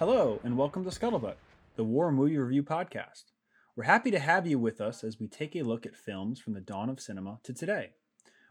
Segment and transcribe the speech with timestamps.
[0.00, 1.34] Hello, and welcome to Scuttlebutt,
[1.76, 3.32] the War Movie Review Podcast.
[3.76, 6.54] We're happy to have you with us as we take a look at films from
[6.54, 7.90] the dawn of cinema to today.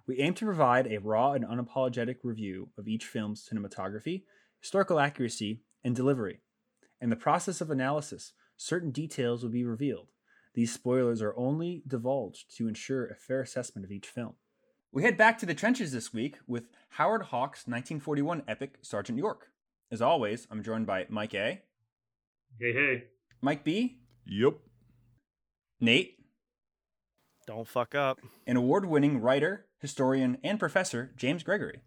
[0.06, 4.26] We aim to provide a raw and unapologetic review of each film's cinematography,
[4.62, 6.42] historical accuracy, and delivery.
[7.02, 10.12] In the process of analysis, certain details will be revealed.
[10.54, 14.36] These spoilers are only divulged to ensure a fair assessment of each film.
[14.92, 19.49] We head back to the trenches this week with Howard Hawks' 1941 epic Sergeant York.
[19.92, 21.62] As always, I'm joined by Mike A,
[22.60, 23.04] Hey, hey.
[23.42, 24.56] Mike B, Yep.
[25.82, 26.18] Nate,
[27.48, 28.20] Don't fuck up.
[28.46, 31.82] An award winning writer, historian, and professor James Gregory.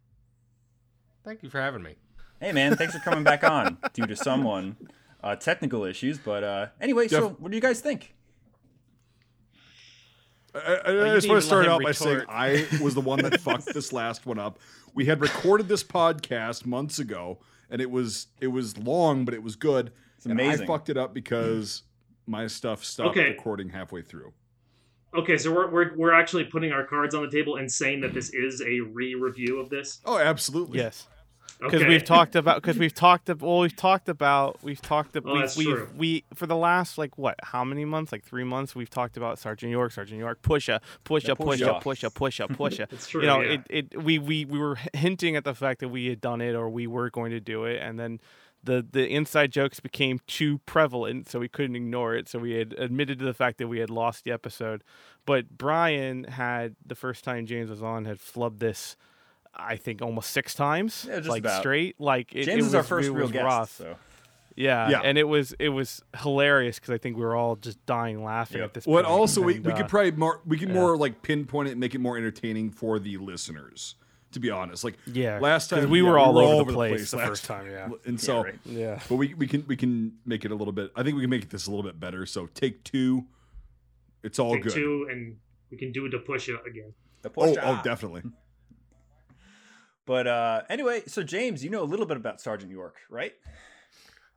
[1.24, 1.96] Thank you for having me.
[2.40, 4.76] Hey man, thanks for coming back on due to someone
[5.22, 6.18] uh, technical issues.
[6.18, 8.14] But uh, anyway, so what do you guys think?
[10.54, 12.22] I, I, I you just want to start let him out by saying.
[12.28, 14.58] I was the one that fucked this last one up.
[14.94, 17.38] We had recorded this podcast months ago,
[17.72, 19.90] and it was it was long, but it was good.
[20.16, 20.64] It's And amazing.
[20.64, 21.82] I fucked it up because
[22.26, 23.30] my stuff stopped Okay.
[23.30, 24.32] recording halfway through.
[25.14, 28.14] Okay, so we're, we're we're actually putting our cards on the table and saying that
[28.14, 30.00] this is a re-review of this.
[30.06, 30.78] Oh, absolutely.
[30.78, 31.06] Yes,
[31.62, 31.88] because Okay.
[31.88, 35.40] we've talked about because we've talked about well we've talked about we've talked about Oh,
[35.56, 38.90] we've, we've we for the last like what how many months like three months we've
[38.90, 42.10] talked about Sergeant York Sergeant York pusha pusha Yeah, pusha pusha.
[42.10, 42.86] pusha pusha pusha.
[42.92, 43.20] It's true.
[43.22, 43.52] you know yeah.
[43.70, 46.54] it, it we, we we were hinting at the fact that we had done it
[46.54, 48.20] or we were going to do it and then
[48.64, 52.72] the the inside jokes became too prevalent so we couldn't ignore it so we had
[52.78, 54.84] admitted to the fact that we had lost the episode
[55.26, 58.96] but brian had the first time james was on had flubbed this
[59.54, 61.60] i think almost six times Yeah, just like about.
[61.60, 63.70] straight like it, James it is our first real was guest, rough.
[63.72, 63.96] so
[64.54, 65.00] yeah, Yeah.
[65.02, 68.58] and it was it was hilarious because i think we were all just dying laughing
[68.58, 68.64] Yep.
[68.66, 70.74] at this Well, point, also we, and, we uh, could probably more we could yeah.
[70.74, 73.94] more like pinpoint it and make it more entertaining for the listeners.
[74.32, 77.10] To be honest, like yeah last time we yeah, were all over, over the place,
[77.10, 78.54] the last first time yeah and so right.
[78.64, 80.90] yeah but we we can we can make it a little bit.
[80.96, 82.24] I think we can make this a little bit better.
[82.24, 83.26] So take two.
[84.22, 84.72] It's all Take good.
[84.72, 85.36] two, and
[85.70, 86.94] we can do the to push it again.
[87.22, 88.22] the Oh, oh, definitely.
[90.12, 93.32] But uh, anyway, so James, you know a little bit about Sergeant York, right?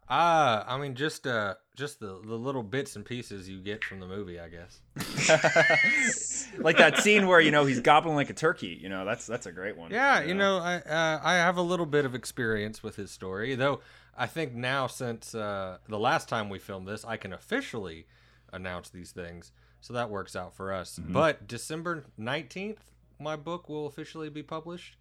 [0.08, 4.00] Ah, I mean, just uh, just the the little bits and pieces you get from
[4.00, 4.80] the movie, I guess.
[6.60, 8.80] like that scene where you know he's gobbling like a turkey.
[8.82, 9.92] You know that's that's a great one.
[9.92, 13.54] Yeah, you know, I uh, I have a little bit of experience with his story,
[13.56, 13.82] though.
[14.18, 18.08] I think now, since uh, the last time we filmed this, I can officially
[18.54, 20.98] announce these things, so that works out for us.
[20.98, 21.12] Mm-hmm.
[21.12, 24.96] But December nineteenth, my book will officially be published.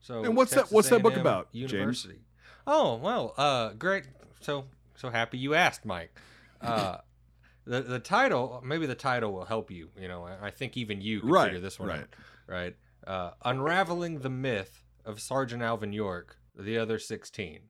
[0.00, 1.72] So, And what's that- Texas what's that book A&M about, James?
[1.72, 2.20] University.
[2.66, 4.04] Oh well, uh, great.
[4.40, 4.66] So
[4.96, 6.12] so happy you asked, Mike.
[6.60, 6.98] Uh,
[7.66, 9.90] the the title, maybe the title will help you.
[9.98, 12.00] You know, I, I think even you can Right, figure this one right.
[12.00, 12.08] out.
[12.46, 12.76] Right.
[13.06, 17.60] Uh, unraveling the myth of Sergeant Alvin York, the other sixteen.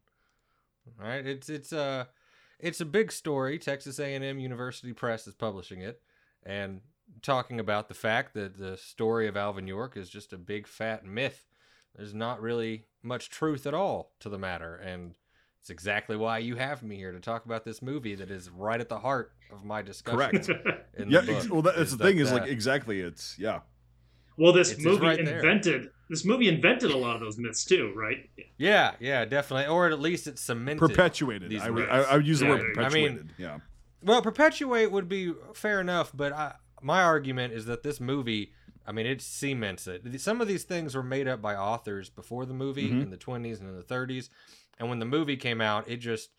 [0.99, 1.27] Right.
[1.27, 2.09] It's it's a
[2.59, 3.59] it's a big story.
[3.59, 6.01] Texas A&M University Press is publishing it,
[6.45, 6.81] and
[7.23, 11.05] talking about the fact that the story of Alvin York is just a big fat
[11.05, 11.47] myth.
[11.97, 15.15] There's not really much truth at all to the matter, and
[15.61, 18.81] it's exactly why you have me here to talk about this movie that is right
[18.81, 20.19] at the heart of my discussion.
[20.19, 20.49] Correct.
[20.99, 21.21] In yeah.
[21.21, 23.00] the ex- well, that, that's is the thing that, is uh, like exactly.
[23.00, 23.61] It's yeah.
[24.39, 25.37] well, this It's just movie right there.
[25.37, 28.29] invented this movie invented a lot of those myths too, right?
[28.59, 29.67] Yeah, yeah, definitely.
[29.69, 30.81] Or at least it cemented.
[30.81, 31.50] Perpetuated.
[31.50, 32.03] these I would I.
[32.03, 33.31] I would use the Yeah, word I mean- perpetuated.
[33.39, 33.59] yeah.
[34.03, 38.53] Well, perpetuate would be fair enough, but I, my argument is that this movie,
[38.91, 40.21] I mean, it cements it.
[40.21, 43.03] Some of these things were made up by authors before the movie Mhm.
[43.05, 44.31] in the 20s and in the 30s.
[44.81, 46.31] And when the movie came out, it just,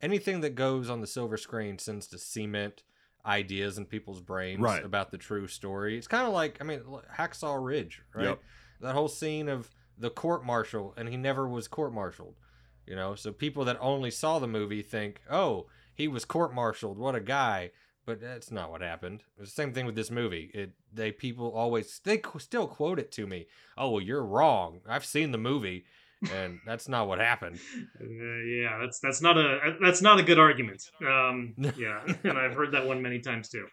[0.00, 2.82] anything that goes on the silver screen tends to cement
[3.26, 4.82] ideas in people's brains Right.
[4.82, 5.98] about the true story.
[5.98, 6.80] It's kind of like, I mean,
[7.18, 8.24] Hacksaw Ridge, right?
[8.28, 8.42] Yep.
[8.80, 12.36] That whole scene of the court martial, and he never was court martialed.
[12.86, 16.96] You know, so people that only saw the movie think, oh, he was court martialed.
[16.96, 17.72] What a guy.
[18.08, 19.22] But that's not what happened.
[19.38, 20.50] It's the same thing with this movie.
[20.54, 23.48] It they people always they qu- still quote it to me.
[23.76, 24.80] Oh well, you're wrong.
[24.88, 25.84] I've seen the movie,
[26.32, 27.58] and that's not what happened.
[28.00, 28.04] Uh,
[28.46, 30.90] yeah, that's that's not a that's not a good argument.
[31.06, 33.66] Um, yeah, and I've heard that one many times too.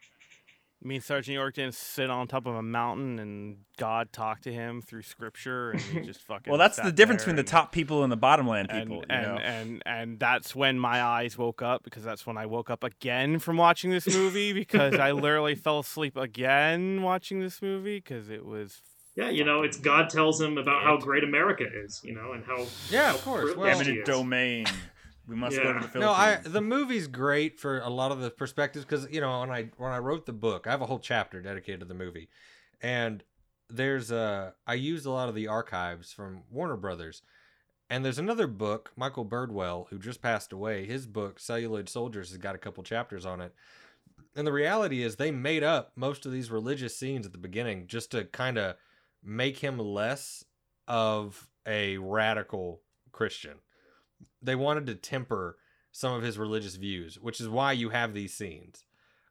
[0.85, 4.53] I mean, Sergeant York didn't sit on top of a mountain and God talked to
[4.53, 6.51] him through scripture, and he just fucking.
[6.51, 8.97] Well, that's sat the difference there between the top people and the bottomland And people.
[8.97, 9.37] you and, know?
[9.41, 13.39] and and that's when my eyes woke up because that's when I woke up again
[13.39, 18.45] from watching this movie because I literally fell asleep again watching this movie because it
[18.45, 18.83] was.
[19.15, 22.43] Yeah, you know, it's God tells him about how great America is, you know, and
[22.45, 23.55] how Yeah, how of course.
[23.55, 24.67] Well- eminent domain.
[25.27, 26.01] We must go to the Philippines.
[26.01, 29.51] No, I the movie's great for a lot of the perspectives because you know when
[29.51, 32.29] I when I wrote the book, I have a whole chapter dedicated to the movie,
[32.81, 33.23] and
[33.69, 37.23] there's a I used a lot of the archives from Warner Brothers,
[37.89, 40.85] and there's another book, Michael Birdwell, who just passed away.
[40.85, 43.53] His book, Celluloid Soldiers, has got a couple chapters on it.
[44.35, 47.87] And the reality is, they made up most of these religious scenes at the beginning
[47.87, 48.75] just to kind of
[49.23, 50.43] make him less
[50.87, 52.81] of a radical
[53.11, 53.59] Christian.
[54.41, 55.57] They wanted to temper
[55.91, 58.83] some of his religious views, which is why you have these scenes.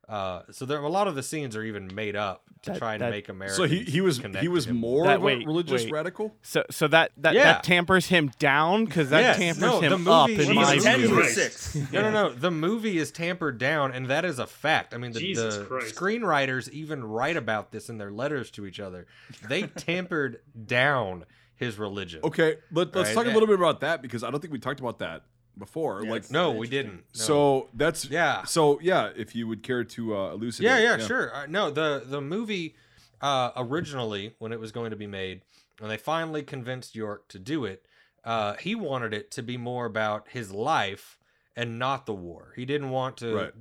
[0.06, 2.98] Uh, so there a lot of the scenes are even made up to That- try
[2.98, 3.54] to that- make America.
[3.56, 5.92] So he he was he was more That- of a wait, religious wait.
[5.92, 6.36] radical.
[6.42, 7.44] So so that that, Yeah.
[7.44, 10.56] that tampers him down because that Yes, tampers no, the him up movie- in He's
[10.56, 11.22] my a 10 view.
[11.22, 11.74] to 6.
[11.90, 12.34] No, no, no.
[12.34, 14.92] The movie is tampered down, and that is a fact.
[14.92, 19.06] I mean, the, the screenwriters even write about this in their letters to each other.
[19.48, 21.24] They tampered down
[21.56, 22.20] his religion.
[22.24, 24.58] Okay, let, let's Right, talk a little bit about that because I don't think we
[24.58, 25.22] talked about that
[25.56, 26.02] before.
[26.02, 26.96] Yeah, like, No, we didn't.
[26.96, 27.02] No.
[27.12, 30.82] so that's yeah, So yeah, if you would care to uh, elucidate.
[30.82, 31.34] yeah, yeah, sure.
[31.34, 32.74] Uh, no, the the movie
[33.20, 35.42] uh, originally, when it was going to be made,
[35.78, 37.86] when they finally convinced York to do it,
[38.24, 41.18] uh, he wanted it to be more about his life
[41.56, 42.52] and not the war.
[42.56, 43.52] He didn't want to Right.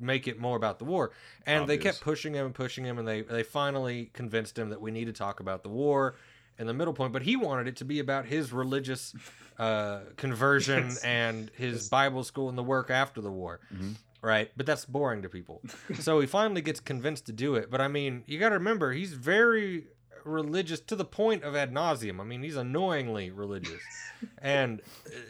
[0.00, 1.12] make it more about the war,
[1.46, 4.80] and they kept pushing him and pushing him, and they they finally convinced him that
[4.80, 6.16] we need to talk about the war
[6.58, 7.12] in the middle point.
[7.12, 9.14] But he wanted it to be about his religious
[9.58, 11.02] uh, conversion Yes.
[11.04, 13.94] and his Bible school and the work after the war Mhm.
[14.22, 14.50] right?
[14.56, 15.60] But that's boring to people.
[16.00, 17.70] so he finally gets convinced to do it.
[17.70, 19.88] But I mean, you got to remember, he's very
[20.24, 22.20] religious to the point of ad nauseum.
[22.20, 23.82] I mean, he's annoyingly religious,
[24.38, 24.80] and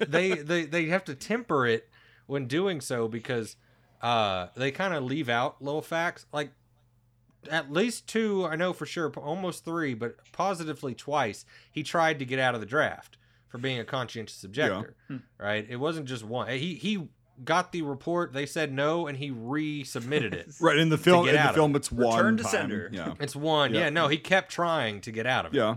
[0.06, 1.88] they they they have to temper it
[2.26, 3.56] when doing so because
[4.02, 6.50] uh, they kind of leave out little facts like.
[7.50, 12.24] At least two, I know for sure, almost three, but positively twice, he tried to
[12.24, 13.18] get out of the draft
[13.48, 14.94] for being a conscientious objector.
[15.38, 15.66] Right?
[15.68, 16.48] It wasn't just one.
[16.48, 17.08] He he
[17.44, 18.32] got the report.
[18.32, 20.50] They said no, and he resubmitted it.
[20.60, 22.52] Right in the film, in the of film, it's one Return to time.
[22.52, 22.90] sender.
[22.92, 23.74] Yeah, It's one.
[23.74, 23.80] Yeah.
[23.80, 23.90] Yeah.
[23.90, 25.56] no, he kept trying to get out of it.
[25.58, 25.76] yeah.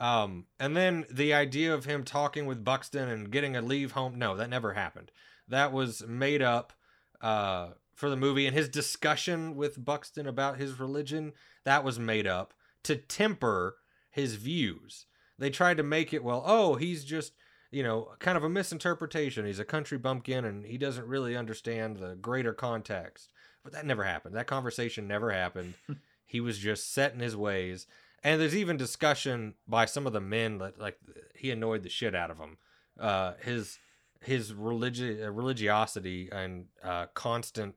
[0.00, 4.18] Um, and then the idea of him talking with Buxton and getting a leave home,
[4.18, 5.12] no, that never happened.
[5.46, 6.72] That was made up
[7.20, 8.46] uh, for the movie.
[8.46, 11.32] And his discussion with Buxton about his religion,
[11.64, 12.54] that was made up
[12.84, 13.76] to temper
[14.10, 15.06] his views.
[15.38, 17.32] They tried to make it, well, oh, he's just,
[17.70, 19.46] you know, kind of a misinterpretation.
[19.46, 23.32] He's a country bumpkin and he doesn't really understand the greater context.
[23.64, 24.36] But that never happened.
[24.36, 25.74] That conversation never happened.
[26.26, 27.86] he was just set in his ways.
[28.22, 30.98] And there's even discussion by some of the men that like
[31.34, 32.58] he annoyed the shit out of him.
[32.98, 33.78] Uh, his
[34.20, 37.74] his religi- religiosity and uh, constant,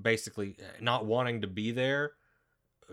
[0.00, 2.12] basically uh, not wanting to be there,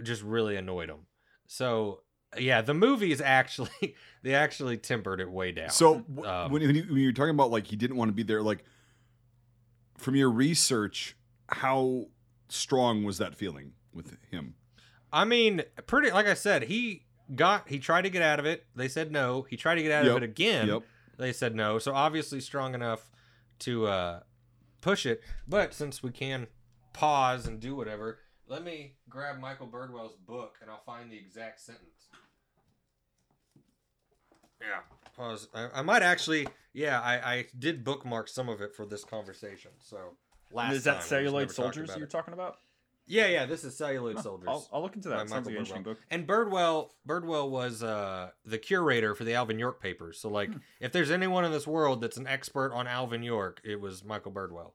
[0.04, 1.08] just really annoyed him.
[1.48, 2.02] So
[2.38, 5.70] yeah, the movie is actually they actually tempered it way down.
[5.70, 8.14] So w- Um, when, when, you, when you're talking about like he didn't want to
[8.14, 8.64] be there, like
[9.98, 11.16] from your research,
[11.48, 12.06] how
[12.50, 14.56] strong was that feeling with him?
[15.14, 17.06] I mean, pretty like I said, he
[17.36, 18.66] got he tried to get out of it.
[18.76, 19.46] They said no.
[19.50, 20.68] He tried to get out Yep, of it again.
[20.68, 20.84] Yep.
[21.18, 21.78] They said no.
[21.80, 23.12] So obviously strong enough
[23.60, 24.20] to uh,
[24.82, 25.22] push it.
[25.48, 26.48] But since we can
[26.94, 31.60] pause and do whatever, let me grab Michael Birdwell's book and I'll find the exact
[31.60, 32.08] sentence.
[34.60, 34.82] Yeah,
[35.16, 35.48] pause.
[35.54, 36.48] I, I might actually.
[36.74, 39.72] Yeah, I, I did bookmark some of it for this conversation.
[39.80, 39.98] So
[40.54, 42.10] last Is that we just celluloid soldiers you're it.
[42.12, 42.58] talking about?
[43.08, 43.46] Yeah, yeah.
[43.46, 44.48] This is celluloid Huh, soldiers.
[44.50, 45.18] I'll, I'll look into that.
[45.18, 45.86] Sounds like Michael an interesting Birdwell.
[45.86, 45.98] book.
[46.12, 50.20] And Birdwell, Birdwell was uh, the curator for the Alvin York papers.
[50.20, 53.82] So, like, if there's anyone in this world that's an expert on Alvin York, it
[53.82, 54.74] was Michael Birdwell.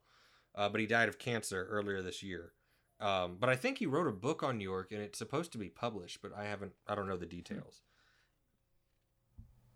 [0.57, 2.53] Uh, but he died of cancer earlier this year.
[2.99, 5.69] Um, but I think he wrote a book on York, and it's supposed to be
[5.69, 6.73] published, but I haven't.
[6.87, 7.83] I don't know the details.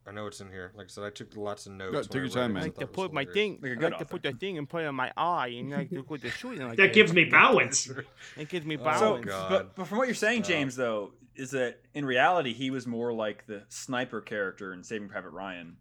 [0.06, 0.72] I know it's in here.
[0.74, 1.92] Like I said, I took lots of notes.
[1.94, 2.62] Yeah, take your time, man.
[2.62, 3.58] I I like to thought it put my thing.
[3.60, 5.48] Like a I good like to put the thing and put it on my eye,
[5.48, 7.90] and like to put the shooting like That gives me balance.
[8.38, 9.24] It gives me Oh, balance.
[9.26, 9.48] So, God.
[9.50, 10.48] but, but from what you're saying, Oh.
[10.48, 15.10] James, though, is that in reality he was more like the sniper character in Saving
[15.10, 15.76] Private Ryan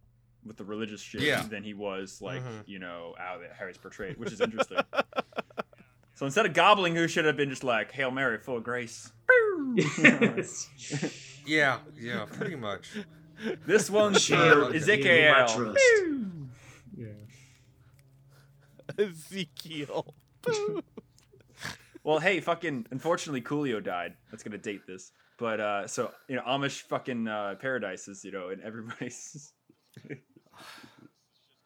[0.45, 1.41] with the religious shit Yeah.
[1.43, 2.63] than he was like Mhm.
[2.67, 4.77] you know how that Harry's portrayed, which is interesting.
[6.15, 9.11] so instead of gobbling, who should have been just like Hail Mary, full of grace.
[11.45, 12.89] Yeah, yeah, pretty much.
[13.65, 15.75] this one's Shield for Ezekiel.
[16.95, 17.07] Yeah.
[18.97, 20.13] Ezekiel.
[22.03, 22.87] Well, hey, fucking.
[22.91, 24.15] Unfortunately, Coolio died.
[24.31, 25.11] That's gonna date this.
[25.37, 29.53] But uh, so you know, Amish fucking uh, paradises, you know, and everybody's.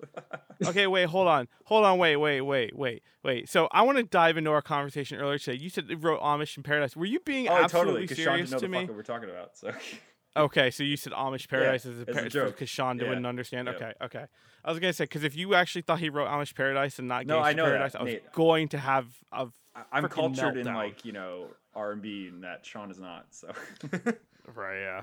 [0.68, 3.50] okay, wait, hold on, hold on, wait, wait, wait, wait, wait.
[3.50, 5.58] So I want to dive into our conversation earlier today.
[5.62, 6.96] You said you wrote Amish in Paradise.
[6.96, 8.02] Were you being oh, absolutely totally.
[8.04, 8.88] Because Sean serious didn't know to the me?
[8.88, 9.58] fuck we're talking about.
[9.58, 9.72] So
[10.36, 12.56] Okay, so you said Amish Paradise as a, as a joke.
[12.56, 13.08] because Sean Yeah.
[13.08, 13.68] wouldn't understand.
[13.68, 13.76] Yeah.
[13.76, 14.26] Okay, okay.
[14.66, 17.28] I was gonna say because if you actually thought he wrote Amish Paradise and not
[17.28, 18.32] No, Gangsta I know that, Paradise, I was Nate.
[18.34, 19.48] going to have a
[19.92, 23.26] I'm cultured in like you know R and B, and that Sean is not.
[23.32, 23.52] So
[24.56, 25.02] right, yeah.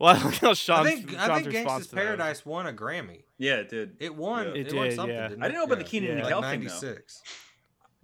[0.04, 2.66] Well, I like how Sean's, I think I think Gangsta's to that was- Paradise won
[2.66, 3.24] a Grammy.
[3.36, 3.96] Yeah, it did.
[4.00, 4.46] It won.
[4.46, 4.52] Yeah.
[4.54, 5.14] It, It won did, something.
[5.14, 5.28] yeah.
[5.28, 5.90] Didn't I didn't know about the Yeah.
[5.90, 6.46] Kenan and like thing though.
[6.80, 7.22] 96.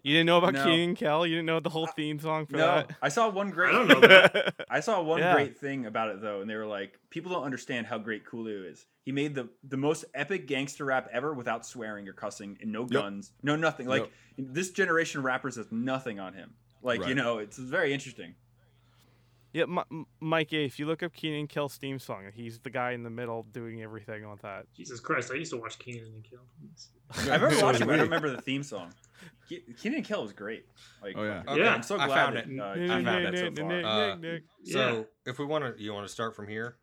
[0.02, 0.64] You didn't know about No.
[0.64, 1.26] Kenan and Kel?
[1.26, 2.90] You didn't know the whole theme song for No, that?
[3.02, 3.70] I saw one great.
[3.74, 4.54] I don't know that.
[4.70, 5.32] I saw one Yeah.
[5.34, 8.70] great thing about it though, and they were like, people don't understand how great Coolio
[8.70, 8.84] is.
[9.02, 12.84] He made the the most epic gangster rap ever without swearing or cussing, and no
[12.84, 13.86] guns, no nothing.
[13.86, 16.52] Like this generation of rappers has nothing on him.
[16.82, 18.34] Like you know, it's very interesting.
[19.56, 22.68] Yeah, M- M- Mike, if you look up Kenan and Kel's theme song, he's the
[22.68, 24.66] guy in the middle doing everything on that.
[24.76, 26.40] Jesus Christ, I used to watch Kenan and Kel.
[27.30, 28.92] I remember So watching, it, but I don't remember the theme song.
[29.48, 30.66] Ke- Kenan and Kel was great.
[31.02, 31.42] Like, Oh, yeah.
[31.48, 31.74] Okay, Yeah.
[31.74, 32.60] I'm so glad I found that, it.
[32.60, 33.82] Uh, I found did it so far.
[33.82, 36.76] Uh, So if we want to, you want to start from here.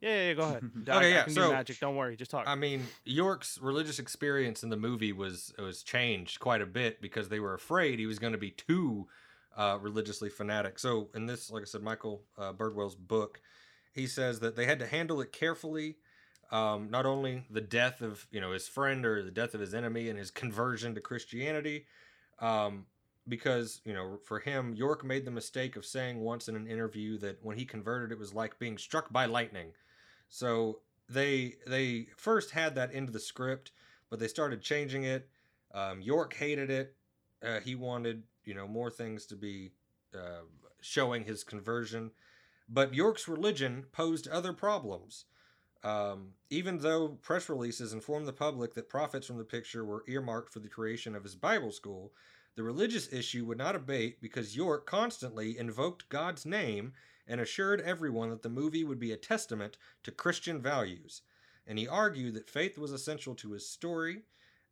[0.00, 0.62] Yeah, yeah, yeah, go ahead.
[0.88, 1.80] I- Okay, I yeah, can so- do magic.
[1.80, 2.44] Don't worry, just talk.
[2.46, 7.28] I mean, York's religious experience in the movie was was changed quite a bit because
[7.28, 9.08] they were afraid he was going to be too
[9.56, 10.78] uh, religiously fanatic.
[10.78, 13.40] So in this, like I said, Michael uh, Birdwell's book,
[13.92, 15.96] he says that they had to handle it carefully.
[16.52, 19.74] Um, not only the death of you know his friend or the death of his
[19.74, 21.86] enemy and his conversion to Christianity,
[22.40, 22.86] um,
[23.28, 27.18] because you know for him York made the mistake of saying once in an interview
[27.18, 29.72] that when he converted it was like being struck by lightning.
[30.28, 33.72] So they they first had that into the script,
[34.08, 35.28] but they started changing it.
[35.72, 36.96] Um, York hated it.
[37.44, 39.70] Uh, he wanted you know more things to be
[40.12, 40.42] uh,
[40.80, 42.10] showing his conversion,
[42.68, 45.26] but York's religion posed other problems.
[45.84, 50.52] Um, even though press releases informed the public that profits from the picture were earmarked
[50.52, 52.12] for the creation of his Bible school,
[52.56, 56.92] the religious issue would not abate because York constantly invoked God's name
[57.28, 61.22] and assured everyone that the movie would be a testament to Christian values.
[61.68, 64.22] And he argued that faith was essential to his story,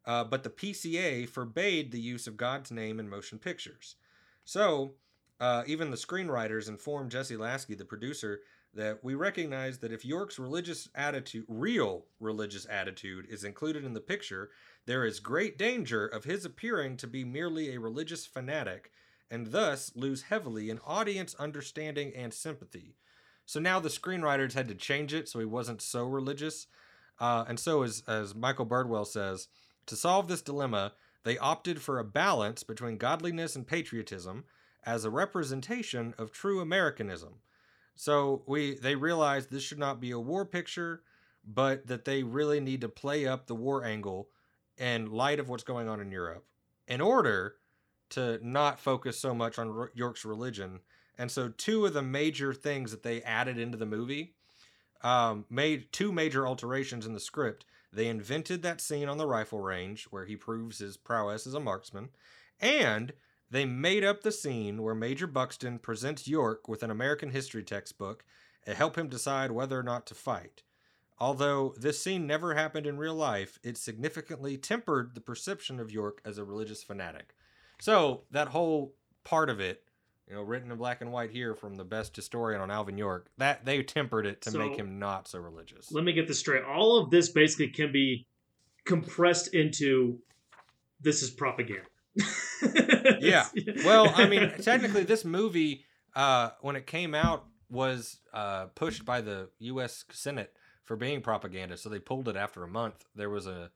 [0.08, 3.96] uh, but the PCA forbade the use of God's name in motion pictures.
[4.42, 4.94] So,
[5.38, 8.40] uh, even the screenwriters informed Jesse Lasky, the producer,
[8.72, 14.00] that we recognize that if York's religious attitude, real religious attitude, is included in the
[14.00, 14.48] picture,
[14.86, 18.90] there is great danger of his appearing to be merely a religious fanatic
[19.30, 22.96] and thus lose heavily in audience understanding and sympathy.
[23.44, 26.66] So now the screenwriters had to change it so he wasn't so religious.
[27.20, 29.48] Uh, and so, as, as Michael Birdwell says,
[29.88, 30.92] to solve this dilemma,
[31.24, 34.44] they opted for a balance between godliness and patriotism
[34.84, 37.40] as a representation of true Americanism.
[37.96, 41.02] So we they realized this should not be a war picture,
[41.44, 44.28] but that they really need to play up the war angle
[44.76, 46.46] in light of what's going on in Europe
[46.86, 47.56] in order
[48.10, 50.80] to not focus so much on York's religion.
[51.18, 54.34] And so two of the major things that they added into the movie
[55.02, 57.64] um, made two major alterations in the script.
[57.92, 61.60] They invented that scene on the rifle range where he proves his prowess as a
[61.60, 62.10] marksman,
[62.60, 63.12] and
[63.50, 68.24] they made up the scene where Major Buxton presents York with an American history textbook
[68.66, 70.62] and help him decide whether or not to fight.
[71.18, 76.20] Although this scene never happened in real life, it significantly tempered the perception of York
[76.24, 77.34] as a religious fanatic.
[77.80, 79.82] So that whole part of it,
[80.28, 83.30] you know, written in black and white here from the best historian on Alvin York,
[83.38, 85.90] that they tempered it to So- make him not so religious.
[85.92, 86.64] Let me get this straight.
[86.64, 88.26] All of this basically can be
[88.84, 90.18] compressed into
[91.00, 91.86] this is propaganda.
[93.20, 93.46] Yeah.
[93.84, 95.84] Well, I mean, technically, this movie,
[96.16, 100.04] uh, when it came out, was uh, pushed by the U.S.
[100.10, 100.52] Senate
[100.84, 101.76] for being propaganda.
[101.76, 103.04] So they pulled it after a month.
[103.14, 103.70] There was a,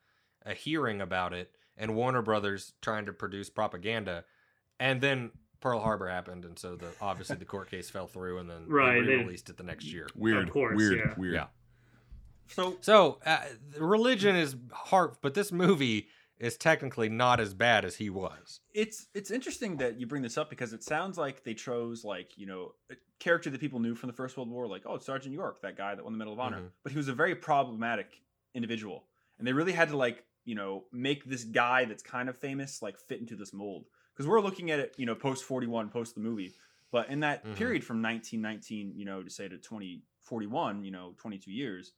[0.44, 4.25] a hearing about it, and Warner Brothers trying to produce propaganda,
[4.80, 5.30] and then
[5.62, 9.00] Pearl Harbor happened, and so the obviously the court case fell through, and then Right,
[9.00, 10.09] they they- re-released it the next year.
[10.14, 10.49] Weird.
[10.49, 10.99] Of course, weird.
[10.99, 11.14] yeah.
[11.16, 11.35] Weird.
[11.35, 11.47] Yeah.
[12.49, 13.38] So So uh,
[13.78, 18.61] religion is hard, but this movie is technically not as bad as he was.
[18.75, 22.37] it's it's interesting that you bring this up because it sounds like they chose like
[22.37, 25.33] you know a character that people knew from the First World War, like oh Sergeant
[25.35, 26.71] York, that guy that won the Medal of Honor, Mhm.
[26.83, 28.21] but he was a very problematic
[28.54, 29.04] individual,
[29.38, 32.83] and they really had to like you know make this guy that's kind of famous
[32.83, 35.88] like fit into this mold because we're looking at it you know post forty one,
[35.88, 36.52] post the movie,
[36.90, 37.57] but in that Mhm.
[37.57, 41.38] period from nineteen nineteen you know to say to twenty forty one, you know twenty
[41.38, 41.92] two years.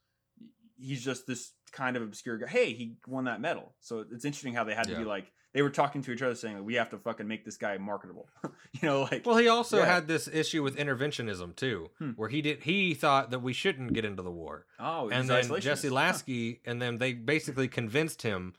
[0.76, 2.48] He's just this kind of obscure guy.
[2.48, 3.74] Hey, he won that medal.
[3.80, 6.34] So it's interesting how they had to be like they were talking to each other
[6.34, 8.28] saying like, we have to fucking make this guy marketable.
[8.72, 9.86] you know, like Well, he also Yeah.
[9.86, 12.10] had this issue with interventionism too, Hmm.
[12.16, 15.60] where he did he thought that we shouldn't get into the war, oh, and then.
[15.60, 15.94] Jesse Huh.
[15.94, 18.54] Lasky, and then they basically convinced him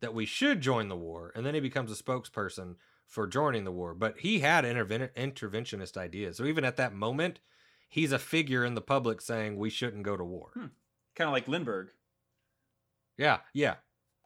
[0.00, 2.76] that we should join the war, and then he becomes a spokesperson
[3.14, 3.94] for joining the war.
[3.94, 7.38] But he had interven- interventionist ideas, so even at that moment,
[7.88, 10.50] he's a figure in the public saying we shouldn't go to war.
[10.54, 10.66] Hmm.
[11.14, 11.90] kind of like Lindbergh.
[13.16, 13.76] Yeah, yeah.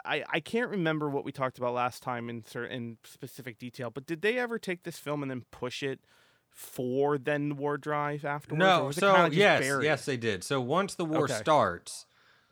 [0.06, 4.06] I, I can't remember what we talked about last time in certain specific detail, but
[4.06, 6.00] did they ever take this film and then push it
[6.48, 8.58] for then war drive afterwards?
[8.58, 9.84] No, so yes, buried?
[9.84, 10.42] yes, they did.
[10.44, 11.34] So once the war Okay.
[11.34, 12.06] starts,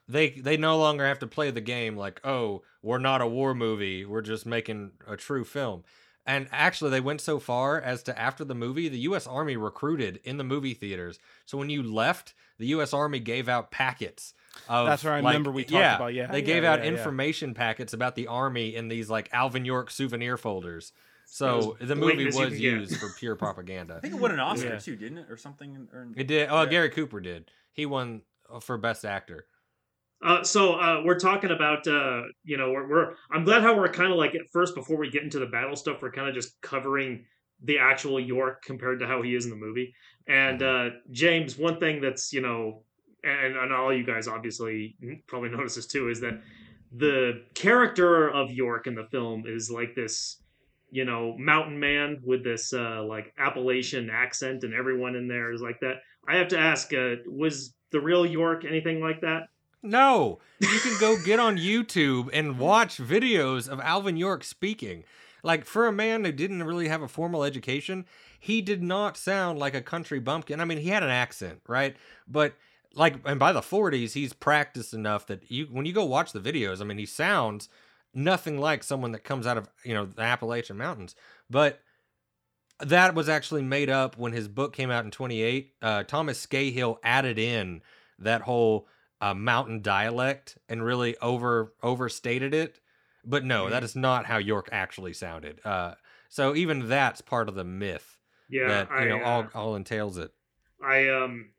[0.06, 3.54] they they no longer have to play the game like, oh, we're not a war
[3.54, 5.84] movie, we're just making a true film.
[6.26, 9.26] And actually, they went so far as to after the movie, the U.S.
[9.28, 11.18] Army recruited in the movie theaters.
[11.47, 12.92] So when you left, the U.S.
[12.92, 14.35] Army gave out packets.
[14.68, 16.80] Of, That's what I like- remember we talked yeah, about, yeah, they yeah, gave out
[16.80, 16.90] yeah, yeah.
[16.99, 20.92] information packets about the army in these like Alvin York souvenir folders.
[21.26, 23.97] So As the movie was used for pure propaganda.
[23.97, 24.78] I think it won an Oscar Yeah.
[24.78, 25.88] too, didn't it, or something?
[25.92, 26.49] Or, It did.
[26.50, 26.68] Oh, Yeah.
[26.71, 27.50] Gary Cooper did.
[27.73, 29.45] He won uh, for best actor.
[30.25, 33.88] Uh, so uh, we're talking about uh, you know we're, we're I'm glad how we're
[33.88, 36.35] kind of like at first before we get into the battle stuff we're kind of
[36.35, 37.25] just covering
[37.62, 39.94] the actual York compared to how he is in the movie.
[40.28, 42.82] And uh, James, one thing that's you know,
[43.25, 44.96] and, and all you guys obviously
[45.26, 46.40] probably notice this too is that
[46.92, 50.42] the character of York in the film is like this
[50.90, 55.61] you know mountain man with this uh, like Appalachian accent, and everyone in there is
[55.61, 55.96] like that.
[56.28, 59.42] I have to ask, uh, was the real York anything like that?
[59.83, 65.04] No, you can go get on YouTube and watch videos of Alvin York speaking.
[65.42, 68.04] Like for a man who didn't really have a formal education,
[68.40, 70.61] he did not sound like a country bumpkin.
[70.61, 71.97] I mean, he had an accent, right?
[72.26, 72.54] But
[72.95, 76.40] like, and by the 40s, he's practiced enough that you, when you go watch the
[76.40, 77.68] videos, I mean, he sounds
[78.16, 81.14] nothing like someone that comes out of you know the Appalachian Mountains.
[81.49, 81.80] But
[82.80, 85.75] that was actually made up when his book came out in 28.
[85.80, 87.83] Uh, Thomas Skeyhill added in
[88.18, 88.88] that whole
[89.20, 92.80] uh, mountain dialect and really over overstated it.
[93.25, 95.61] But no, that is not how York actually sounded.
[95.64, 95.94] Uh,
[96.28, 98.18] so even that's part of the myth
[98.49, 100.32] Yeah, that you I, know uh, all all entails it.
[100.82, 101.50] I um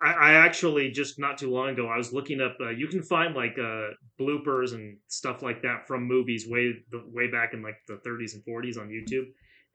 [0.00, 3.02] I, I actually just not too long ago I was looking up uh, you can
[3.02, 3.88] find like uh
[4.20, 8.34] bloopers and stuff like that from movies way the way back in like the 30s
[8.34, 9.26] and 40s on YouTube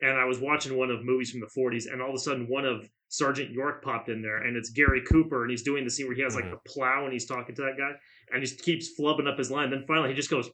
[0.01, 2.47] and I was watching one of movies from the 40s and all of a sudden
[2.47, 5.89] one of Sergeant York popped in there and it's Gary Cooper and he's doing the
[5.91, 6.51] scene where he has like Mhm.
[6.51, 7.91] the plow and he's talking to that guy
[8.31, 10.49] and he just keeps flubbing up his line then finally he just goes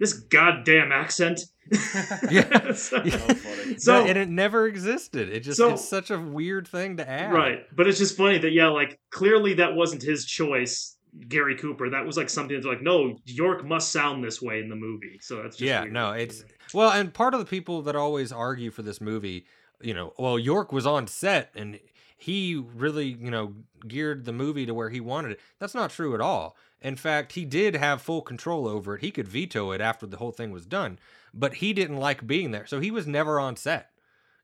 [0.00, 1.40] this goddamn accent
[2.30, 2.72] Yeah.
[2.72, 3.16] so, Yeah.
[3.18, 3.78] funny.
[3.78, 5.28] so- and it never existed.
[5.28, 7.32] It just So- it's such a weird thing to add.
[7.32, 7.60] Right.
[7.76, 10.96] But it's just funny that yeah, like clearly that wasn't his choice,
[11.28, 11.90] Gary Cooper.
[11.90, 15.18] That was like something that's like, no, York must sound this way in the movie.
[15.20, 15.92] So that's just yeah, weird.
[15.92, 19.46] no, it's well, and part of the people that always argue for this movie,
[19.82, 21.78] you know, well, York was on set and
[22.18, 23.54] he really, you know,
[23.86, 25.40] geared the movie to where he wanted it.
[25.58, 26.56] That's not true at all.
[26.80, 29.00] In fact, he did have full control over it.
[29.00, 30.98] He could veto it after the whole thing was done,
[31.32, 32.66] but he didn't like being there.
[32.66, 33.90] So he was never on set.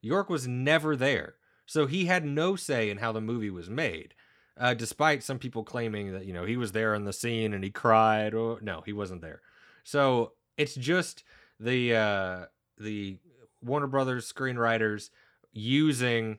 [0.00, 1.34] York was never there.
[1.66, 4.14] So he had no say in how the movie was made.
[4.56, 7.64] Uh, despite some people claiming that, you know, he was there in the scene and
[7.64, 9.40] he cried or no, he wasn't there.
[9.82, 11.24] So it's just
[11.58, 12.44] the uh
[12.78, 13.18] the
[13.62, 15.10] Warner Brothers screenwriters
[15.52, 16.38] using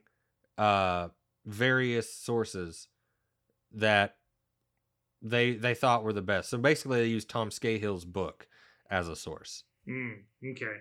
[0.58, 1.10] uh
[1.46, 2.88] various sources
[3.72, 4.16] that
[5.22, 6.50] they they thought were the best.
[6.50, 8.48] So basically they used Tom Skeyhill's book
[8.90, 9.64] as a source.
[9.88, 10.18] Mm,
[10.52, 10.78] okay.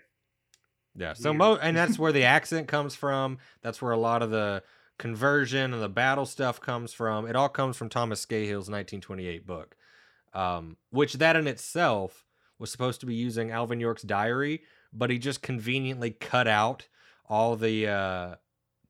[0.97, 1.13] Yeah.
[1.15, 1.39] So Weird.
[1.39, 3.39] mo and that's where the accent comes from.
[3.63, 4.63] That's where a lot of the
[4.99, 7.27] conversion and the battle stuff comes from.
[7.27, 9.77] It all comes from Thomas Skeyhill's 1928 book.
[10.33, 12.27] Um, which that in itself
[12.59, 16.89] was supposed to be using Alvin York's diary, but he just conveniently cut out
[17.29, 18.35] all the uh,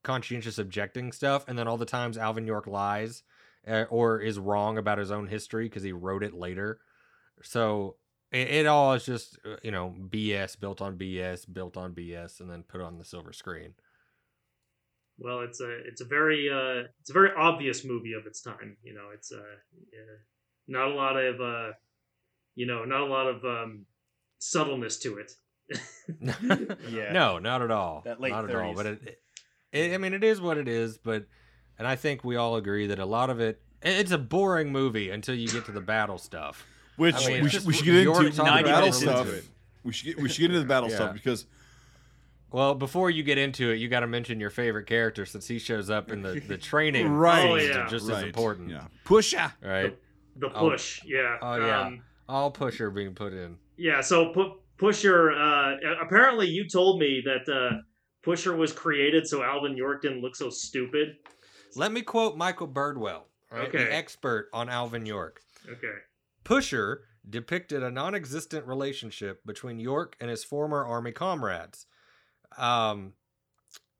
[0.04, 3.24] conscientious objecting stuff, and then all the times Alvin York lies
[3.66, 6.78] uh, or is wrong about his own history because he wrote it later.
[7.42, 7.96] So
[8.30, 12.40] it, it all is just uh, you know BS built on BS built on BS,
[12.40, 13.74] and then put on the silver screen.
[15.18, 18.76] Well, it's a it's a very uh it's a very obvious movie of its time.
[18.82, 19.56] You know, it's uh
[19.92, 19.98] yeah,
[20.68, 21.72] not a lot of uh
[22.54, 23.86] you know not a lot of um
[24.38, 25.32] subtleness to it.
[26.90, 27.12] Yeah.
[27.12, 28.02] No, not at all.
[28.04, 28.74] That late not at all.
[28.74, 28.76] 30s.
[28.76, 29.18] But it,
[29.74, 30.96] it, I mean, it is what it is.
[30.98, 31.26] But,
[31.78, 35.10] and I think we all agree that a lot of it, it's a boring movie
[35.10, 36.64] until you get to the battle stuff.
[36.96, 39.26] Which I mean, we, should, just we should get into talking the about battle stuff.
[39.28, 39.42] into.
[39.82, 40.94] We should get, we should get into the battle Yeah.
[40.96, 41.44] stuff because
[42.52, 45.58] Well, before you get into it, you got to mention your favorite character since he
[45.58, 47.08] shows up in the the training.
[47.08, 47.50] Right.
[47.50, 47.88] Oh, yeah.
[47.88, 48.70] just right, as important.
[48.70, 49.52] Yeah, Pusha.
[49.60, 49.98] Right.
[50.36, 50.70] The Oh.
[50.70, 51.36] push, yeah.
[51.42, 51.80] Oh, yeah.
[51.82, 53.56] Um, All pusher being put in.
[53.76, 55.32] Yeah, so Pu- Pusher.
[55.32, 57.78] Uh, apparently, you told me that uh,
[58.24, 61.16] Pusher was created so Alvin York didn't look so stupid.
[61.76, 63.78] Let me quote Michael Birdwell, right, Okay.
[63.78, 65.40] the expert on Alvin York.
[65.68, 65.94] Okay.
[66.44, 71.86] Pusher depicted a non existent relationship between York and his former army comrades.
[72.56, 73.14] Um,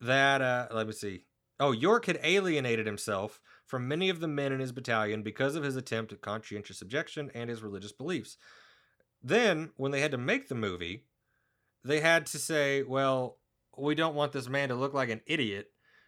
[0.00, 1.24] that, uh, let me see.
[1.58, 5.62] Oh, York had alienated himself from many of the men in his battalion because of
[5.62, 8.36] his attempt at conscientious objection and his religious beliefs.
[9.22, 11.04] Then, when they had to make the movie,
[11.82, 13.38] they had to say, well,
[13.78, 15.66] we don't want this man to look like an idiot.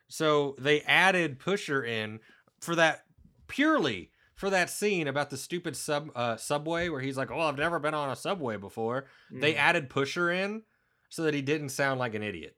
[0.09, 2.21] So they added Pusher in
[2.61, 3.03] for that
[3.49, 7.57] purely for that scene about the stupid sub uh, subway where he's like, "Oh, I've
[7.59, 9.59] never been on a subway before." They Mm.
[9.59, 10.63] added Pusher in
[11.09, 12.57] so that he didn't sound like an idiot.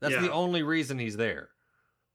[0.00, 0.22] That's Yeah.
[0.22, 1.50] the only reason he's there.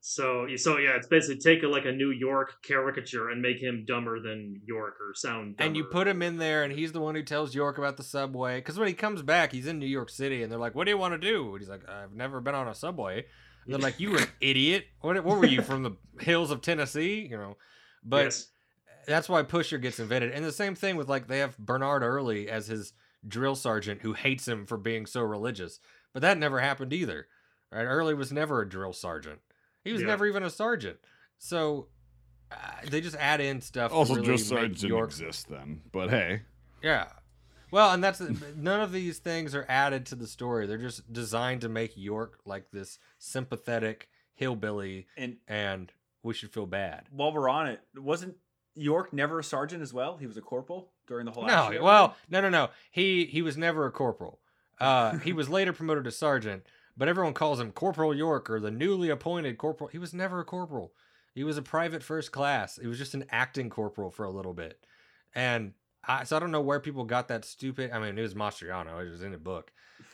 [0.08, 3.86] So, so yeah, it's basically take a, like a New York caricature and make him
[3.88, 5.56] dumber than York or sound.
[5.58, 8.04] And you put him in there, and he's the one who tells York about the
[8.04, 8.58] subway.
[8.60, 10.92] Because when he comes back, he's in New York City, and they're like, "What do
[10.92, 13.26] you want to do?" And he's like, "I've never been on a subway."
[13.66, 14.86] And they're like, "You were an idiot?
[15.02, 17.58] What, what were you from the hills of Tennessee?" You know,
[18.04, 18.50] but Yes.
[19.08, 20.34] that's why Pusher gets invented.
[20.34, 22.94] And the same thing with like they have Bernard Early as his
[23.28, 25.80] drill sergeant who hates him for being so religious.
[26.14, 27.26] But that never happened either.
[27.72, 27.86] Right?
[27.86, 29.40] Early was never a drill sergeant.
[29.86, 30.08] He was Yeah.
[30.08, 30.98] never even a sergeant.
[31.38, 31.88] So
[32.52, 32.56] uh,
[32.90, 33.94] they just add in stuff.
[33.94, 35.82] Also, really just make sergeants didn't York- exist then.
[35.94, 36.42] But hey,
[36.84, 37.08] Yeah.
[37.72, 38.20] Well, and that's
[38.56, 40.66] none of these things are added to the story.
[40.68, 45.92] They're just designed to make York like this sympathetic hillbilly, And and
[46.24, 47.08] we should feel bad.
[47.12, 48.38] while we're on it, wasn't
[48.76, 50.18] York never a sergeant as well?
[50.18, 51.46] He was a corporal during the whole.
[51.46, 52.70] No, well, no, no, no.
[52.92, 54.40] He he was never a corporal.
[54.80, 56.64] Uh, he was later promoted to sergeant,
[56.98, 59.90] but everyone calls him Corporal York or the newly appointed corporal.
[59.90, 60.94] He was never a corporal.
[61.34, 62.80] He was a private first class.
[62.82, 64.86] He was just an acting corporal for a little bit,
[65.34, 65.74] and
[66.08, 67.92] I, so I don't know where people got that stupid.
[67.92, 69.06] I mean, it was Mastriano.
[69.06, 69.72] It was in the book.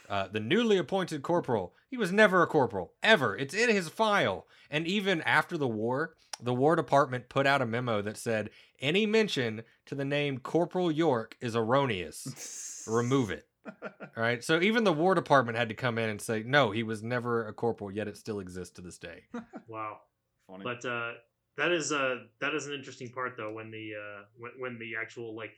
[0.09, 1.73] Uh, the newly appointed corporal.
[1.89, 3.35] He was never a corporal ever.
[3.35, 4.45] It's in his file.
[4.69, 9.05] And even after the war, the War Department put out a memo that said any
[9.05, 12.83] mention to the name Corporal York is erroneous.
[12.87, 13.45] Remove it.
[13.83, 14.43] All right.
[14.43, 17.47] So even the War Department had to come in and say, no, he was never
[17.47, 19.23] a corporal, yet it still exists to this day.
[19.67, 19.99] Wow.
[20.47, 20.65] Funny.
[20.65, 21.13] But uh,
[21.55, 24.95] that is uh, that is an interesting part though when the uh, when when the
[25.01, 25.53] actual like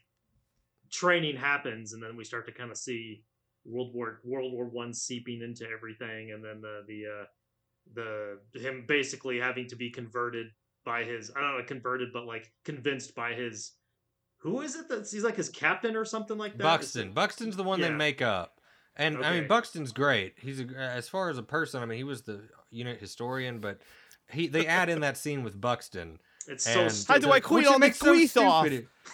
[0.91, 3.23] training happens and then we start to kind of see
[3.65, 7.25] World War World War One seeping into everything and then the the uh,
[8.53, 10.47] the him basically having to be converted
[10.85, 13.71] by his I don't know converted but like convinced by his
[14.43, 17.13] who is it that he's like his captain or something like that Buxton.
[17.13, 18.59] Buxton's the one they make up.
[18.95, 20.35] And I mean, Buxton's great.
[20.37, 21.81] He's a, as far as a person.
[21.81, 23.79] I mean, he was the unit historian, but
[24.29, 26.19] he they add in that scene with Buxton.
[26.47, 27.13] it's so stupid.
[27.13, 28.67] How do I Which clean it all the makes so grease off?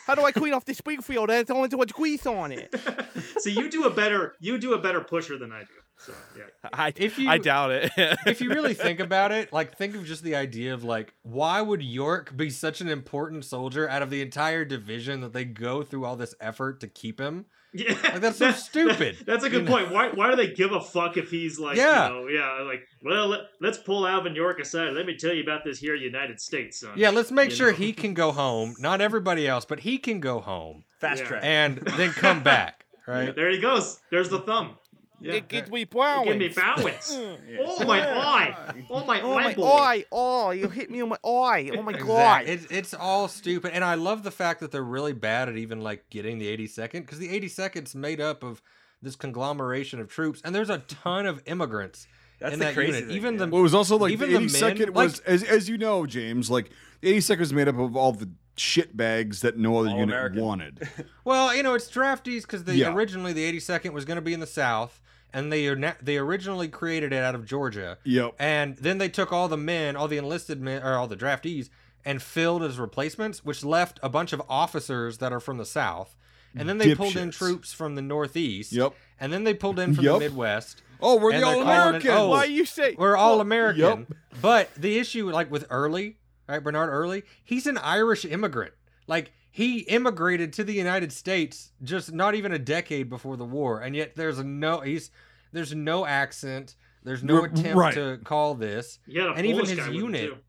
[0.07, 1.29] How do I clean off the Springfield?
[1.29, 2.73] There's only too much grease on it.
[3.37, 5.67] See, you do a better you do a better pusher than I do.
[6.01, 6.43] So yeah.
[6.73, 7.91] I, If you I doubt it.
[8.25, 11.61] if you really think about it, like think of just the idea of like why
[11.61, 15.83] would York be such an important soldier out of the entire division that they go
[15.83, 17.45] through all this effort to keep him?
[17.73, 19.71] Yeah, Like, that's so stupid, That's a good you know?
[19.71, 19.91] point.
[19.91, 22.07] Why why do they give a fuck if he's like, Yeah.
[22.07, 24.93] you know, yeah, like, well, let, let's pull Alvin York aside.
[24.93, 26.93] Let me tell you about this here United States, son.
[26.95, 27.77] Yeah, let's make You sure know?
[27.77, 28.73] he can go home.
[28.79, 31.27] Not everybody else, but he can go home Fast Yeah.
[31.27, 31.41] track.
[31.43, 33.35] and then come back, Yeah, right?
[33.35, 33.99] there he goes.
[34.09, 34.77] There's the thumb.
[35.21, 35.33] Yeah.
[35.33, 36.37] It gives me Give bowing.
[36.39, 37.15] me bowings.
[37.15, 37.37] Mm.
[37.49, 37.57] Yeah.
[37.65, 38.73] Oh my eye.
[38.89, 40.05] Oh my Oh my eye!
[40.11, 41.69] Oh, you hit me on my eye!
[41.77, 42.43] Oh my god!
[42.47, 45.81] It's, it's all stupid, and I love the fact that they're really bad at even
[45.81, 48.61] like getting the 82nd because the 82nd's made up of
[49.01, 52.07] this conglomeration of troops, and there's a ton of immigrants
[52.39, 53.07] That's in the that crazy unit.
[53.07, 53.45] thing, even yeah.
[53.45, 55.69] the Well, it was also like Even the the 82nd men, was, like- as, as
[55.69, 56.69] you know, James, like
[57.01, 60.09] the 82nd was made up of all the shit bags that no other All unit
[60.15, 60.41] American.
[60.43, 60.89] wanted.
[61.25, 62.93] Well, you know, it's draftees because they Yeah.
[62.93, 64.99] originally the 82nd was going to be in the South,
[65.33, 68.33] and they are na- they originally created it out of Georgia, yep.
[68.39, 71.69] and then they took all the men, all the enlisted men, or all the draftees,
[72.03, 76.15] and filled as replacements, which left a bunch of officers that are from the South,
[76.55, 77.37] and then they pulled in Dipshits.
[77.37, 78.93] troops from the Northeast, Yep.
[79.19, 80.13] and then they pulled in from Yep.
[80.15, 80.81] the Midwest.
[81.01, 82.13] Oh, we're And the they're all calling it- Americans.
[82.13, 84.07] oh, Why you say We're all well, American.
[84.41, 86.17] But the issue, like with Early,
[86.55, 88.73] right, Bernard Early, he's an Irish immigrant.
[89.07, 93.81] Like he immigrated to the United States just not even a decade before the war,
[93.81, 95.11] and yet there's no he's
[95.51, 96.75] there's no accent.
[97.03, 97.93] There's no R- attempt right.
[97.95, 98.99] to call this.
[99.07, 100.43] He had a And even his guy with him, unit-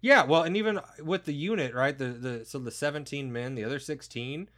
[0.00, 1.96] Yeah, well, and even with the unit, right?
[1.96, 4.48] The the so the 17 men, the other 16.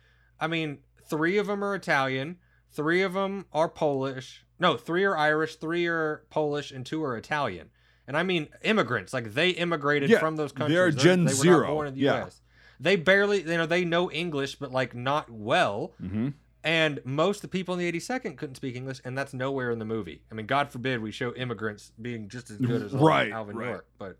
[0.40, 2.38] I mean, three of them are Italian,
[2.70, 4.44] three of them are Polish.
[4.59, 7.70] No, three are Irish, three are Polish, and two are Italian.
[8.08, 10.76] And I mean immigrants, like they immigrated Yeah, from those countries.
[10.76, 12.24] They're- Gen they Zero, Not born in the yeah.
[12.24, 12.40] US.
[12.80, 15.92] They barely, you know, they know English, but like not well.
[16.00, 16.30] hmm
[16.64, 19.78] And most of the people in the 82nd couldn't speak English, and that's nowhere in
[19.78, 20.22] the movie.
[20.30, 23.56] I mean, God forbid we show immigrants being just as good as Alvin- Right, Alvin
[23.56, 23.68] right.
[23.68, 24.16] York, but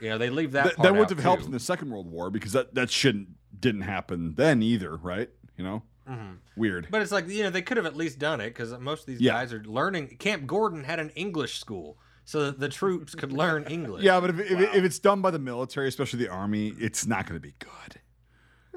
[0.00, 0.64] you know they leave that.
[0.64, 3.28] That, part that would have helped in the Second World War because that, that shouldn't
[3.60, 5.30] didn't happen then either, right?
[5.56, 6.36] You know, Mhm.
[6.56, 6.88] weird.
[6.90, 9.06] But it's like you know they could have at least done it because most of
[9.06, 9.32] these Yeah.
[9.32, 10.16] guys are learning.
[10.18, 14.02] Camp Gordon had an English school, so that the troops could learn English.
[14.04, 14.70] Yeah, but if, if, Wow.
[14.74, 18.00] if it's done by the military, especially the army, it's not going to be good.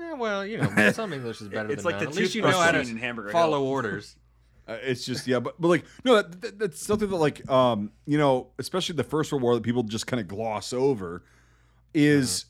[0.02, 2.06] Eh, well, you know, some English is better it's than like none.
[2.06, 3.68] the At least you know how scene in to Hamburger follow Hill.
[3.68, 4.16] orders.
[4.68, 7.92] Uh, it's just yeah, but but like no, that, that, that's something that like um
[8.08, 11.24] you know, especially the First World War that people just kind of gloss over
[11.94, 12.46] is,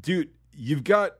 [0.00, 1.16] dude, you've got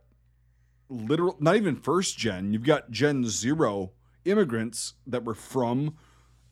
[0.89, 3.93] literal not even first gen, you've got Gen Zero
[4.25, 5.95] immigrants that were from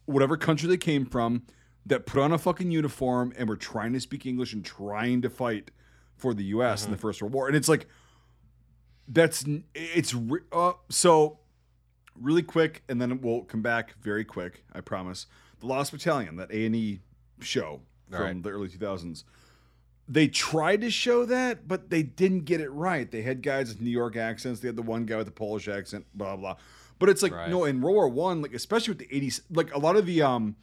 [0.04, 1.44] whatever country they came from
[1.86, 5.30] that put on a fucking uniform and were trying to speak English and trying to
[5.30, 5.70] fight
[6.16, 6.84] for the U.S.
[6.84, 7.86] in the First World War, and it's like
[9.06, 11.38] that's it's re- uh, so
[12.20, 14.64] really quick, and then we'll come back very quick.
[14.72, 15.26] I promise.
[15.60, 17.00] The Lost Battalion, that A and E
[17.40, 18.42] show from Right.
[18.42, 19.24] the early 2000s.
[20.10, 23.10] They tried to show that, but they didn't get it right.
[23.10, 24.60] They had guys with New York accents.
[24.60, 26.06] They had the one guy with the Polish accent.
[26.14, 26.56] Blah blah.
[26.98, 27.50] But it's like Right.
[27.50, 30.22] no, in World War One, like especially with the 80s, like a lot of the
[30.22, 30.56] um,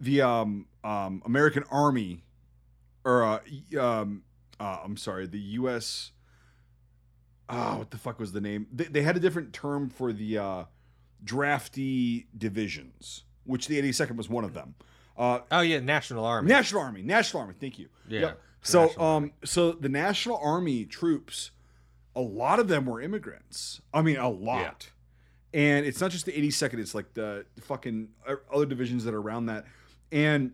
[0.00, 2.24] the um, um, American Army,
[3.04, 3.40] or uh,
[3.78, 4.22] um,
[4.58, 6.12] uh, I'm sorry, the U.S.
[7.48, 8.66] Oh, what the fuck was the name?
[8.72, 10.64] They, they had a different term for the uh,
[11.22, 14.74] drafty divisions, which the 82nd was one of them.
[15.16, 16.48] Uh, Oh yeah, National Army.
[16.48, 17.54] National Army, National Army.
[17.60, 17.88] Thank you.
[18.08, 18.40] Yeah, Yep.
[18.62, 19.32] So, National um, Army.
[19.44, 21.50] so the National Army troops,
[22.14, 23.80] a lot of them were immigrants.
[23.92, 24.90] I mean, a lot.
[25.52, 29.20] And it's not just the 82nd; it's like the fucking uh, other divisions that are
[29.20, 29.64] around that.
[30.12, 30.52] And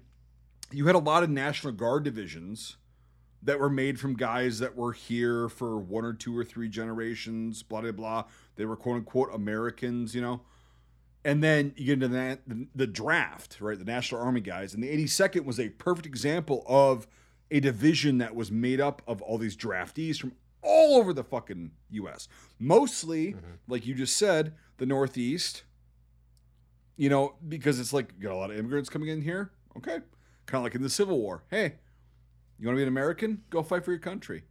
[0.71, 2.77] you had a lot of National Guard divisions
[3.43, 7.63] that were made from guys that were here for one or two or three generations.
[7.63, 8.25] Blah blah blah.
[8.57, 10.43] They were quote unquote Americans, you know.
[11.25, 13.79] And then you get into that the, the draft, right?
[13.79, 17.07] The National Army guys, and the 82nd was a perfect example of
[17.51, 21.71] a division that was made up of all these draftees from all over the fucking
[21.91, 22.29] U.S.
[22.59, 23.53] Mostly, mm-hmm.
[23.69, 25.63] like you just said, the Northeast.
[26.97, 29.51] You know, because it's like you got a lot of immigrants coming in here.
[29.77, 29.99] Okay,
[30.47, 31.43] kind of like in the Civil War.
[31.51, 31.75] Hey,
[32.59, 33.43] you want to be an American?
[33.51, 34.45] Go fight for your country.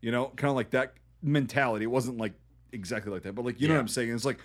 [0.00, 1.84] You know, kind of like that mentality.
[1.84, 2.32] It wasn't like
[2.72, 4.12] exactly like that, but like you know what I'm saying.
[4.12, 4.38] It's like,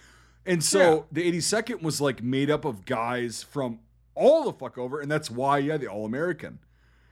[0.46, 3.80] and so the 82nd was like made up of guys from
[4.16, 6.60] all the fuck over, and that's why yeah, the All American.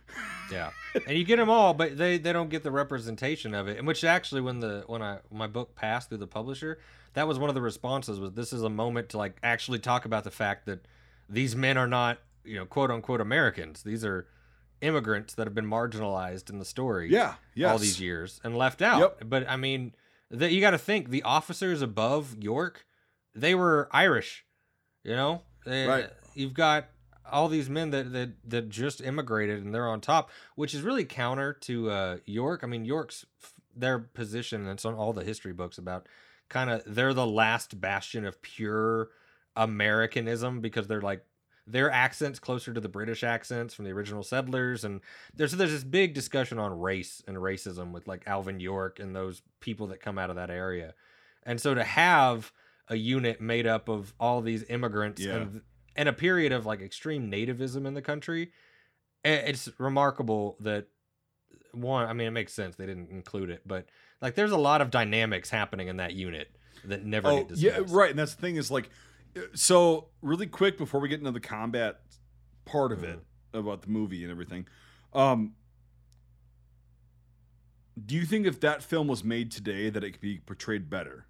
[0.49, 0.69] Yeah,
[1.05, 3.77] and you get them all, but they they don't get the representation of it.
[3.77, 6.79] And which actually, when the when I my book passed through the publisher,
[7.17, 10.05] that was one of the responses was this is a moment to like actually talk
[10.05, 10.87] about the fact that
[11.27, 13.81] these men are not you know quote unquote Americans.
[13.81, 14.27] These are
[14.81, 17.09] immigrants that have been marginalized in the story.
[17.11, 17.71] Yeah, yes.
[17.71, 18.99] all these years and left out.
[18.99, 19.21] Yep.
[19.25, 19.95] But I mean,
[20.29, 22.85] the, you got to think the officers above York,
[23.33, 24.45] they were Irish.
[25.03, 26.09] You know, They- Right.
[26.35, 26.85] You've got
[27.31, 31.03] all these men that, that that just immigrated and they're on top, which is really
[31.03, 32.63] counter to uh, York.
[32.63, 33.25] I mean, York's
[33.75, 36.05] their position, and it's on all the history books about
[36.49, 39.09] kind of they're the last bastion of pure
[39.55, 41.23] Americanism because they're like
[41.69, 45.01] their accents closer to the British accents from the original settlers, and
[45.35, 49.41] there's there's this big discussion on race and racism with like Alvin York and those
[49.59, 50.93] people that come out of that area,
[51.43, 52.53] and so to have
[52.89, 55.35] a unit made up of all these immigrants Yeah.
[55.35, 55.61] and
[55.97, 58.51] and a period of like extreme nativism in the country,
[59.25, 60.87] it's remarkable that
[61.73, 62.07] one.
[62.07, 63.87] I mean, it makes sense they didn't include it, but
[64.21, 66.49] like there's a lot of dynamics happening in that unit
[66.85, 67.89] that never Oh, get discussed.
[67.89, 68.09] yeah, right.
[68.09, 68.89] And that's the thing is like,
[69.53, 71.99] so really quick before we get into the combat
[72.65, 73.19] part of it
[73.53, 74.67] about the movie and everything,
[75.13, 75.53] um,
[78.03, 81.25] do you think if that film was made today that it could be portrayed better?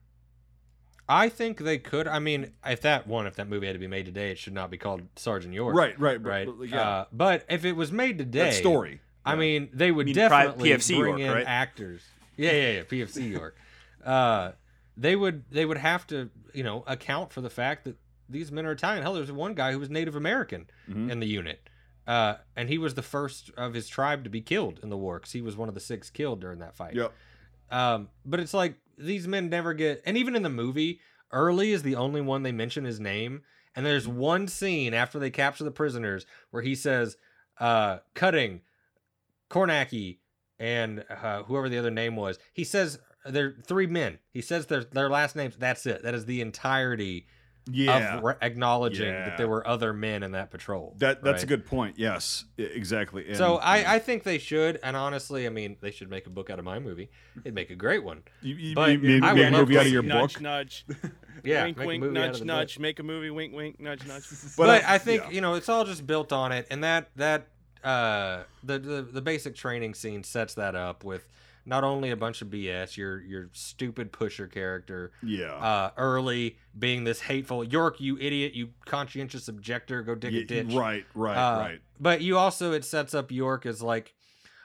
[1.09, 2.05] I think they could.
[2.07, 4.51] I mean, if that one, if that movie had to be made today, it should
[4.53, 5.73] not be called Sergeant York.
[5.75, 6.45] Right, right, Right.
[6.45, 8.99] But, but, yeah, Uh, but if it was made today, that story.
[9.25, 11.45] I mean, they would You mean definitely PFC bring York, in right?
[11.47, 12.01] actors.
[12.37, 12.83] Yeah, yeah, yeah.
[12.83, 13.57] PFC York.
[14.05, 14.51] Uh,
[14.95, 17.97] they would they would have to you know account for the fact that
[18.29, 19.03] these men are Italian.
[19.03, 21.09] Hell, there's one guy who was Native American Mhm.
[21.11, 21.69] in the unit,
[22.07, 25.17] uh, and he was the first of his tribe to be killed in the war
[25.19, 26.95] because he was one of the six killed during that fight.
[26.95, 27.13] Yep.
[27.69, 30.99] Um, but it's like these men never get, and even in the movie,
[31.31, 33.43] Early is the only one they mention his name.
[33.75, 37.17] And there's one scene after they capture the prisoners where he says,
[37.59, 38.61] uh, "Cutting,
[39.49, 40.17] Kornacki,
[40.59, 44.19] and uh, whoever the other name was." He says they're three men.
[44.31, 45.55] He says their their last names.
[45.57, 46.03] That's it.
[46.03, 47.27] That is the entirety
[47.69, 48.17] Yeah.
[48.17, 49.25] of re- acknowledging Yeah.
[49.29, 50.95] that there were other men in that patrol.
[50.99, 51.99] that that's a good point.
[51.99, 53.27] Yes, exactly.
[53.27, 53.95] And, So I.
[53.95, 56.65] I think they should, and honestly, I mean, they should make a book out of
[56.65, 57.09] my movie.
[57.43, 58.23] It'd make a great one.
[58.41, 60.41] you, you, but you made, I would a movie out of your nudge, book.
[60.43, 60.85] Nudge,
[61.43, 62.79] Yeah, wink, wink, movie out of nudge, nudge.
[62.79, 63.29] Make a movie.
[63.29, 64.23] Wink, wink, nudge, nudge.
[64.57, 65.29] But, But, I think yeah.
[65.31, 67.47] you know it's all just built on it, and that that
[67.83, 71.27] uh the, the the basic training scene sets that up with
[71.65, 75.53] not only a bunch of BS, your your stupid pusher character, Yeah.
[75.55, 80.45] uh, early being this hateful York, you idiot, you conscientious objector, go dig Yeah, a
[80.45, 81.81] ditch, Right, right, Uh, right.
[81.99, 84.13] But you also it sets up York as like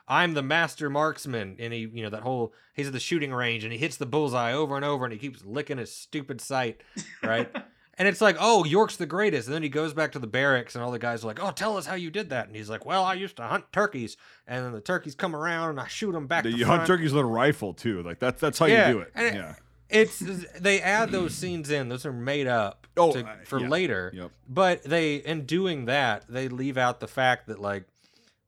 [0.06, 3.64] I'm the master marksman, and he you know that whole he's at the shooting range
[3.64, 6.80] and he hits the bullseye over and over, and he keeps licking his stupid sight,
[7.22, 7.50] right?
[7.98, 9.48] And it's like, oh, York's the greatest.
[9.48, 11.50] And then he goes back to the barracks, and all the guys are like, oh,
[11.50, 12.46] tell us how you did that.
[12.46, 15.70] And he's like, well, I used to hunt turkeys, and then the turkeys come around,
[15.70, 16.44] and I shoot them back.
[16.44, 16.86] The, you hunt front.
[16.86, 18.02] turkeys with a rifle too.
[18.02, 19.12] Like that's that's how Yeah, you do it.
[19.14, 19.54] and it- yeah.
[19.90, 20.20] It's
[20.58, 23.68] they add those scenes in; those are made up Oh, to, uh, for yeah.
[23.68, 24.10] later.
[24.14, 24.30] Yep.
[24.48, 27.84] But they, in doing that, they leave out the fact that like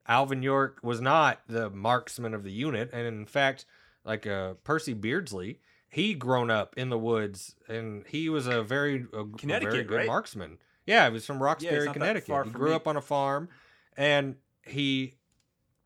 [0.09, 3.67] Alvin York was not the marksman of the unit, and in fact,
[4.07, 5.61] like uh, Percy Beardsley,
[5.95, 9.91] he grown up in the woods, and he was a very a, a very good
[9.91, 10.07] right?
[10.09, 10.59] marksman.
[10.87, 12.47] Yeah, he was from Roxbury, not that Connecticut.
[12.47, 12.75] He grew me.
[12.75, 13.49] up on a farm,
[13.97, 14.35] and
[14.67, 15.15] he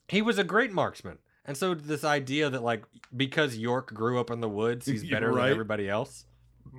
[0.08, 1.18] he was a great marksman.
[1.44, 5.30] And so this idea that like because York grew up in the woods, he's better
[5.30, 5.42] right.
[5.42, 6.24] than everybody else.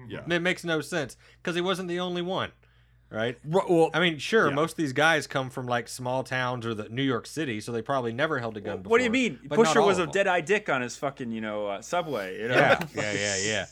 [0.07, 0.21] Yeah.
[0.27, 2.51] It makes no sense because he wasn't the only one,
[3.11, 3.37] right?
[3.45, 4.53] Well, I mean, sure, Yeah.
[4.55, 7.71] most of these guys come from like small towns or the New York City, so
[7.71, 8.91] they probably never held a gun before.
[8.91, 9.39] What do you mean?
[9.49, 12.39] Pusher was a dead eye dick on his fucking, you know, uh, subway.
[12.41, 12.55] You know?
[12.55, 13.65] Yeah, yeah, yeah, yeah.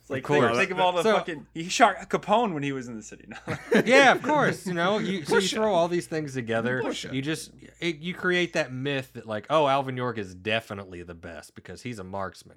[0.00, 0.46] It's like Of course.
[0.46, 1.46] think, think of all the So- fucking.
[1.54, 3.28] He shot Capone when he was in the city.
[3.84, 4.66] yeah, of course.
[4.66, 6.82] You know, you, so you throw all these things together.
[7.12, 11.14] You just it, you create that myth that like, oh, Alvin York is definitely the
[11.14, 12.56] best because he's a marksman,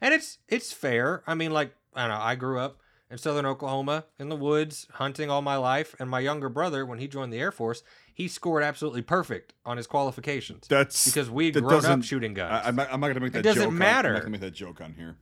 [0.00, 1.22] and it's it's fair.
[1.26, 2.24] I mean, like I don't know.
[2.24, 2.78] I grew up
[3.10, 6.98] in southern Oklahoma in the woods hunting all my life, and my younger brother, when
[6.98, 11.54] he joined the Air Force, he scored absolutely perfect on his qualifications that's because we'd
[11.54, 12.52] that grown up shooting guns.
[12.52, 13.42] I, I'm not, not gonna make that.
[13.42, 14.08] doesn't joke on- matter.
[14.08, 15.16] I'm not gonna make that joke on here.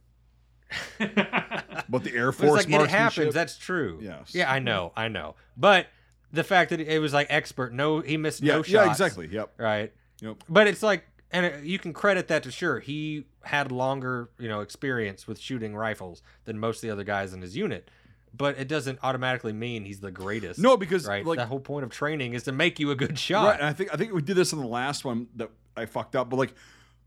[1.89, 3.35] But the Air Force like it happens.
[3.35, 4.01] That's true.
[4.03, 4.35] Yes.
[4.35, 4.93] Yeah, I know.
[4.97, 5.37] I know.
[5.57, 5.87] But
[6.33, 8.71] the fact that it was like expert, no, he missed yeah, no shots.
[8.71, 9.29] yeah, exactly.
[9.29, 9.53] Yep.
[9.59, 9.93] Right.
[10.21, 10.45] Yep.
[10.49, 14.61] But it's like, and you can credit that to sure he had longer, you know,
[14.61, 17.91] experience with shooting rifles than most of the other guys in his unit.
[18.37, 20.61] But it doesn't automatically mean he's the greatest.
[20.61, 21.27] No, because right.
[21.27, 23.47] like the whole point of training is to make you a good shot.
[23.47, 25.87] Right, and I think I think we did this in the last one that I
[25.87, 26.31] fucked up.
[26.31, 26.55] But like,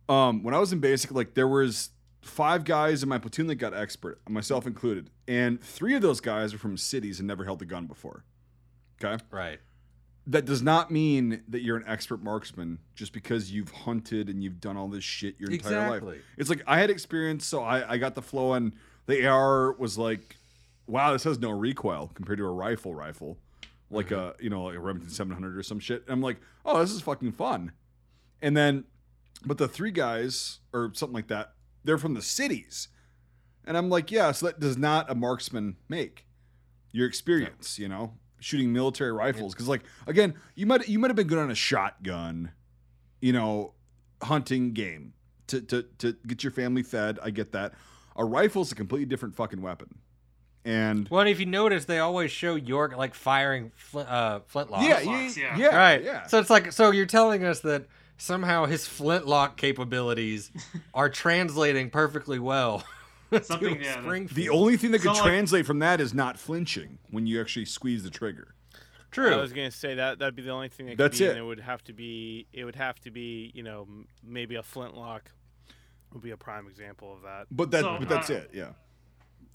[0.10, 1.90] um, when I was in basic, like there was
[2.22, 6.54] five guys in my platoon that got expert, myself included, and three of those guys
[6.54, 8.24] are from cities and never held a gun before.
[9.04, 9.60] Okay, Right.
[10.28, 14.60] That does not mean that you're an expert marksman just because you've hunted and you've
[14.60, 15.88] done all this shit your entire life.
[15.94, 16.20] Exactly.
[16.38, 18.74] It's like I had experience, so I, I got the flow, and
[19.06, 20.36] the AR was like,
[20.86, 23.38] wow, this has no recoil compared to a rifle rifle,
[23.90, 24.38] like mm-hmm.
[24.40, 26.04] a you know like a Remington 700 or some shit.
[26.04, 27.72] And I'm like, oh, this is fucking fun.
[28.42, 28.84] And then,
[29.46, 31.54] but the three guys or something like that,
[31.86, 32.90] they're from the cities,
[33.64, 36.26] and I'm like, yeah, so that does not a marksman make
[36.92, 39.54] your experience, you know, shooting military rifles.
[39.54, 42.52] Because like again, you might you might have been good on a shotgun,
[43.22, 43.74] you know,
[44.22, 45.14] hunting game
[45.48, 47.20] to to to get your family fed.
[47.22, 47.74] I get that.
[48.16, 50.00] A rifle's a completely different fucking weapon.
[50.66, 54.82] And Well, and if you notice, they always show York like firing fl- uh, flintlocks.
[54.82, 55.58] yeah, yeah, yeah.
[55.58, 56.04] yeah, right.
[56.04, 56.28] yeah.
[56.28, 57.86] So it's like, so you're telling us that
[58.18, 60.52] somehow his flintlock capabilities
[60.94, 62.84] are translating perfectly well.
[63.44, 64.36] Something, to yeah, that- Springfield.
[64.38, 67.40] the only thing that could So, like- translate from that is not flinching when you
[67.42, 68.54] actually squeeze the trigger.
[69.12, 69.34] true.
[69.34, 71.30] I was gonna say that that'd be the only thing that could That's be, it.
[71.32, 73.88] and it would have to be it would have to be you know
[74.24, 75.32] maybe a flintlock
[76.14, 77.48] would be a prime example of that.
[77.52, 78.52] But that, So, but that's uh, it.
[78.54, 78.70] Yeah.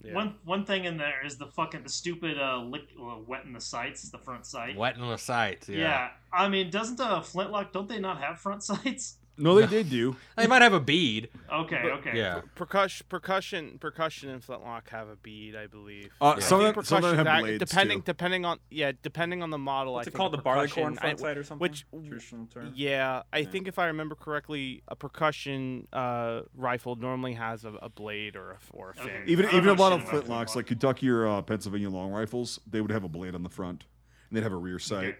[0.03, 0.13] Yeah.
[0.15, 3.53] One one thing in there is the fucking the stupid uh, lick, uh wet in
[3.53, 4.75] the sights, the front sight.
[4.75, 5.69] Wet in the sights.
[5.69, 5.77] Yeah.
[5.77, 6.09] Yeah.
[6.33, 7.71] I mean, doesn't a flintlock?
[7.71, 9.17] Don't they not have front sights?
[9.37, 10.15] No, they did do.
[10.37, 11.29] They might have a bead.
[11.51, 12.11] Okay, okay.
[12.15, 12.41] Yeah.
[12.55, 16.09] percussion, percussion, percussion, and flintlock have a bead, I believe.
[16.21, 16.43] Uh, Yeah.
[16.45, 18.05] Some, I of think them, some of them have percussion- blades depending too.
[18.05, 19.93] depending on yeah depending on the model.
[19.93, 20.33] What's I it think called?
[20.33, 21.61] The barleycorn percussion- sight or something?
[21.61, 22.71] Which traditional term.
[22.75, 23.49] yeah, I Yeah.
[23.49, 28.51] think if I remember correctly, a percussion uh, rifle normally has a, a blade or
[28.51, 29.09] a or a Okay.
[29.09, 29.23] fin.
[29.27, 32.91] Even even a lot of flintlocks, like Kentucky or uh, Pennsylvania long rifles, they would
[32.91, 33.85] have a blade on the front,
[34.29, 35.05] and they'd have a rear sight.
[35.05, 35.17] Okay.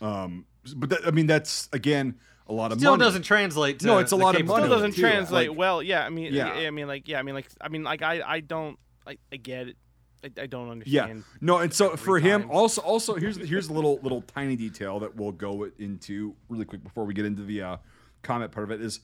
[0.00, 2.16] Um, but that, I mean, that's again
[2.48, 2.80] a lot of money.
[2.80, 3.04] Still money.
[3.04, 4.64] doesn't translate to No, it's a lot of money.
[4.64, 5.82] still doesn't too, translate like- well.
[5.82, 6.58] Yeah, I mean, Yeah.
[6.60, 6.66] yeah.
[6.66, 9.36] I mean, like, yeah, I mean, like, I mean, like, I, I don't, I, I
[9.36, 9.76] get it.
[10.24, 11.18] I, I don't understand.
[11.18, 14.54] Yeah, no, and so for Three him, also, also here's here's a little little tiny
[14.54, 17.76] detail that we'll go into really quick before we get into the uh,
[18.22, 19.00] comment part of it is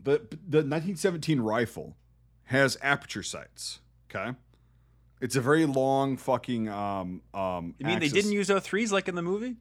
[0.00, 1.96] the the 1917 rifle
[2.44, 3.80] has aperture sights.
[4.14, 4.36] Okay,
[5.20, 7.74] it's a very long fucking um um.
[7.78, 9.56] You mean they didn't use O3s like in the movie?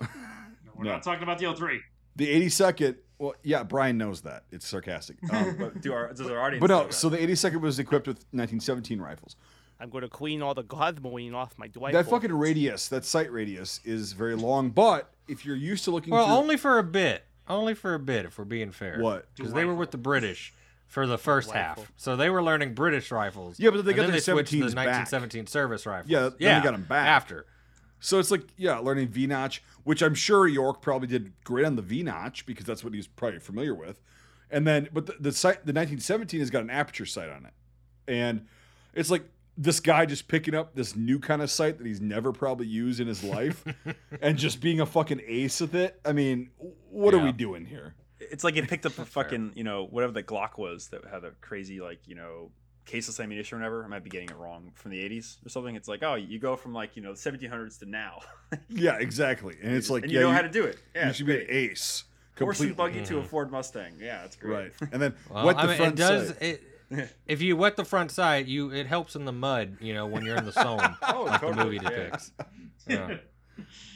[0.76, 0.92] We're No.
[0.92, 1.78] not talking about the O3.
[2.16, 2.96] the 82nd?
[3.18, 5.16] Well, yeah, Brian knows that it's sarcastic.
[5.32, 8.16] Um, but, Do our, does our audience but no, so the 82nd was equipped with
[8.32, 9.36] 1917 rifles.
[9.80, 11.92] I'm going to clean all the cosmoline off my rifle.
[11.92, 14.70] That fucking radius, that sight radius, is very long.
[14.70, 17.24] But if you're used to looking, Well, through, only for a bit.
[17.48, 18.98] Only for a bit, if we're being fair.
[19.00, 19.28] What?
[19.36, 20.52] Because they were with the British
[20.86, 21.82] for the first Rifle.
[21.84, 23.58] half, so they were learning British rifles.
[23.60, 24.86] Yeah, but they and got then their they switched to the 17s back.
[24.86, 26.10] 1917 service rifles.
[26.10, 27.06] Yeah, then they got them back.
[27.06, 27.44] after.
[28.00, 31.76] So it's like, yeah, learning V notch, which I'm sure York probably did great on
[31.76, 34.00] the V notch because that's what he's probably familiar with.
[34.50, 37.52] And then, but the, the sight, the 1917 has got an aperture sight on it,
[38.06, 38.46] and
[38.94, 39.24] it's like
[39.56, 43.00] this guy just picking up this new kind of sight that he's never probably used
[43.00, 43.64] in his life
[44.20, 45.98] and just being a fucking ace with it.
[46.04, 46.50] I mean,
[46.90, 47.94] what are we doing here?
[48.20, 51.24] It's like it picked up a fucking, you know, whatever the Glock was that had
[51.24, 52.50] a crazy, like, you know,
[52.86, 53.84] caseless ammunition or whatever.
[53.84, 55.74] I might be getting it wrong from the 80s or something.
[55.76, 58.20] It's like, oh, you go from like, you know, the 1700s to now.
[58.68, 59.56] Yeah, exactly.
[59.60, 60.78] And it's like, and yeah, you know how to do it.
[60.94, 61.70] Yeah, you it's should be an great.
[61.72, 62.04] ace.
[62.38, 62.98] Horse and completely.
[63.00, 63.28] buggy to a mm-hmm.
[63.28, 63.94] Ford Mustang.
[63.98, 64.72] Yeah, that's great.
[64.80, 64.90] Right.
[64.92, 66.28] And then Well, wet I the mean, front it does.
[66.28, 66.42] sight.
[66.42, 66.62] It,
[67.26, 69.78] if you wet the front side, you it helps in the mud.
[69.80, 70.78] You know when you're in the zone.
[71.08, 72.30] Oh, like the movie depicts.
[72.86, 73.16] Yeah.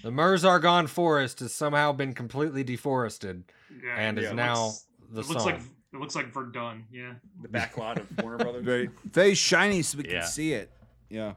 [0.03, 3.45] The Meuse-Argonne forest has somehow been completely deforested
[3.84, 4.72] Yeah, and it is looks- now
[5.12, 5.53] the it looks Somme.
[5.53, 5.61] like
[5.93, 6.84] it looks like Verdun.
[6.93, 7.14] Yeah.
[7.43, 8.64] The back lot of Warner Brothers.
[8.64, 10.20] Very, very shiny so we Yeah.
[10.20, 10.70] can see it.
[11.09, 11.34] Yeah.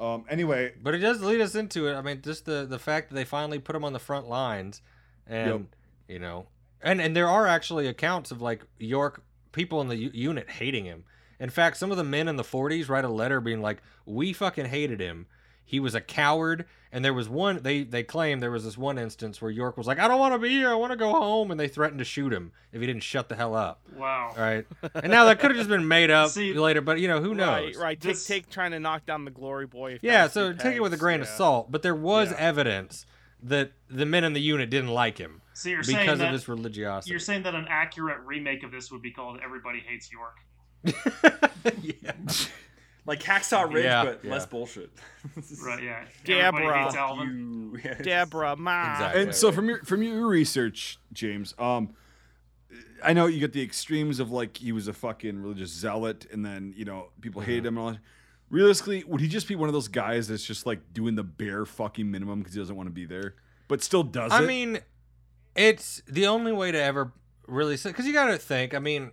[0.00, 0.24] Um.
[0.28, 1.94] Anyway, But it does lead us into it.
[1.94, 4.82] I mean, just the the fact that they finally put him on the front lines,
[5.26, 5.60] and Yep.
[6.08, 6.46] you know,
[6.80, 10.84] and and there are actually accounts of like York people in the u- unit hating
[10.86, 11.04] him.
[11.38, 14.32] In fact, some of the men in the 40s write a letter being like, "We
[14.32, 15.26] fucking hated him.
[15.64, 18.98] He was a coward." And there was one they they claim there was this one
[18.98, 20.68] instance where York was like, "I don't want to be here.
[20.70, 23.30] I want to go home," and they threatened to shoot him if he didn't shut
[23.30, 23.80] the hell up.
[23.96, 24.34] Wow.
[24.36, 24.66] All right.
[24.94, 27.34] And now that could have just been made up See- later, but you know who
[27.34, 27.76] knows?
[27.76, 28.00] Right, right.
[28.00, 30.00] Take This- take trying to knock down the glory boy.
[30.02, 31.70] Yeah, so the take it with a pegs, grain of salt.
[31.72, 32.36] But there was Yeah.
[32.36, 33.06] evidence
[33.42, 36.32] that the men in the unit didn't like him So you're saying because that of
[36.34, 37.10] his religiosity.
[37.10, 40.36] you're saying that an accurate remake of this would be called "Everybody Hates York."
[41.82, 42.12] yeah.
[43.04, 44.30] Like Hacksaw Ridge, Yeah, but yeah.
[44.30, 44.90] less bullshit.
[45.64, 45.82] Right?
[45.82, 46.04] Yeah.
[46.24, 46.86] Deborah.
[46.86, 47.28] Everybody.
[47.28, 48.92] You- yeah, Deborah, ma.
[48.92, 49.22] Exactly.
[49.22, 51.94] and so from your from your research, James, um,
[53.04, 56.44] I know you get the extremes of like he was a fucking religious zealot, and
[56.44, 57.50] then you know people Mm-hmm.
[57.50, 57.76] hated him.
[57.78, 58.00] And all that.
[58.50, 61.64] Realistically, would he just be one of those guys that's just like doing the bare
[61.64, 63.34] fucking minimum because he doesn't want to be there,
[63.66, 64.42] but still does I it?
[64.42, 64.78] I mean,
[65.56, 67.12] it's the only way to ever
[67.48, 68.74] really because you got to think.
[68.74, 69.12] I mean,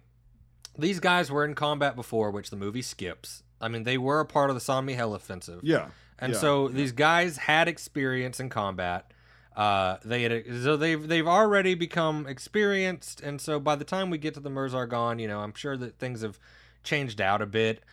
[0.77, 3.43] these guys were in combat before, which the movie skips.
[3.61, 5.59] I mean, they were a part of the Saint-Mihiel offensive.
[5.63, 5.87] yeah,
[6.17, 6.39] And yeah.
[6.39, 9.11] so these guys had experience in combat.
[9.55, 14.17] Uh, they had so they've they've already become experienced, and so by the time we
[14.17, 16.39] get to the Meuse-Argonne, you know, I'm sure that things have
[16.83, 17.83] changed out a bit.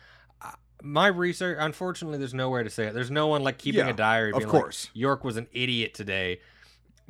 [0.41, 0.51] Uh,
[0.81, 2.93] My research, unfortunately, there's nowhere to say it.
[2.93, 4.31] There's no one like keeping Yeah, a diary.
[4.31, 4.89] of being like, course.
[4.93, 6.39] York was an idiot today.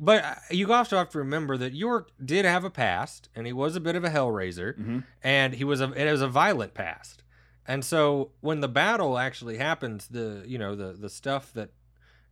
[0.00, 3.52] But uh, you also have to remember that York did have a past, and he
[3.52, 5.04] was a bit of a hellraiser, Mhm.
[5.22, 7.22] and he was a it was a violent past.
[7.68, 11.70] And so when the battle actually happens, the you know the the stuff that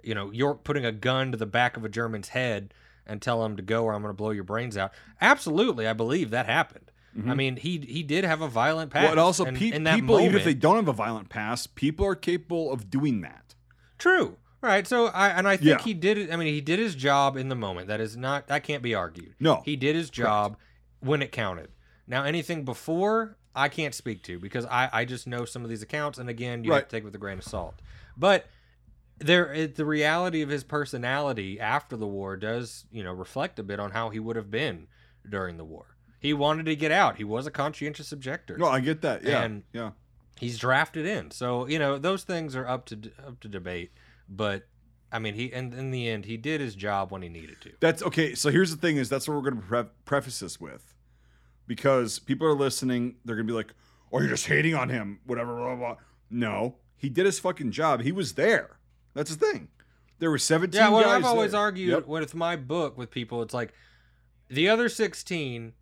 [0.03, 2.73] you know York putting a gun to the back of a German's head
[3.07, 4.93] and tell him to go or I'm going to blow your brains out.
[5.21, 6.91] Absolutely, I believe that happened.
[7.15, 7.37] I mm-hmm.
[7.37, 9.15] mean, he he did have a violent past.
[9.15, 11.75] Well, also and pe- in that people, even if they don't have a violent past,
[11.75, 13.55] people are capable of doing that.
[13.99, 14.37] True.
[14.63, 14.87] Right.
[14.87, 15.83] So I and I think Yeah.
[15.83, 16.33] he did it.
[16.33, 17.89] I mean, he did his job in the moment.
[17.89, 19.35] That is not that can't be argued.
[19.39, 19.63] No.
[19.65, 20.57] He did his job
[21.01, 21.69] when it counted.
[22.07, 25.83] Now anything before I can't speak to because I I just know some of these
[25.83, 27.81] accounts and again you have to take it with a grain of salt.
[28.17, 28.47] But
[29.19, 33.63] there it, the reality of his personality after the war does, you know, reflect a
[33.63, 34.87] bit on how he would have been
[35.29, 35.97] during the war.
[36.21, 37.17] He wanted to get out.
[37.17, 38.57] He was a conscientious objector.
[38.59, 39.23] No, I get that.
[39.23, 39.91] Yeah, And- yeah.
[40.39, 41.31] he's drafted in.
[41.31, 43.93] So you know those things are up to up to debate.
[44.29, 44.67] But
[45.13, 47.73] I mean, he and in the end, he did his job when he needed to.
[47.81, 48.35] That's okay.
[48.35, 50.95] So here's the thing: is that's what we're going to pre- preface this with,
[51.67, 53.17] because people are listening.
[53.25, 53.73] They're going to be like,
[54.13, 55.55] "Oh, you're just hating on him." Whatever.
[55.57, 55.97] Blah, blah, blah.
[56.31, 58.03] No, he did his fucking job.
[58.03, 58.79] He was there.
[59.15, 59.69] That's the thing.
[60.19, 61.61] There were 17 Yeah, well, I've always there.
[61.61, 62.07] argued Yep.
[62.07, 63.43] with my book with people.
[63.43, 63.73] It's like
[64.49, 65.75] the other sixteen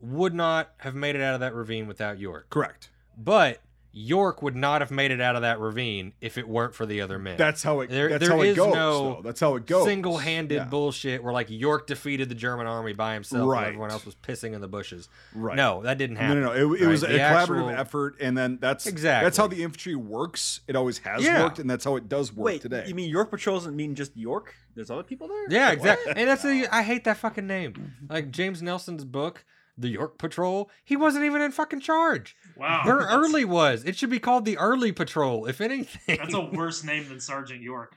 [0.00, 2.90] would not have made it out of that ravine without York, Correct.
[3.16, 3.62] but
[3.98, 7.00] York would not have made it out of that ravine if it weren't for the
[7.00, 7.38] other men.
[7.38, 7.88] That's how it.
[7.88, 8.74] There- that's there how it is goes.
[8.74, 9.22] no though.
[9.22, 9.86] That's how it goes.
[9.86, 10.64] single-handed Yeah.
[10.64, 13.60] bullshit where like York defeated the German army by himself Right.
[13.60, 15.08] while everyone else was pissing in the bushes.
[15.34, 15.56] Right.
[15.56, 16.42] No, that didn't happen.
[16.42, 16.74] no, no.
[16.74, 16.90] It, it right?
[16.90, 19.24] was a The collaborative effort, and then that's Exactly.
[19.26, 20.60] That's how the infantry works.
[20.68, 21.42] It always has Yeah.
[21.42, 22.84] worked, and that's how it does work Wait, today.
[22.86, 24.54] you mean York Patrol doesn't mean just York?
[24.74, 25.46] There's other people there?
[25.48, 25.78] Yeah, What?
[25.78, 26.12] exactly.
[26.16, 27.94] And that's the I hate that fucking name.
[28.10, 29.46] Like James Nelson's book,
[29.78, 32.34] The York Patrol, he wasn't even in fucking charge.
[32.56, 32.82] Wow.
[32.84, 33.84] Bert that's- Early was.
[33.84, 36.16] It should be called the Early Patrol, if anything.
[36.18, 37.96] That's a worse name than Sergeant York.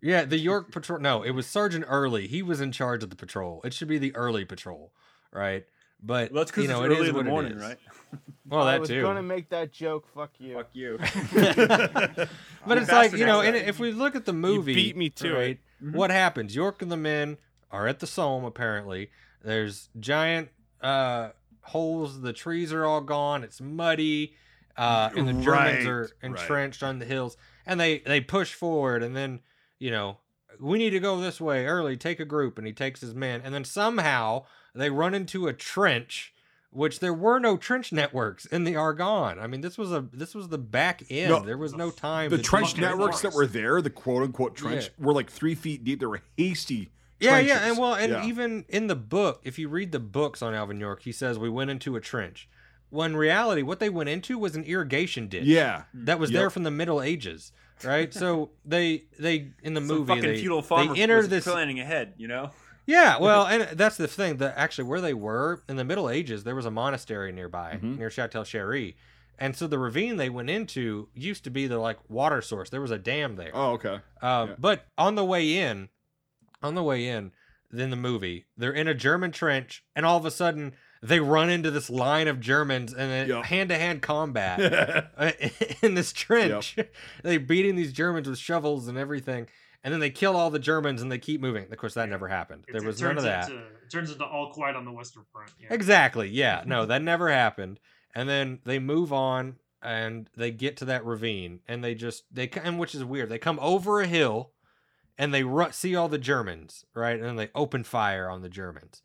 [0.00, 0.98] yeah, the York Patrol.
[1.00, 2.26] No, it was Sergeant Early.
[2.26, 3.60] He was in charge of the patrol.
[3.64, 4.92] It should be the Early Patrol,
[5.32, 5.64] right?
[6.02, 7.78] But Well, that's because you know, it's it early is in the morning, right?
[8.44, 9.02] Well, that I that was too.
[9.02, 10.08] gonna make that joke.
[10.12, 10.54] Fuck you.
[10.56, 10.98] Fuck you.
[12.66, 15.32] But it's like you know, and if we look at the movie, beat me to
[15.32, 15.96] right, mm-hmm.
[15.96, 16.54] What happens?
[16.56, 17.38] York and the men
[17.70, 18.44] are at the Somme.
[18.44, 19.10] Apparently,
[19.42, 20.48] there's giant
[20.82, 21.30] uh,
[21.62, 22.20] holes.
[22.20, 23.44] The trees are all gone.
[23.44, 24.34] It's muddy,
[24.76, 26.10] uh, and the Germans Right, are right.
[26.22, 27.36] entrenched on the hills.
[27.66, 29.40] And they they push forward, and then
[29.78, 30.18] you know
[30.60, 31.96] we need to go this way early.
[31.96, 35.52] Take a group, and he takes his men, and then somehow they run into a
[35.52, 36.32] trench
[36.74, 39.38] which there were no trench networks in the Argonne.
[39.38, 41.28] I mean, this was a this was the back end.
[41.30, 42.30] No, there was no time.
[42.30, 45.04] The trench networks that were there, the quote unquote trench, Yeah.
[45.04, 46.00] were like three feet deep.
[46.00, 46.90] They were hasty.
[47.22, 48.26] Yeah, yeah, and well, and Yeah.
[48.26, 51.48] even in the book, if you read the books on Alvin York, he says we
[51.50, 52.48] went into a trench.
[52.90, 55.44] Well, in reality, what they went into was an irrigation ditch.
[55.44, 56.38] yeah, that was Yep.
[56.40, 57.52] there from the Middle Ages,
[57.84, 58.12] right?
[58.12, 61.44] so they they in the Some movie fucking they, feudal farmer they enter was this
[61.44, 62.50] planning ahead, you know?
[62.84, 66.44] Yeah, well, and that's the thing that actually where they were in the Middle Ages,
[66.44, 67.98] there was a monastery nearby Mhm.
[67.98, 68.94] near Châtel-Chéhéry.
[69.38, 72.68] And so the ravine they went into used to be the like water source.
[72.70, 73.50] There was a dam there.
[73.54, 74.00] Oh, okay.
[74.20, 74.54] Um, yeah.
[74.58, 75.88] But on the way in,
[76.62, 77.32] on the way in,
[77.72, 81.50] in the movie, they're in a German trench, and all of a sudden they run
[81.50, 83.44] into this line of Germans and Yep.
[83.46, 85.32] hand to hand combat uh,
[85.82, 86.76] in this trench.
[87.22, 89.46] they beating these Germans with shovels and everything,
[89.82, 91.64] and then they kill all the Germans and they keep moving.
[91.70, 92.64] Of course, that never happened.
[92.68, 93.48] It- There it was none of that.
[93.50, 95.50] Into, it turns into all quiet on the Western Front.
[95.60, 95.68] Yeah.
[95.74, 96.28] Exactly.
[96.28, 96.62] Yeah.
[96.66, 97.80] No, that never happened.
[98.14, 102.46] And then they move on and they get to that ravine and they just they
[102.46, 103.28] c- and which is weird.
[103.30, 104.52] They come over a hill
[105.18, 107.16] and they ru- see all the Germans, right?
[107.16, 109.02] And then they open fire on the Germans.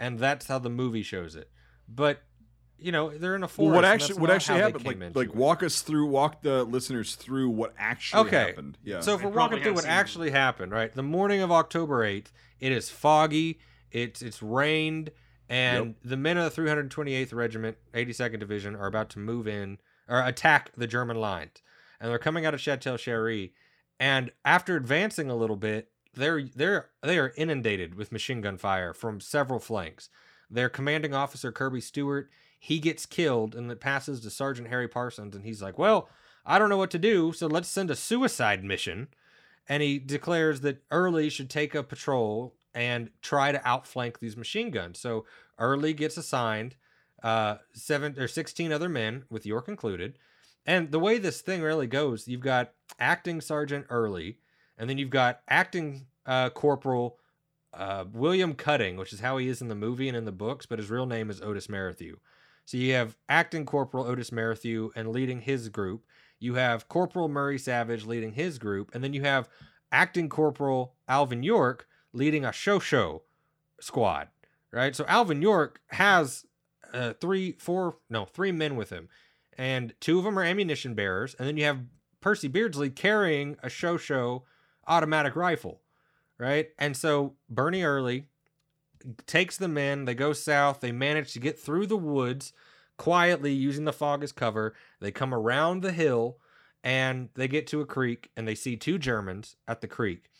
[0.00, 1.50] And that's how the movie shows it.
[1.88, 2.22] But
[2.76, 3.66] you know, they're in a forest.
[3.70, 4.84] Well, what actually what actually happened?
[4.84, 8.46] Like, like walk us through, walk the listeners through what actually Okay.
[8.48, 8.78] happened.
[8.82, 9.00] Yeah.
[9.00, 10.92] So if we're walking through what seen- actually happened, right?
[10.92, 13.60] The morning of October 8th, it is foggy,
[13.92, 15.12] it's it's rained,
[15.48, 19.78] and the men of the 328th Regiment, 82nd Division, are about to move in
[20.08, 21.62] or attack the German lines.
[22.00, 23.54] And they're coming out of Chateau Chery,
[24.04, 28.92] and after advancing a little bit, they're they're they are inundated with machine gun fire
[28.92, 30.10] from several flanks.
[30.50, 32.28] Their commanding officer Kirby Stewart,
[32.58, 36.10] he gets killed and it passes to Sergeant Harry Parsons and he's like, "Well,
[36.44, 39.08] I don't know what to do, so let's send a suicide mission."
[39.70, 44.70] And he declares that Early should take a patrol and try to outflank these machine
[44.70, 44.98] guns.
[44.98, 45.24] So
[45.58, 46.76] Early gets assigned
[47.22, 50.18] uh, seven or sixteen other men, with York included.
[50.66, 54.38] And the way this thing really goes, you've got acting Sergeant Early,
[54.78, 57.18] and then you've got acting uh, Corporal
[57.72, 60.66] uh, William Cutting, which is how he is in the movie and in the books,
[60.66, 62.16] but his real name is Otis Merrithew.
[62.64, 66.04] So you have acting Corporal Otis Merrithew and leading his group.
[66.38, 69.48] You have Corporal Murray Savage leading his group, and then you have
[69.92, 73.20] acting Corporal Alvin York leading a Chauchat
[73.80, 74.28] squad.
[74.72, 74.96] Right.
[74.96, 76.46] So Alvin York has
[76.92, 79.08] uh, three, four, no, three men with him,
[79.58, 81.80] and two of them are ammunition bearers, and then you have
[82.20, 84.44] Percy Beardsley carrying a show
[84.86, 85.80] automatic rifle.
[86.38, 86.70] Right.
[86.78, 88.26] And so Bernie Early
[89.26, 90.04] takes the men.
[90.04, 90.80] They go south.
[90.80, 92.52] They manage to get through the woods
[92.96, 94.74] quietly using the fog as cover.
[95.00, 96.38] They come around the hill
[96.82, 100.30] and they get to a creek and they see two Germans at the creek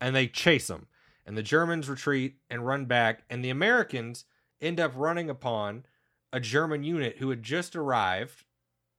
[0.00, 0.86] and they chase them.
[1.26, 3.24] And the Germans retreat and run back.
[3.28, 4.24] And the Americans
[4.60, 5.84] end up running upon
[6.32, 8.44] a German unit who had just arrived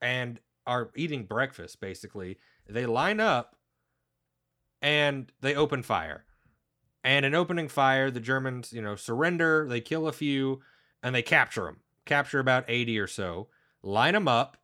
[0.01, 2.37] and are eating breakfast, basically.
[2.67, 3.55] They line up
[4.81, 6.25] and they open fire.
[7.03, 9.67] And in opening fire, the Germans, you know, surrender.
[9.67, 10.61] They kill a few
[11.03, 11.81] and they capture them.
[12.05, 13.47] Capture about 80 or so.
[13.83, 14.57] Line them up.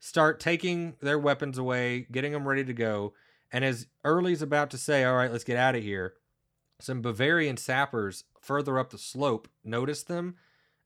[0.00, 3.14] Start taking their weapons away, getting them ready to go.
[3.50, 6.14] And as Early's about to say, all right, let's get out of here,
[6.80, 10.36] some Bavarian sappers further up the slope notice them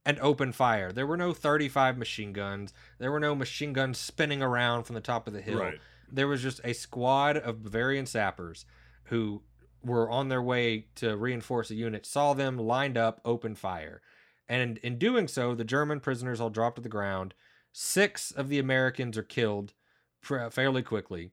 [0.04, 0.92] and open fire.
[0.92, 2.72] There were no 35 machine guns.
[2.98, 5.60] There were no machine guns spinning around from the top of the hill.
[5.60, 5.80] Right.
[6.10, 8.64] There was just a squad of Bavarian sappers
[9.04, 9.42] who
[9.84, 14.02] were on their way to reinforce a unit, saw them lined up, open fire.
[14.48, 17.34] And in doing so, the German prisoners all drop to the ground.
[17.72, 19.72] Six of the Americans are killed
[20.20, 21.30] pr- fairly quickly.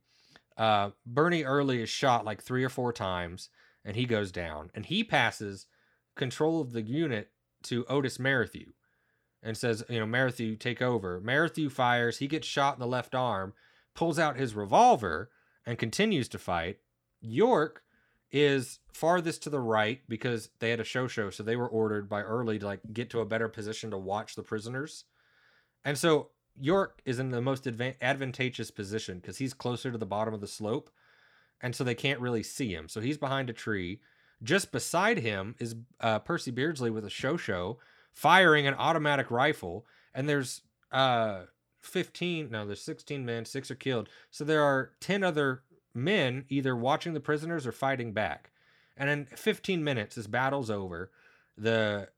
[0.57, 3.49] Uh, Bernie Early is shot like three or four times,
[3.83, 4.71] and he goes down.
[4.73, 5.67] And he passes
[6.15, 7.31] control of the unit
[7.63, 8.71] to Otis Merrithew
[9.41, 11.21] and says, you know, Merrithew, take over.
[11.21, 12.17] Merrithew fires.
[12.17, 13.53] He gets shot in the left arm,
[13.95, 15.29] pulls out his revolver,
[15.65, 16.77] and continues to fight.
[17.21, 17.83] York
[18.31, 22.21] is farthest to the right because they had a Chauchat, so they were ordered by
[22.21, 25.05] Early to like get to a better position to watch the prisoners.
[25.83, 26.29] And so
[26.59, 30.41] York is in the most advan- advantageous position because he's closer to the bottom of
[30.41, 30.89] the slope,
[31.61, 32.87] and so they can't really see him.
[32.87, 33.99] So he's behind a tree.
[34.41, 37.77] Just beside him is uh, Percy Beardsley with a Chauchat,
[38.13, 40.61] firing an automatic rifle, and there's
[40.91, 41.41] uh
[41.81, 44.09] 15 no there's 16 men six are killed.
[44.31, 45.63] So there are 10 other
[45.93, 48.51] men either watching the prisoners or fighting back.
[48.97, 51.11] And in 15 minutes this battle's over.
[51.57, 52.09] The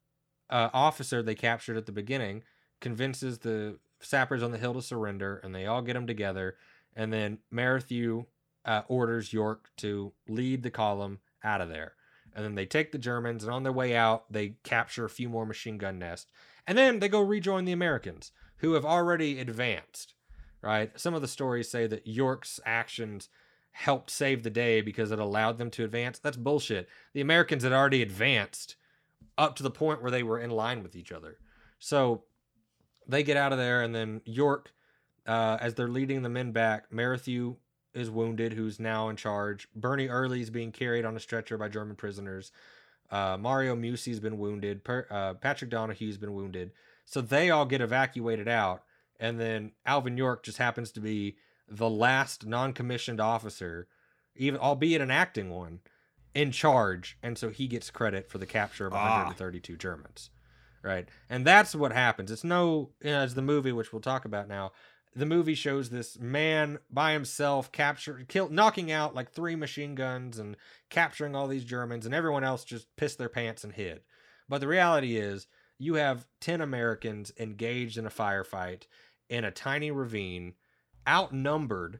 [0.50, 2.44] uh, officer they captured at the beginning
[2.80, 6.56] convinces the sappers on the hill to surrender and they all get them together.
[6.96, 8.26] And then Merrithew
[8.66, 11.94] uh, orders York to lead the column out of there
[12.36, 15.30] and then they take the Germans and on their way out they capture a few
[15.30, 16.28] more machine gun nests
[16.68, 20.14] And then they go rejoin the Americans who have already advanced,
[20.62, 20.98] right?
[21.00, 23.30] Some of the stories say that York's actions
[23.72, 26.20] helped save the day because it allowed them to advance.
[26.20, 26.88] That's bullshit.
[27.14, 28.76] The Americans had already advanced
[29.38, 31.38] up to the point where they were in line with each other.
[31.80, 32.26] So
[33.08, 34.72] they get out of there, and then York,
[35.26, 37.56] uh, as they're leading the men back, Merrithew
[37.94, 39.68] is wounded, who's now in charge.
[39.76, 42.52] Bernie Early is being carried on a stretcher by German prisoners.
[43.10, 44.84] Uh, Mario Muzzi's been wounded.
[44.84, 46.72] Per, uh, Patrick Donahue's been wounded.
[47.06, 48.84] So they all get evacuated out,
[49.20, 51.36] and then Alvin York just happens to be
[51.68, 53.88] the last non-commissioned officer,
[54.36, 55.80] even albeit an acting one,
[56.34, 59.18] in charge, and so he gets credit for the capture of Ah.
[59.26, 60.30] 132 Germans.
[60.84, 62.32] Right, and that's what happens.
[62.32, 64.72] It's no you know, as the movie, which we'll talk about now.
[65.14, 70.40] The movie shows this man by himself capture, kill, knocking out like three machine guns
[70.40, 70.56] and
[70.90, 74.02] capturing all these Germans, and everyone else just pissed their pants and hid.
[74.48, 75.48] But the reality is,
[75.78, 78.84] you have 10 Americans engaged in a firefight
[79.30, 80.54] in a tiny ravine,
[81.08, 82.00] outnumbered,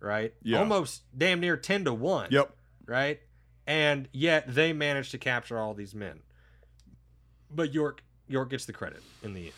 [0.00, 0.34] right?
[0.42, 0.58] Yeah.
[0.58, 2.28] Almost damn near 10 to 1.
[2.30, 2.54] Yep.
[2.86, 3.20] Right?
[3.66, 6.20] And yet they managed to capture all these men.
[7.50, 9.52] But York York gets the credit in the end.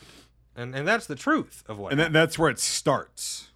[0.57, 2.15] And and that's the truth of what And that, happened.
[2.17, 3.49] that's where it starts.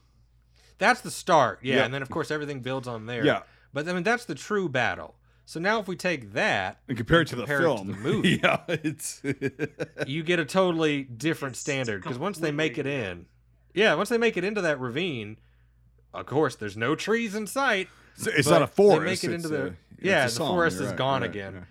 [0.78, 1.60] that's the start.
[1.62, 1.84] Yeah, Yeah.
[1.84, 3.24] and then of course everything builds on there.
[3.24, 3.42] Yeah.
[3.72, 5.16] But I mean that's the true battle.
[5.46, 7.86] So now if we take that And compare it to the compare it to film.
[7.88, 8.40] the movie.
[8.42, 9.20] yeah, it's
[10.06, 13.26] you get a totally different It's standard because once they make it in,
[13.74, 15.38] yeah, once they make it into that ravine,
[16.14, 17.88] of course, there's no trees in sight.
[18.16, 19.00] it's, it's not a forest.
[19.00, 19.22] they forest.
[19.24, 21.66] make it it's into the- a- yeah, the song, forest is right, gone right, again.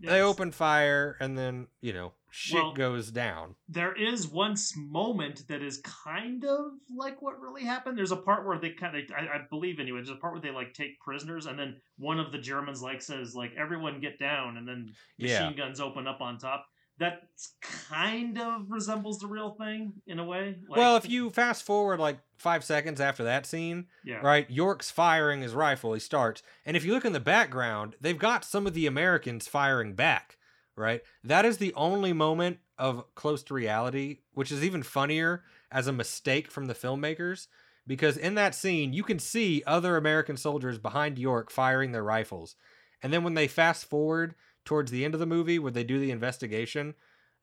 [0.00, 0.10] yeah.
[0.10, 3.54] They open fire, and then you know shit Well- goes down.
[3.68, 7.96] there is one moment that is kind of like what really happened.
[7.98, 10.42] There's a part where they kind of, I, I believe anyway, there's a part where
[10.42, 14.18] they like take prisoners, and then one of the Germans like says like everyone get
[14.18, 15.52] down, and then machine Yeah.
[15.52, 16.66] guns open up on top.
[16.98, 17.22] That
[17.62, 20.56] kind of resembles the real thing in a way.
[20.68, 24.48] Like, well, if you fast forward like five seconds after that scene, yeah, right?
[24.50, 25.94] York's firing his rifle.
[25.94, 29.48] He starts, and if you look in the background, they've got some of the Americans
[29.48, 30.36] firing back.
[30.80, 35.86] Right, that is the only moment of close to reality, which is even funnier as
[35.86, 37.48] a mistake from the filmmakers.
[37.86, 42.56] Because in that scene, you can see other American soldiers behind York firing their rifles,
[43.02, 45.98] and then when they fast forward towards the end of the movie, where they do
[45.98, 46.94] the investigation,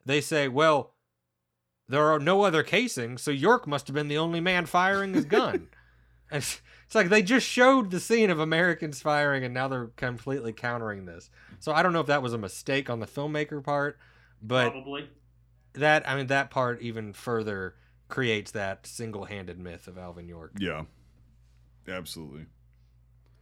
[0.04, 0.96] they say, "Well,
[1.88, 5.26] there are no other casings, so York must have been the only man firing his
[5.26, 5.70] gun."
[6.30, 6.44] And
[6.88, 10.54] it's, it's like they just showed the scene of Americans firing, and now they're completely
[10.54, 11.30] countering this.
[11.60, 13.98] So I don't know if that was a mistake on the filmmaker part,
[14.42, 15.10] but probably.
[15.74, 17.76] that I mean that part even further
[18.10, 20.54] creates that single-handed myth of Alvin York.
[20.60, 20.84] Yeah,
[21.88, 22.46] absolutely.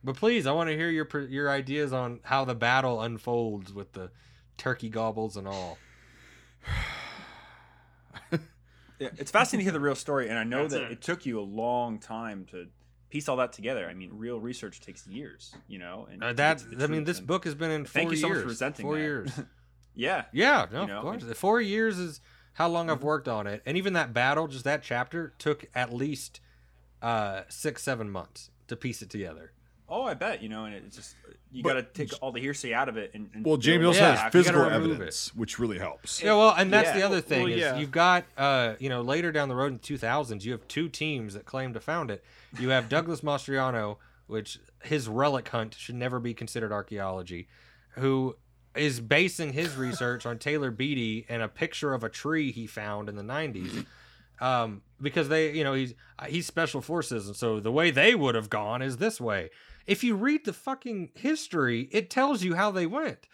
[0.03, 3.93] But please, I want to hear your your ideas on how the battle unfolds with
[3.93, 4.11] the
[4.57, 5.77] turkey gobbles and all.
[8.97, 10.91] Yeah, it's fascinating to hear the real story, and I know That's that it.
[10.93, 11.01] it.
[11.01, 12.67] took you a long time to
[13.09, 13.87] piece all that together.
[13.87, 16.07] I mean, real research takes years, you know.
[16.11, 18.37] And Uh, that I mean, this book has been in four Thank you so years.
[18.37, 19.01] much for presenting four that.
[19.01, 19.31] years.
[19.97, 21.37] Yeah, Yeah, no, You know, of course.
[21.37, 22.19] Four years is
[22.53, 22.95] how long Mm-hmm.
[22.95, 26.41] I've worked on it, and even that battle, just that chapter, took at least
[27.01, 29.53] uh, six, seven months to piece it together.
[29.87, 31.15] Oh, I bet you know, and it's just
[31.51, 33.11] you But- got to take all the hearsay out of it.
[33.13, 34.33] And, and Well, James build also has back.
[34.33, 36.21] you gotta physical remove evidence, which really helps.
[36.23, 36.97] Yeah, well, and that's Yeah.
[36.97, 37.77] the other thing well, is yeah.
[37.77, 41.33] you've got, uh, you know, later down the road in 2000s, you have two teams
[41.35, 42.23] that claim to found it.
[42.59, 47.47] You have Douglas Mastriano, which his relic hunt should never be considered archaeology,
[47.91, 48.35] who
[48.75, 53.07] is basing his research on Taylor Beatty and a picture of a tree he found
[53.07, 53.85] in the 90s.
[54.41, 55.93] Um, because they, you know, he's
[56.27, 59.49] he's special forces, and so the way they would have gone is this way.
[59.85, 63.27] If you read the fucking history, it tells you how they went.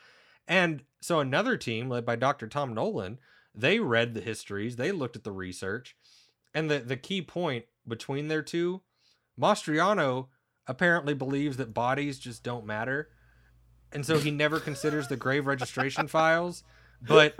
[0.48, 2.48] And so another team led by Dr.
[2.48, 3.20] Tom Nolan,
[3.56, 5.96] they read the histories, they looked at the research,
[6.54, 8.82] and the the key point between their two,
[9.40, 10.28] Mastriano
[10.68, 13.10] apparently believes that bodies just don't matter.
[13.92, 16.64] And so he never considers the grave registration files.
[17.02, 17.36] But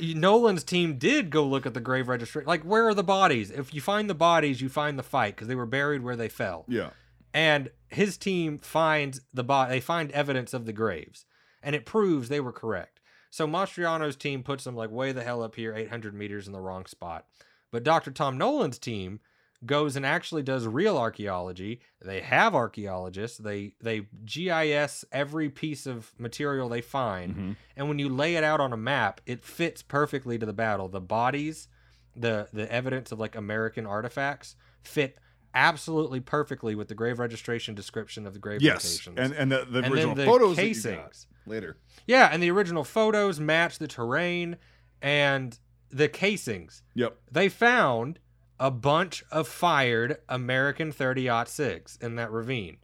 [0.00, 2.46] Nolan's team did go look at the grave registration.
[2.48, 3.50] Like, where are the bodies?
[3.50, 6.28] If you find the bodies, you find the fight because they were buried where they
[6.28, 6.90] fell Yeah.
[7.32, 11.24] And his team finds the body they find evidence of the graves
[11.62, 13.00] and it proves they were correct.
[13.30, 16.60] So mastriano's team puts them like way the hell up here 800 meters in the
[16.60, 17.26] wrong spot.
[17.70, 19.20] But dr tom nolan's team
[19.66, 21.80] goes and actually does real archaeology.
[22.00, 23.36] They have archaeologists.
[23.38, 27.36] They they gis every piece of material they find.
[27.36, 27.56] Mhm.
[27.76, 30.88] and when you lay it out on a map it fits perfectly to the battle.
[30.88, 31.68] The bodies
[32.16, 35.18] the the evidence of like american artifacts fit
[35.54, 39.18] absolutely perfectly with the grave registration description of the grave Yes, locations.
[39.18, 41.26] and and the, the And original the photos that you got casings.
[41.46, 41.76] later.
[42.06, 44.56] yeah, and the original photos match the terrain
[45.02, 45.58] and
[45.90, 46.82] the casings.
[46.94, 47.16] Yep.
[47.32, 48.18] They found
[48.58, 52.76] a bunch of fired American 30 6 in that ravine,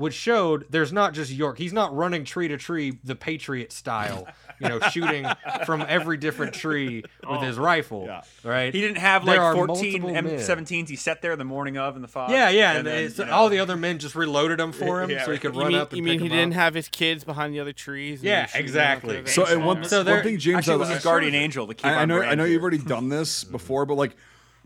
[0.00, 1.58] which showed there's not just York.
[1.58, 4.26] He's not running tree to tree the Patriot style,
[4.58, 5.26] you know, shooting
[5.66, 8.04] from every different tree with Oh, his rifle.
[8.06, 8.22] yeah.
[8.42, 8.72] Right?
[8.74, 10.02] He didn't have There like 14.
[10.02, 12.30] M17s he set there the morning of in the fog.
[12.30, 12.72] yeah, yeah.
[12.78, 15.24] And, then, it's- you know, all the other men just reloaded them for him Yeah,
[15.26, 16.60] so he could run mean, up and you mean pick he 'em didn't up.
[16.60, 18.22] have his kids behind the other trees?
[18.22, 19.26] Yeah, exactly.
[19.26, 21.74] So and one, So one thing, James, Actually, it was I- his guardian angel to
[21.74, 24.16] keep I, I know I know you've already done this before, but like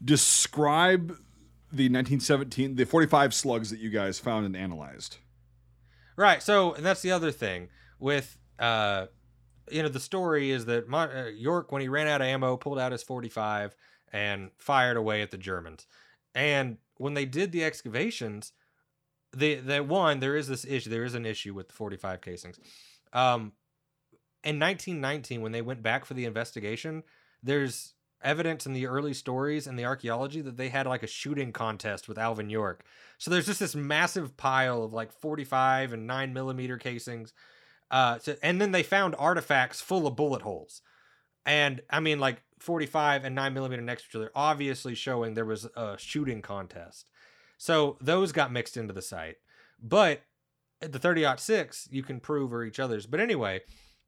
[0.05, 1.16] describe
[1.77, 5.18] the 1917 the 45 slugs that you guys found and analyzed.
[6.16, 6.43] Right.
[6.43, 7.68] So and that's the other thing
[7.99, 9.07] with uh,
[9.70, 12.57] you know, the story is that Mon- uh, York, when he ran out of ammo,
[12.57, 13.75] pulled out his 45
[14.12, 15.87] and fired away at the Germans.
[16.35, 18.53] And when they did the excavations,
[19.33, 20.91] the the one there is this issue.
[20.91, 22.59] There is an issue with the 45 casings.
[23.12, 23.53] Um,
[24.45, 27.03] in 1919, when they went back for the investigation,
[27.43, 27.94] there's
[28.25, 32.09] evidence in the early stories and the archaeology that they had like a shooting contest
[32.09, 32.85] with Alvin York.
[33.18, 37.33] So there's just this massive pile of like 45 and 9 millimeter casings.
[37.91, 40.83] Uh, so, and then they found artifacts full of bullet holes.
[41.47, 45.45] And I mean, like 45 and 9 millimeter next to each other, obviously showing there
[45.45, 47.07] was a shooting contest.
[47.59, 49.37] So those got mixed into the site.
[49.83, 50.22] But
[50.81, 53.07] the 30 6, you can prove are each other's.
[53.07, 53.61] But anyway,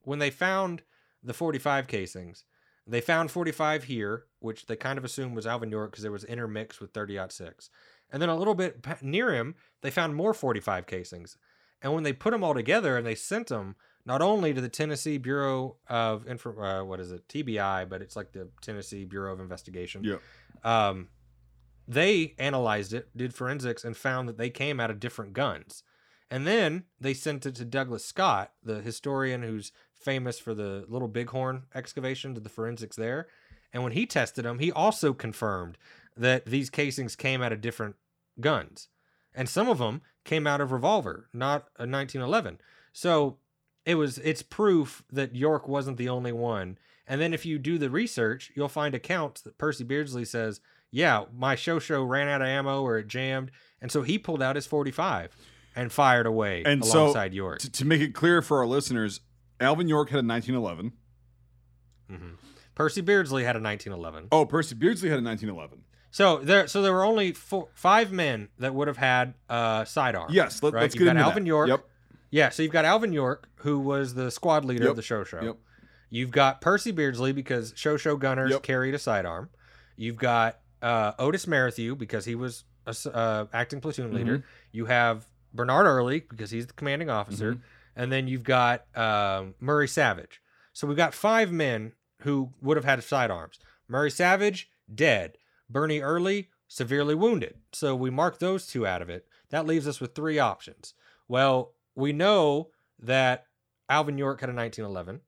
[0.03, 0.83] when they found
[1.23, 2.45] the 45 casings,
[2.87, 6.25] they found 45 here, which they kind of assumed was Alvin York because there was
[6.25, 7.71] intermixed with 30 6.
[8.11, 11.37] And then a little bit near him, they found more 45 casings.
[11.83, 14.69] And when they put them all together and they sent them not only to the
[14.69, 19.33] Tennessee Bureau of Info, uh, what is it, TBI, but it's like the Tennessee Bureau
[19.33, 20.05] of Investigation.
[20.05, 20.23] Yep.
[20.65, 21.09] Um,
[21.89, 25.83] they analyzed it, did forensics, and found that they came out of different guns.
[26.31, 29.71] And then they sent it to Douglas Scott, the historian who's
[30.01, 33.27] famous for the Little Bighorn excavation, to the forensics there.
[33.73, 35.77] And when he tested them, he also confirmed
[36.17, 37.97] that these casings came out of different
[38.41, 38.89] guns.
[39.35, 42.59] And some of them came out of revolver, not a 1911.
[42.93, 43.39] So
[43.85, 46.79] it was it's proof that York wasn't the only one.
[47.07, 51.25] And then if you do the research, you'll find accounts that Percy Beardsley says, "Yeah,
[51.33, 54.67] my Chauchat ran out of ammo or it jammed, and so he pulled out his
[54.67, 55.37] 45
[55.77, 59.21] and fired away And so alongside York." To, to make it clear for our listeners,
[59.61, 60.93] Alvin York had a 1911.
[62.11, 62.37] Mhm.
[62.75, 64.29] Percy Beardsley had a 1911.
[64.31, 65.83] Oh, Percy Beardsley had a 1911.
[66.11, 70.29] So there, so there were only four, five men that would have had uh, sidearm.
[70.31, 70.83] Yes, let, right?
[70.83, 71.49] let's You've get got into Alvin that.
[71.49, 71.69] York.
[71.69, 71.85] Yep.
[72.31, 74.91] Yeah, so you've got Alvin York, who was the squad leader Yep.
[74.91, 75.43] of the Chauchat.
[75.43, 75.57] Yep.
[76.11, 78.63] You've got Percy Beardsley because Chauchat gunners Yep.
[78.63, 79.51] carried a sidearm.
[79.97, 84.17] You've got uh, Otis Merrithew because he was a uh, acting platoon Mm-hmm.
[84.17, 84.45] leader.
[84.73, 87.61] You have Bernard Early because he's the commanding officer, Mm-hmm.
[87.97, 90.41] And then you've got um, Murray Savage.
[90.73, 93.59] So we've got five men who would have had sidearms.
[93.89, 95.39] Murray Savage dead.
[95.69, 97.57] Bernie Early severely wounded.
[97.73, 99.27] So we mark those two out of it.
[99.51, 100.95] That leaves us with three options.
[101.29, 102.69] Well, we know
[102.99, 103.47] that
[103.89, 105.21] Alvin York had a 1911.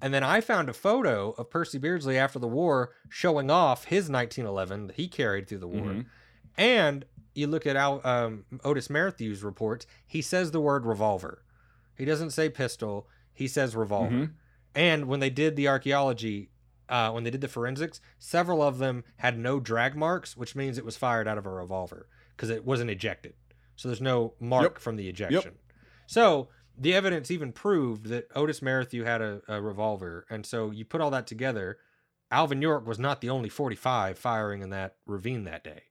[0.00, 4.10] And then I found a photo of Percy Beardsley after the war showing off his
[4.10, 5.86] 1911 that he carried through the war.
[5.86, 6.06] Mhm.
[6.56, 7.04] And
[7.34, 11.42] you look at Al, um, Otis Merrithew's reports, he says the word revolver.
[12.02, 14.10] He doesn't say pistol, he says revolver.
[14.16, 14.32] Mhm.
[14.74, 16.50] And when they did the archaeology,
[16.88, 20.78] uh, when they did the forensics, several of them had no drag marks, which means
[20.78, 23.34] it was fired out of a revolver because it wasn't ejected.
[23.76, 24.78] So there's no mark Yep.
[24.78, 25.54] from the ejection.
[26.08, 30.26] So the evidence even proved that Otis Merrithew had a, a revolver.
[30.28, 31.78] And so you put all that together,
[32.32, 35.84] Alvin York was not the only 45 firing in that ravine that day.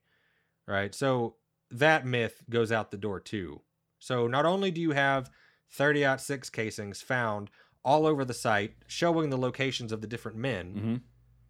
[0.66, 0.94] Right.
[0.94, 1.36] So
[1.70, 3.62] that myth goes out the door too.
[3.98, 5.30] So not only do you have
[5.70, 7.50] 30 6 casings found
[7.84, 11.00] all over the site showing the locations of the different men Mhm.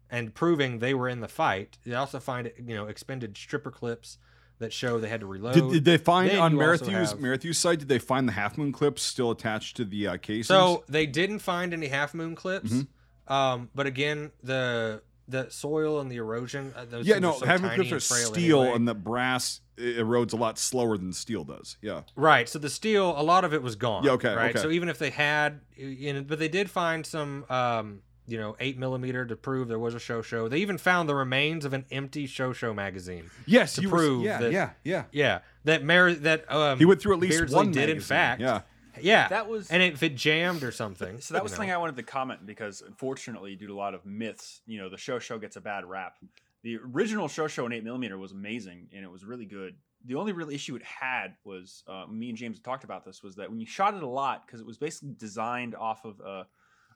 [0.09, 4.17] and proving they were in the fight, They also find you know expended stripper clips
[4.59, 5.55] that show they had to reload.
[5.55, 7.79] Did, did they find Then on you also Merrithew's have- Merrithew's site?
[7.79, 10.47] Did they find the half moon clips still attached to the uh, casings?
[10.47, 12.71] So they didn't find any half moon clips.
[12.71, 13.33] Mm-hmm.
[13.33, 16.73] Um, but again, the the soil and the erosion.
[16.75, 18.75] Uh, those yeah, no, so moon tiny and steel, anyway.
[18.75, 21.77] and the brass erodes a lot slower than steel does.
[21.81, 22.01] Yeah.
[22.15, 22.47] Right.
[22.47, 24.03] So the steel, a lot of it was gone.
[24.03, 24.49] Yeah, okay, Right.
[24.51, 24.61] okay.
[24.61, 28.55] So even if they had, you know, but they did find some, um, you know,
[28.59, 30.49] eight millimeter to prove there was a Chauchat.
[30.49, 33.29] They even found the remains of an empty Chauchat magazine.
[33.45, 35.03] Yes, To you were- prove yeah, that- yeah, yeah.
[35.11, 38.41] Yeah, that Mer that um, He went through at least Beardsley one did in fact.
[38.41, 38.61] Yeah.
[39.01, 41.19] Yeah, That was- and if it jammed or something.
[41.19, 41.55] So that was know.
[41.57, 44.89] something I wanted to comment because unfortunately, due to a lot of myths, you know,
[44.89, 46.17] the Chauchat gets a bad rap.
[46.63, 49.75] The original Chauchat in eight millimeter was amazing and it was really good.
[50.05, 53.35] The only real issue it had was uh, me and James talked about this was
[53.35, 56.45] that when you shot it a lot because it was basically designed off of a,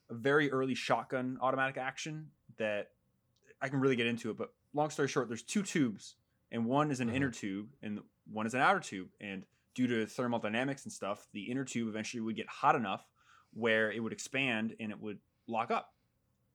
[0.10, 2.28] a very early shotgun automatic action
[2.58, 2.92] that
[3.62, 6.16] I can really get into it, but long story short, there's two tubes,
[6.52, 7.16] and one is an Mhm.
[7.16, 9.10] inner tube, and one is an outer tube.
[9.20, 9.46] And
[9.78, 13.06] due to thermal dynamics and stuff, the inner tube eventually would get hot enough
[13.54, 15.94] where it would expand and it would lock up.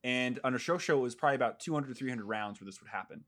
[0.02, 2.90] And on a Chauchat, it was probably about 200 to 300 rounds where this would
[2.90, 3.22] happen.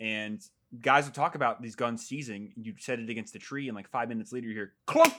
[0.00, 0.42] And
[0.80, 2.52] guys would talk about these guns seizing.
[2.56, 5.14] You'd set it against a tree, and like five minutes later, you hear clunk,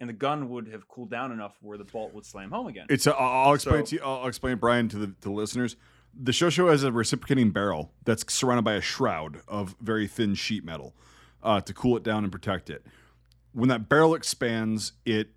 [0.00, 2.86] and the gun would have cooled down enough where the bolt would slam home again.
[2.88, 3.06] It's.
[3.06, 4.02] A, I'll I'll explain So- to you.
[4.02, 5.76] I'll explain Brian to the to the listeners.
[6.18, 10.64] The Chauchat has a reciprocating barrel that's surrounded by a shroud of very thin sheet
[10.64, 10.94] metal
[11.42, 12.86] uh, to cool it down and protect it.
[13.56, 15.28] When that barrel expands, it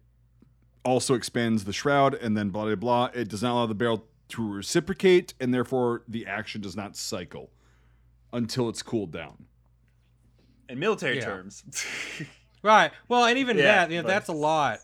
[0.84, 3.06] also expands the shroud, and then blah blah blah.
[3.14, 7.50] It does not allow the barrel to reciprocate, and therefore the action does not cycle
[8.34, 9.46] until it's cooled down.
[10.68, 11.26] In military Yeah.
[11.26, 11.64] terms,
[12.62, 12.92] Right.
[13.08, 14.80] Well, and even Yeah, that, you know, that's a lot.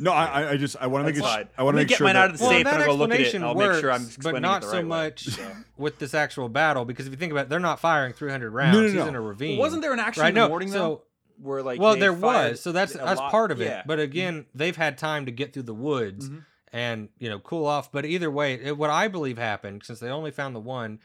[0.00, 1.48] No, I, I- I just I want to make That's it.
[1.58, 2.82] I want to make get sure mine that, out of the Well, safe, that and
[2.84, 3.20] I'll go look at it.
[3.26, 4.88] explanation and I'll works, make sure I'm but not it so right way.
[4.88, 8.12] much So- with this actual battle because if you think about it, they're not firing
[8.14, 8.76] 300 rounds.
[8.76, 9.00] no, He's no.
[9.00, 9.58] He's in a ravine.
[9.58, 10.28] Wasn't there an action right?
[10.30, 11.02] in the No, morning so,
[11.40, 12.60] where like well, there was.
[12.60, 13.66] So that's that's lot- part of it.
[13.66, 13.82] yeah.
[13.86, 16.44] But again, they've had time to get through the woods Mhm.
[16.72, 17.90] and you know cool off.
[17.92, 20.98] But either way, it, what I believe happened since they only found the one,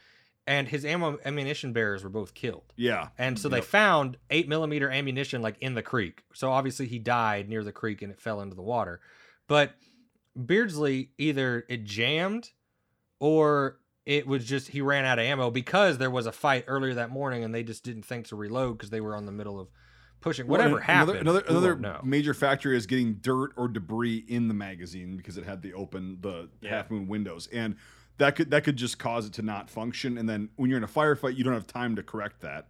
[0.46, 2.72] and his ammo ammunition bearers were both killed.
[2.76, 6.22] yeah, And so they found eight millimeter ammunition like in the creek.
[6.34, 9.00] So obviously he died near the creek and it fell into the water.
[9.48, 9.72] But
[10.36, 12.50] Beardsley either it jammed
[13.20, 16.94] or it was just he ran out of ammo because there was a fight earlier
[16.94, 19.58] that morning and they just didn't think to reload because they were on the middle
[19.60, 19.68] of
[20.24, 20.46] pushing.
[20.48, 21.18] Whatever and happened.
[21.18, 25.44] Another another, another major factor is getting dirt or debris in the magazine because it
[25.44, 26.70] had the open the Yeah.
[26.70, 27.76] half moon windows, and
[28.18, 30.18] that could that could just cause it to not function.
[30.18, 32.68] And then when you're in a firefight, you don't have time to correct that.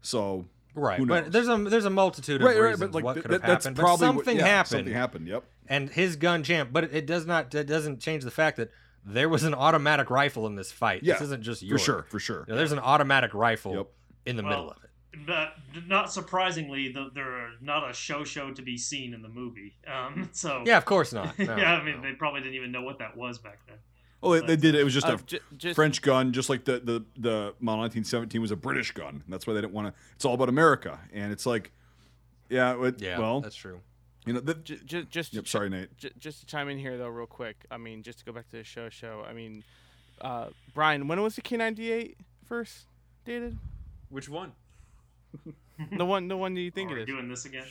[0.00, 0.98] So right.
[0.98, 3.46] who But there's a there's a multitude of right, reasons what th- could have that-
[3.46, 3.76] that's happened.
[3.76, 4.68] But probably what- something yeah, happened.
[4.78, 5.28] Something happened.
[5.28, 5.44] Yep.
[5.68, 6.72] and his gun jammed.
[6.72, 8.70] But it does not it doesn't change the fact that
[9.04, 11.02] there was an automatic rifle in this fight.
[11.02, 12.02] Yeah, this isn't just For sure.
[12.08, 12.44] For sure.
[12.46, 13.86] You know, there's an automatic rifle Yep.
[14.26, 14.90] in the Well, middle of it.
[15.26, 15.54] But
[15.86, 19.74] not surprisingly, the, they're not a Chauchat to be seen in the movie.
[19.86, 21.38] Um, so Yeah, of course not.
[21.38, 22.02] No, yeah, I mean no.
[22.08, 23.76] they probably didn't even know what that was back then.
[24.22, 24.74] Oh, they, they did.
[24.74, 28.40] It was just Uh, a just French gun, just like the the the Model 1917
[28.40, 29.22] was a British gun.
[29.28, 29.94] That's why they didn't want to.
[30.14, 31.72] It's all about America, and it's like,
[32.48, 32.80] yeah.
[32.84, 33.80] It, yeah, well, that's true.
[34.24, 34.40] you know.
[34.40, 35.44] The, ju- ju- just yep.
[35.44, 35.96] to Sorry, Nate.
[35.98, 37.66] J- just to chime in here though, real quick.
[37.70, 39.24] I mean, just to go back to the show, show.
[39.28, 39.64] I mean,
[40.20, 42.14] uh, Brian, when was the K98
[42.46, 42.86] first
[43.24, 43.58] dated?
[44.08, 44.52] Which one?
[45.98, 47.06] The one, the one that you think Are it we is?
[47.08, 47.66] doing this again?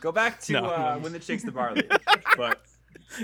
[0.00, 0.64] Go back to No.
[0.66, 1.82] uh, when the chicks the barley.
[2.36, 2.62] but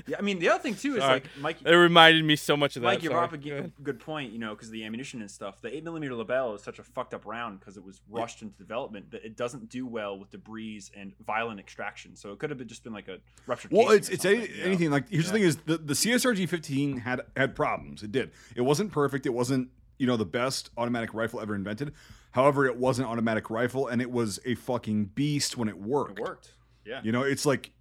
[0.07, 1.15] yeah, I mean the other thing too is Sorry.
[1.15, 1.57] like Mike.
[1.65, 2.89] It reminded me so much of that.
[2.89, 3.53] Mike, you brought sorry.
[3.53, 5.63] up a g- good point, you know, because the ammunition and stuff.
[5.63, 8.59] The eight millimeter Lebel is such a fucked up round because it was rushed into
[8.59, 12.15] development that it doesn't do well with debris and violent extraction.
[12.15, 13.71] So it could have been just been like a ruptured.
[13.73, 14.65] Well, casing it's it's something, any, you know?
[14.67, 15.33] anything like here's Yeah.
[15.33, 18.03] the thing is the the CSRG 15 had had problems.
[18.03, 18.33] It did.
[18.55, 19.25] It wasn't perfect.
[19.25, 19.69] It wasn't
[19.99, 21.95] you know the best automatic rifle ever invented.
[22.37, 26.19] However, it was an automatic rifle, and it was a fucking beast when it worked.
[26.19, 26.53] It worked.
[26.85, 27.01] Yeah.
[27.03, 27.73] You know, it's like,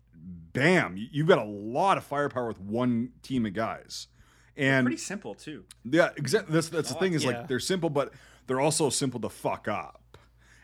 [0.53, 4.07] bam, you- you've got a lot of firepower with one team of guys,
[4.55, 5.65] and Pretty simple too.
[5.83, 6.53] yeah, exactly.
[6.53, 7.31] That's that's the thing is Yeah.
[7.31, 8.13] like they're simple, but
[8.47, 10.01] they're also simple to fuck up.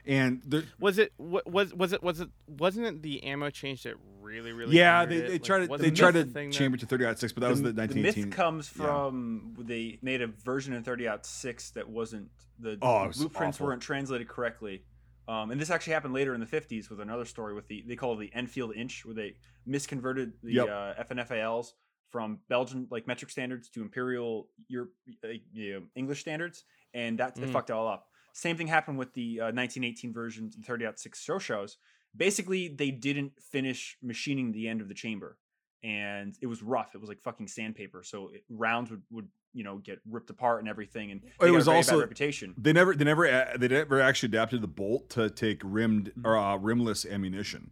[0.06, 1.14] And they're, Was it?
[1.18, 2.02] Was was it?
[2.04, 2.30] Was it?
[2.48, 4.76] Wasn't it the ammo change that really, really?
[4.78, 5.28] yeah, hindered they, it?
[5.28, 7.42] they Like, tried to was they tried to the chamber to 30 out six, but
[7.42, 8.26] that was the the 1918.
[8.30, 8.86] myth comes yeah.
[8.86, 12.30] from they made a version in 30 out 6 that wasn't
[12.60, 13.68] the Oh, was blueprints awful.
[13.68, 14.84] weren't translated correctly
[15.28, 17.96] um, and this actually happened later in the 50s with another story with the they
[17.96, 19.36] call it the enfield inch where they
[19.66, 20.68] misconverted the Yep.
[20.68, 21.74] uh, FN FALs
[22.10, 24.92] from belgian like metric standards to imperial Europe,
[25.24, 27.52] uh, you know, english standards and that it Mm.
[27.54, 31.26] fucked it all up same thing happened with the uh, 1918 version 30 out 6
[31.26, 31.76] Chauchats
[32.16, 35.38] basically they didn't finish machining the end of the chamber
[35.84, 36.94] and it was rough.
[36.94, 38.04] It was like fucking sandpaper.
[38.04, 41.10] So it, rounds would, would you know get ripped apart and everything.
[41.12, 42.54] And they It was also- reputation.
[42.58, 46.26] They never, they never, they never actually adapted the bolt to take rimmed Mhm.
[46.26, 47.72] or uh, rimless ammunition,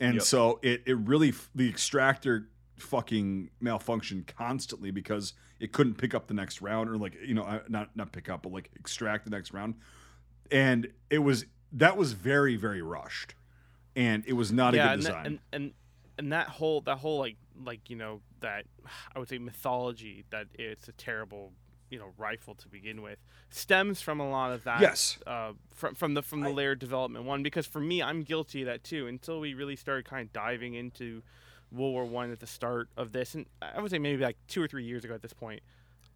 [0.00, 0.22] and Yep.
[0.22, 2.48] so it, it really the extractor
[2.78, 7.42] fucking malfunction constantly because it couldn't pick up the next round or like you know
[7.42, 9.74] uh, not not pick up but like extract the next round,
[10.50, 13.34] and it was that was very very rushed,
[13.96, 15.22] and it was not a good and, design.
[15.22, 15.72] that, and and
[16.18, 18.64] and that whole that whole like like you know that
[19.14, 21.52] I would say mythology that it's a terrible
[21.90, 23.18] you know rifle to begin with
[23.50, 26.78] stems from a lot of that yes, uh, from from the from the I- layered
[26.78, 27.42] development one.
[27.42, 29.06] Because for me I'm guilty of that too.
[29.06, 31.22] Until we really started kind of diving into
[31.72, 34.62] World War One at the start of this and I would say maybe like two
[34.62, 35.60] or three years ago at this point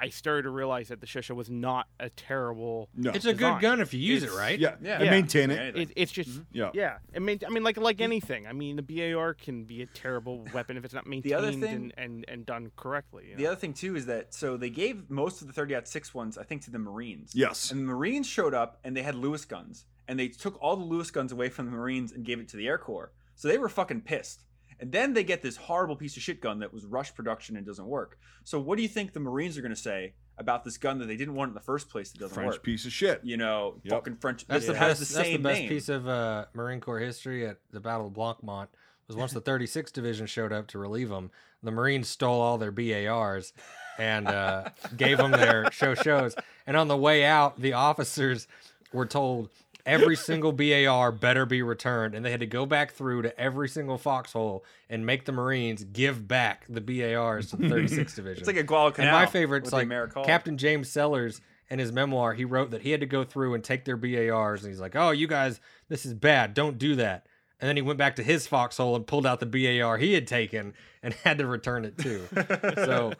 [0.00, 2.88] I started to realize that the Chauchat was not a terrible.
[2.92, 3.11] No.
[3.12, 3.53] It's a design.
[3.55, 4.59] good gun if you use it right.
[4.59, 4.94] yeah, Yeah.
[4.96, 5.11] and Yeah.
[5.12, 5.76] maintain it.
[5.76, 6.42] It, it's just mm-hmm.
[6.50, 6.70] Yeah.
[6.74, 6.98] yeah.
[7.14, 8.48] I mean, I mean, like like anything.
[8.48, 11.62] I mean, the BAR can be a terrible weapon if it's not maintained other thing-
[11.62, 13.28] and, and and done correctly.
[13.30, 16.14] you The other thing too is that so they gave most of the 30 6
[16.14, 17.30] ones, I think, to the Marines.
[17.32, 17.70] Yes.
[17.70, 20.84] And the Marines showed up and they had Lewis guns, and they took all the
[20.84, 23.12] Lewis guns away from the Marines and gave it to the Air Corps.
[23.36, 24.42] So they were fucking pissed.
[24.83, 27.64] And then they get this horrible piece of shit gun that was rush production and
[27.64, 28.18] doesn't work.
[28.45, 31.07] So what do you think the Marines are going to say about this gun that
[31.07, 32.55] they didn't want in the first place that doesn't French work?
[32.57, 33.20] French piece of shit.
[33.22, 33.93] You know, Yep.
[33.95, 34.45] fucking French.
[34.47, 35.11] That's the has best.
[35.12, 35.68] the that's the best name.
[35.68, 38.66] piece of uh, Marine Corps history at the Battle of Blancmont.
[39.07, 41.30] Was once the 36th Division showed up to relieve them,
[41.62, 43.53] the Marines stole all their BARs
[43.99, 46.35] and uh, gave them their Chauchats.
[46.66, 48.49] And on the way out, the officers
[48.93, 49.49] were told
[49.87, 53.68] every single BAR better be returned, and they had to go back through to every
[53.68, 58.39] single foxhole and make the Marines give back the BARs to the 36th Division.
[58.39, 59.09] It's like a Guadalcanal.
[59.09, 59.89] And my favorite's the like.
[60.24, 62.35] Captain James Sellers in his memoir.
[62.35, 64.95] He wrote that he had to go through and take their BARs, and he's like,
[64.95, 66.55] "Oh, you guys, this is bad.
[66.55, 67.26] Don't do that."
[67.61, 70.26] And then he went back to his foxhole and pulled out the BAR he had
[70.26, 72.26] taken and had to return it too.
[72.76, 73.12] so,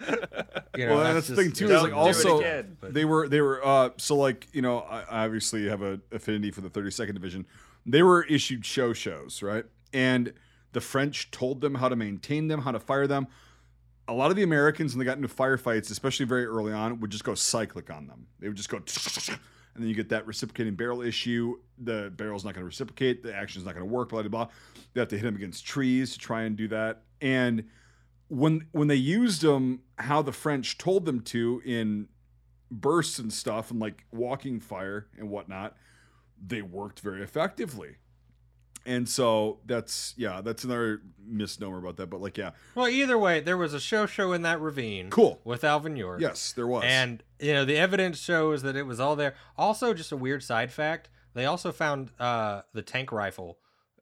[0.77, 1.75] you know, well, that's, the just- thing too.
[1.75, 2.77] Is like also again.
[2.83, 6.51] they were they were uh so like you know I I obviously have an affinity
[6.51, 7.47] for the 32nd Division.
[7.85, 9.65] They were issued Chauchats, right?
[9.93, 10.33] And
[10.73, 13.27] the French told them how to maintain them, how to fire them.
[14.09, 17.11] A lot of the Americans, when they got into firefights, especially very early on, would
[17.11, 18.27] just go cyclic on them.
[18.41, 18.79] They would just go,
[19.75, 21.57] and then you get that reciprocating barrel issue.
[21.79, 23.23] The barrel's not going to reciprocate.
[23.23, 24.11] The action's not going to work.
[24.11, 24.49] Blah blah blah.
[24.95, 27.03] They have to hit them against trees to try and do that.
[27.23, 27.65] And
[28.29, 32.09] when when they used them how the French told them to in
[32.71, 35.77] bursts and stuff and like walking fire and whatnot,
[36.45, 37.97] they worked very effectively.
[38.85, 42.11] And so that's yeah, that's another misnomer about that.
[42.11, 45.09] But like yeah, Well, either way, there was a Chauchat in that ravine.
[45.11, 45.41] Cool.
[45.45, 46.21] With Alvin York.
[46.21, 46.83] yes, there was.
[46.85, 49.37] And you know the evidence shows that it was all there.
[49.57, 53.59] Also, just a weird side fact: they also found uh, the tank rifle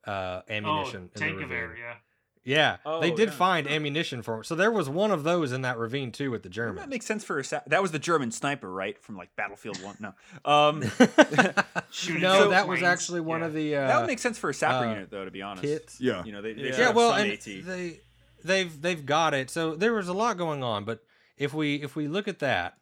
[0.07, 1.59] uh, ammunition oh, in tank the of ravine.
[1.59, 1.95] air, yeah.
[2.43, 3.35] Yeah, Oh, they did yeah.
[3.35, 4.37] find ammunition for.
[4.39, 4.45] him.
[4.45, 6.77] So there was one of those in that ravine too with the German.
[6.77, 8.99] That makes sense for a sa- that was the German sniper, right?
[8.99, 9.97] From like Battlefield One.
[10.01, 10.15] No,
[10.51, 10.83] um,
[11.91, 13.47] Shooting no, at that was actually one yeah.
[13.47, 15.25] of the uh, that would make sense for a sapper uh, unit, though.
[15.25, 16.01] To be honest, kits.
[16.01, 16.71] yeah, You know, they, they Yeah.
[16.71, 17.45] should Yeah, have well, and AT.
[17.45, 18.01] they
[18.43, 19.51] they've they've got it.
[19.51, 21.03] So there was a lot going on, but
[21.37, 22.79] if we if we look at that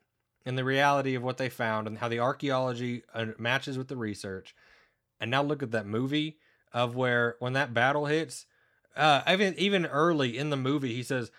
[0.46, 3.96] and the reality of what they found and how the archaeology uh, matches with the
[3.96, 4.54] research,
[5.20, 6.38] and now look at that movie
[6.72, 8.46] of where when that battle hits,
[8.98, 11.30] uh, even even early in the movie, he says,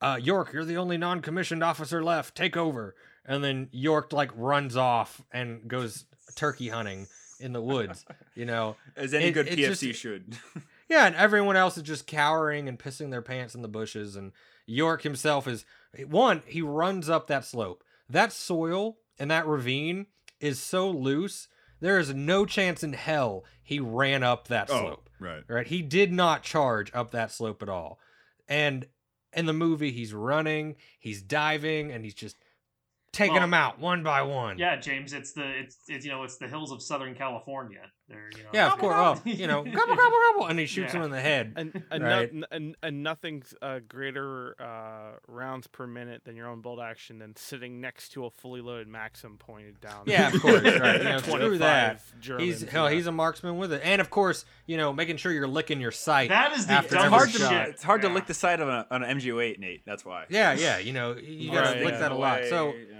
[0.00, 2.34] uh, "York, you're the only non-commissioned officer left.
[2.34, 2.94] Take over."
[3.24, 8.04] And then York like runs off and goes turkey hunting in the woods.
[8.34, 10.38] You know, as any it- good PFC just- should.
[10.88, 14.16] yeah, and everyone else is just cowering and pissing their pants in the bushes.
[14.16, 14.32] And
[14.64, 15.66] York himself is
[16.06, 17.84] one, he runs up that slope.
[18.08, 20.06] That soil and that ravine
[20.40, 21.48] is so loose,
[21.80, 25.10] there is no chance in hell he ran up that oh, slope.
[25.22, 25.42] Right.
[25.48, 25.66] Right?
[25.66, 27.98] He did not charge up that slope at all.
[28.48, 28.86] And
[29.32, 32.36] in the movie, he's running, he's diving, and he's just
[33.12, 34.58] taking Well, them out one by one.
[34.58, 37.80] Yeah, James, it's the it's, it's you know it's the hills of Southern California.
[38.12, 38.94] They're you know Yeah, of course.
[38.94, 41.00] Well, you know, gobble, gobble, gobble, and he shoots Yeah.
[41.00, 41.52] him in the head.
[41.56, 42.32] and and, Right.
[42.32, 47.18] no, and, and nothing's uh, greater uh, rounds per minute than your own bolt action
[47.18, 50.02] than sitting next to a fully loaded Maxim pointed down.
[50.06, 50.98] Yeah, of course, right.
[51.02, 51.98] You know, screw that.
[52.12, 52.96] 25 Germans, He's hell, yeah.
[52.96, 55.90] he's a marksman with it, and of course, you know, making sure you're licking your
[55.90, 56.28] sight.
[56.28, 58.68] That is the after it's hard dumbest to it's hard to lick the side of
[58.68, 59.82] an, an MG08, Nate.
[59.86, 60.26] That's why.
[60.28, 62.00] Yeah, yeah, you know, you gotta Right, lick yeah.
[62.00, 62.44] that a lot.
[62.48, 62.91] So, yeah.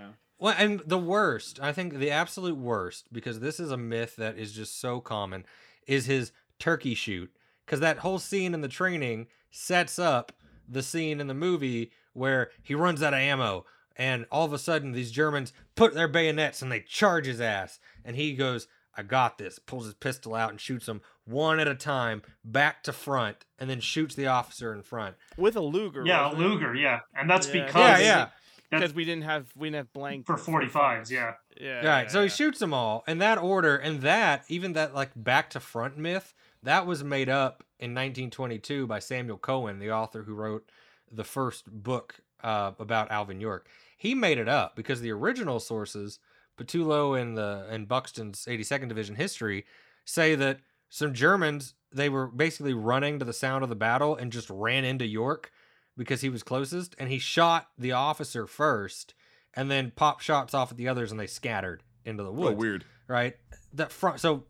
[0.43, 4.37] Well, and the worst, I think, the absolute worst, because this is a myth that
[4.37, 5.45] is just so common,
[5.87, 7.31] is his turkey shoot,
[7.65, 10.33] because that whole scene in the training sets up
[10.69, 13.65] the scene in the movie where he runs out of ammo.
[13.97, 17.79] And all of a sudden, these Germans put their bayonets and they charge his ass.
[18.05, 18.67] And he goes,
[18.97, 19.59] I got this.
[19.59, 23.69] Pulls his pistol out and shoots them one at a time, back to front, and
[23.69, 25.17] then shoots the officer in front.
[25.37, 26.05] with a Luger.
[26.07, 26.49] Yeah, wasn't it?
[26.49, 27.65] Luger, yeah, and that's Yeah.
[27.67, 28.29] because Yeah, yeah.
[28.73, 31.35] Because we didn't have we didn't have blank for 45s, yeah.
[31.61, 32.03] Yeah, Right.
[32.05, 35.51] yeah, so he shoots them all in that order, and that even that like back
[35.51, 40.35] to front myth that was made up in 1922 by Samuel Cowan, the author who
[40.35, 40.71] wrote
[41.11, 43.69] the first book uh, about Alvin York.
[43.97, 46.19] He made it up because the original sources,
[46.59, 49.65] Pattullo and the and Buxton's 82nd Division history,
[50.05, 54.33] say that some Germans they were basically running to the sound of the battle and
[54.33, 55.53] just ran into York
[55.97, 59.15] because he was closest, and he shot the officer first,
[59.55, 62.57] and then popped shots off at the others, and they scattered into the Oh, woods
[62.59, 62.85] weird.
[63.09, 63.37] right?
[63.75, 64.21] That front.
[64.21, 64.45] So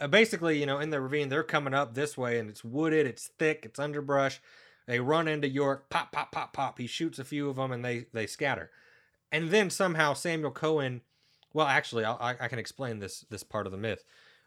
[0.00, 3.06] uh, basically, you know, in the ravine, they're coming up this way, and it's wooded,
[3.06, 4.40] it's thick, it's underbrush.
[4.86, 6.78] They run into York, pop, pop, pop, pop.
[6.78, 8.70] He shoots a few of them, and they they scatter.
[9.30, 11.02] and then somehow Samuel Cowan.
[11.52, 14.02] Well, actually, I I can explain this this part of the myth.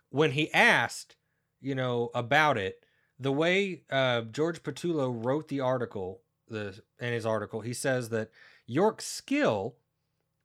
[0.10, 1.16] When he asked,
[1.62, 2.84] you know, about it,
[3.20, 6.21] the way uh, George Pattullo wrote the article,
[6.52, 8.30] the in his article, he says that
[8.66, 9.76] York's skill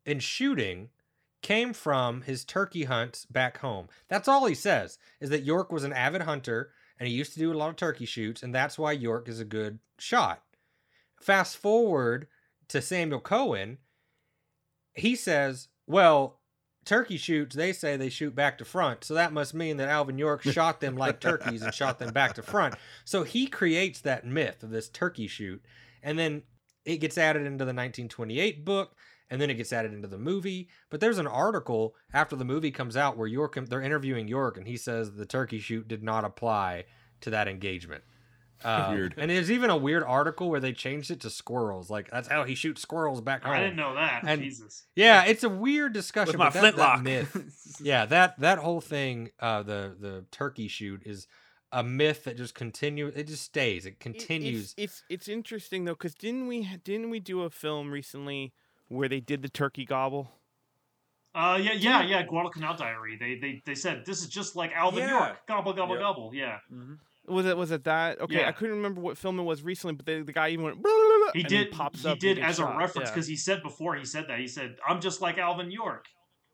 [0.04, 0.88] in shooting
[1.42, 3.88] came from his turkey hunts back home.
[4.08, 7.38] That's all he says is that York was an avid hunter and he used to
[7.38, 10.42] do a lot of turkey shoots, and that's why York is a good shot.
[11.20, 12.26] Fast forward
[12.68, 13.78] to Samuel Cowan,
[14.94, 16.40] he says, Well,
[16.84, 19.04] turkey shoots, they say they shoot back to front.
[19.04, 22.34] So that must mean that Alvin York shot them like turkeys and shot them back
[22.34, 22.74] to front.
[23.04, 25.62] So he creates that myth of this turkey shoot.
[26.06, 26.44] And then
[26.86, 28.94] it gets added into the 1928 book
[29.28, 30.68] and then it gets added into the movie.
[30.88, 34.66] But there's an article after the movie comes out where York they're interviewing York and
[34.66, 36.84] he says the turkey shoot did not apply
[37.22, 38.04] to that engagement.
[38.64, 39.14] Um, Weird.
[39.18, 41.90] And there's even a weird article where they changed it to squirrels.
[41.90, 43.52] Like that's how he shoots squirrels back home.
[43.52, 44.22] I didn't know that.
[44.24, 44.86] And- Jesus.
[44.94, 46.32] Yeah, it's a weird discussion.
[46.32, 47.02] With my but that, that flintlock.
[47.02, 51.26] myth, yeah, that that whole thing, uh, the the turkey shoot is
[51.76, 53.12] a myth that just continues.
[53.14, 53.84] It just stays.
[53.86, 54.74] It It- continues.
[54.76, 58.52] It's, it's it's interesting though, because didn't we didn't we do a film recently
[58.88, 60.30] where they did the turkey gobble?
[61.34, 62.22] Uh, yeah, yeah, yeah.
[62.22, 63.16] Guadalcanal Diary.
[63.20, 65.10] They, they, they said this is just like Alvin Yeah.
[65.18, 65.46] York.
[65.46, 66.00] Gobble, gobble, Yep.
[66.02, 66.30] gobble.
[66.34, 66.58] Yeah.
[66.72, 66.98] Mhm.
[67.26, 68.20] Was it was it that?
[68.20, 68.48] Okay, Yeah.
[68.48, 70.78] I couldn't remember what film it was recently, but the, the guy even went.
[71.34, 71.72] He and did.
[71.72, 72.74] pops he up and did as shot.
[72.74, 73.14] a reference Yeah.
[73.14, 76.06] because he said before he said that he said I'm just like Alvin York.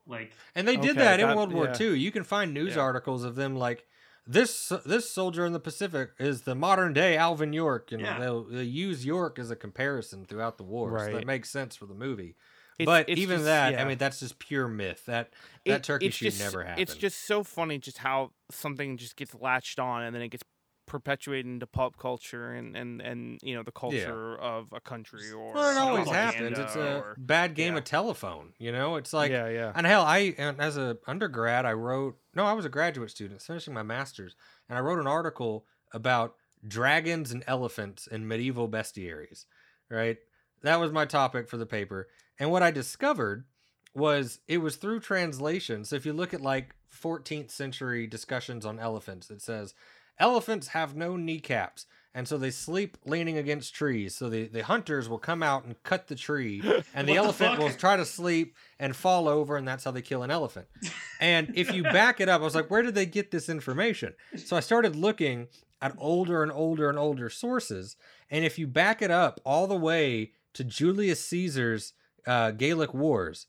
[0.06, 1.76] Like and they did Okay, that in that- World War yeah.
[1.80, 1.96] II.
[1.98, 2.82] You can find news Yeah.
[2.82, 3.86] articles of them like
[4.26, 4.72] this.
[4.86, 8.18] This soldier in the Pacific is the modern day Alvin York, and Yeah.
[8.18, 10.98] they'll, they use York as a comparison throughout the war.
[10.98, 12.36] So that makes sense for the movie.
[12.78, 15.04] It's- but it's even just- that, I mean, that's just pure myth.
[15.06, 15.34] That
[15.66, 16.80] that It- turkey shoot just- never happened.
[16.80, 20.42] It's just so funny just how something just gets latched on and then it gets
[20.92, 25.54] perpetuated into pop culture and and and you know the culture of a country or
[25.54, 26.58] well, it always happens.
[26.58, 27.78] It's a or- bad game yeah.
[27.78, 28.52] of telephone.
[28.58, 32.18] You know, it's like yeah yeah And hell, I and as a undergrad, I wrote.
[32.34, 34.36] No, I was a graduate student finishing my master's,
[34.68, 35.64] and I wrote an article
[35.94, 36.34] about
[36.68, 39.46] dragons and elephants in medieval bestiaries.
[39.90, 40.18] Right,
[40.62, 42.08] that was my topic for the paper.
[42.38, 43.46] And what I discovered
[43.94, 45.86] was it was through translation.
[45.86, 49.72] So if you look at like 14th century discussions on elephants, it says
[50.18, 51.86] elephants have no kneecaps.
[52.14, 54.14] And so they sleep leaning against trees.
[54.14, 56.60] So the, the hunters will come out and cut the tree,
[56.94, 59.92] and the What the elephant will try to sleep and fall over, and that's how
[59.92, 60.66] they kill an elephant.
[61.20, 64.12] And if you back it up, I was like, where did they get this information?
[64.36, 65.48] So I started looking
[65.80, 67.96] at older and older and older sources.
[68.30, 71.94] And if you back it up all the way to Julius Caesar's
[72.26, 73.46] uh, Gaelic Wars,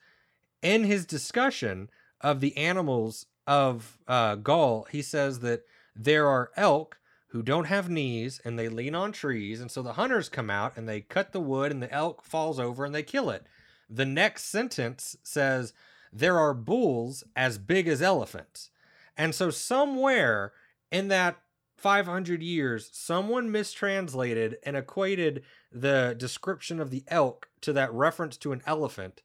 [0.61, 1.89] in his discussion
[2.21, 5.63] of the animals of uh, Gaul, he says that
[5.95, 9.59] there are elk who don't have knees and they lean on trees.
[9.59, 12.59] And so the hunters come out and they cut the wood and the elk falls
[12.59, 13.45] over and they kill it.
[13.89, 15.73] The next sentence says,
[16.11, 18.69] There are bulls as big as elephants.
[19.17, 20.53] And so somewhere
[20.91, 21.37] in that
[21.77, 28.51] 500 years, someone mistranslated and equated the description of the elk to that reference to
[28.51, 29.21] an elephant.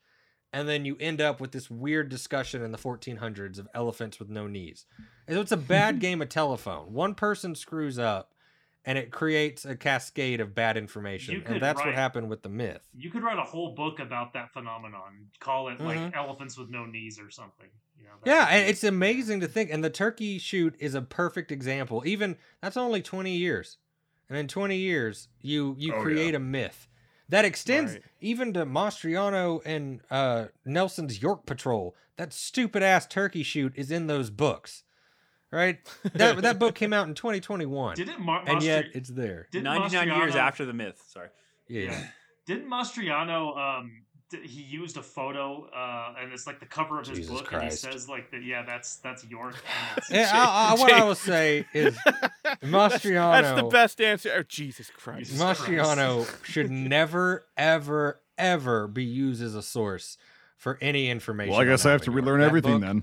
[0.53, 4.31] And then you end up with this weird discussion in the 1400s of elephants with
[4.31, 4.87] no knees.
[5.29, 6.93] So it's a bad game of telephone.
[6.93, 8.33] One person screws up
[8.85, 11.43] and it creates a cascade of bad information.
[11.47, 12.89] And that's what happened with the myth.
[12.95, 15.27] you could write a whole book about that phenomenon.
[15.41, 15.85] Call it Mhm.
[15.85, 17.69] like elephants with no knees or something.
[17.99, 19.71] You know, Yeah, and it's amazing to think.
[19.71, 22.03] And the turkey shoot is a perfect example.
[22.07, 23.77] Even that's only 20 years.
[24.29, 26.87] And in 20 years, you you Oh, create a myth
[27.29, 28.03] that extends Right.
[28.21, 31.95] even to Mastriano and uh, Nelson's York Patrol.
[32.17, 34.83] That stupid ass turkey shoot is in those books,
[35.51, 35.79] right?
[36.15, 39.47] That that book came out in 2021, Didn't Mar- and yet it's there.
[39.51, 41.03] didn't 99 years after the myth.
[41.09, 41.29] Sorry.
[41.69, 42.07] Yeah, Yeah.
[42.47, 47.07] Didn't Mastriano um d- he used a photo uh and it's like the cover of
[47.07, 47.85] his Jesus book Christ.
[47.85, 50.93] and he says like that yeah that's that's York and it's, Yeah, I, I, what
[50.93, 51.97] I will say is
[52.63, 53.43] Mastriano.
[53.43, 54.33] That's the best answer.
[54.37, 55.31] Oh, Jesus Christ.
[55.31, 55.61] Jesus Christ.
[55.63, 60.17] Mastriano should never, ever, ever be used as a source
[60.57, 61.53] for any information.
[61.53, 62.27] Well, I guess I have to Alvin York.
[62.27, 63.03] relearn everything book- then.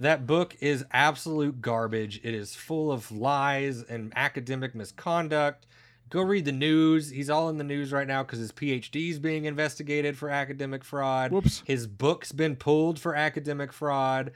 [0.00, 2.20] That book is absolute garbage.
[2.22, 5.66] It is full of lies and academic misconduct.
[6.10, 7.10] Go read the news.
[7.10, 10.84] He's all in the news right now because his PhD is being investigated for academic
[10.84, 11.32] fraud.
[11.32, 11.62] Whoops.
[11.66, 14.30] His book's been pulled for academic fraud.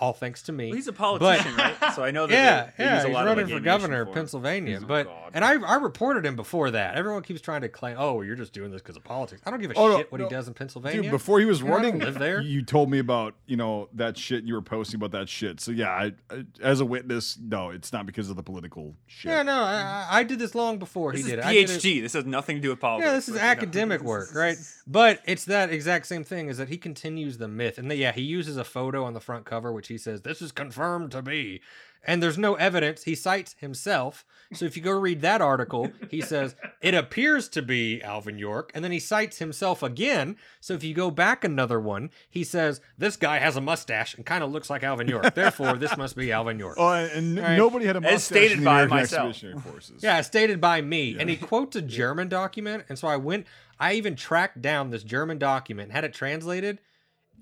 [0.00, 0.66] All thanks to me.
[0.68, 1.74] Well, he's a politician, right?
[1.94, 3.60] So I know that yeah, they, they yeah, use a he's lot running of for
[3.60, 4.14] governor ammunition of.
[4.14, 4.74] Pennsylvania.
[4.78, 5.30] He's But god.
[5.34, 6.94] and I I reported him before that.
[6.96, 9.42] Everyone keeps trying to claim, oh, you're just doing this because of politics.
[9.46, 10.26] I don't give a Oh, no, shit what no.
[10.28, 11.02] he does in Pennsylvania.
[11.02, 12.40] Dude, before he was You know, I don't running, live there.
[12.40, 15.60] you told me about you know that shit you were posting about that shit.
[15.60, 19.30] So yeah, I, I, as a witness, no, it's not because of the political shit.
[19.30, 21.44] yeah, no, I, I I did this long before This he is did it.
[21.44, 22.02] I did it- PhD.
[22.02, 23.06] This has nothing to do with politics.
[23.08, 23.50] Yeah, this is Like, you know.
[23.52, 24.56] academic work, right?
[24.86, 27.78] But it's that exact same thing is that he continues the myth.
[27.78, 30.40] And that, yeah, he uses a photo on the front cover which he says this
[30.42, 31.60] is confirmed to be.
[32.04, 33.04] And there's no evidence.
[33.04, 34.24] He cites himself.
[34.54, 38.72] So if you go read that article, he says it appears to be Alvin York,
[38.74, 40.36] and then he cites himself again.
[40.60, 44.26] So if you go back another one, he says this guy has a mustache and
[44.26, 45.34] kind of looks like Alvin York.
[45.36, 46.74] Therefore, this must be Alvin York.
[46.76, 47.56] Oh, and Right.
[47.56, 48.14] nobody had a mustache.
[48.14, 49.62] As mustache stated in the by American myself.
[49.64, 50.02] Forces.
[50.02, 51.16] Yeah, stated by me.
[51.20, 52.84] And he quotes a German document.
[52.88, 53.46] And so I went,
[53.78, 56.80] I even tracked down this German document had it translated.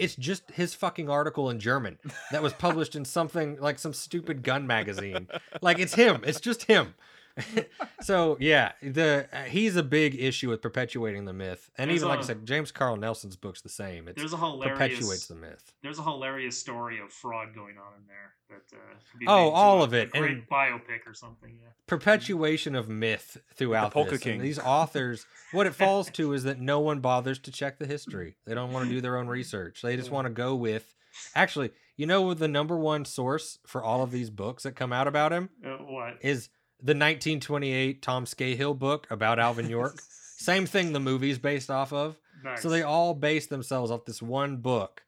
[0.01, 1.99] It's just his fucking article in German
[2.33, 5.29] that was published in something like some stupid gun magazine.
[5.61, 6.23] Like it's him.
[6.25, 6.95] It's just him.
[8.03, 12.09] so yeah, the uh, he's a big issue with perpetuating the myth, and There's even
[12.09, 14.09] like I said, James Carl Nelson's book's the same.
[14.09, 15.73] It's There's a hilarious perpetuates the myth.
[15.83, 18.81] There's a hilarious story of fraud going on in there that uh,
[19.11, 21.59] could be Oh, made into all a- of it, A great and- biopic or something.
[21.63, 21.69] Yeah.
[21.87, 24.23] perpetuation of myth throughout Polka this.
[24.27, 24.43] And King.
[24.43, 28.37] these authors, what it falls to is that no one bothers to check the history.
[28.47, 29.83] They don't want to do their own research.
[29.83, 30.95] They just want to go with.
[31.35, 35.07] Actually, you know the number one source for all of these books that come out
[35.09, 36.17] about him Uh, what?
[36.23, 36.49] is
[36.83, 40.01] the 1928 Tom Skeyhill book about Alvin York.
[40.37, 42.19] Same thing the movie's based off of.
[42.43, 42.63] Nice.
[42.63, 45.03] So they all base themselves off this one book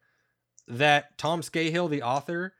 [0.67, 2.53] that Tom Skeyhill, the author,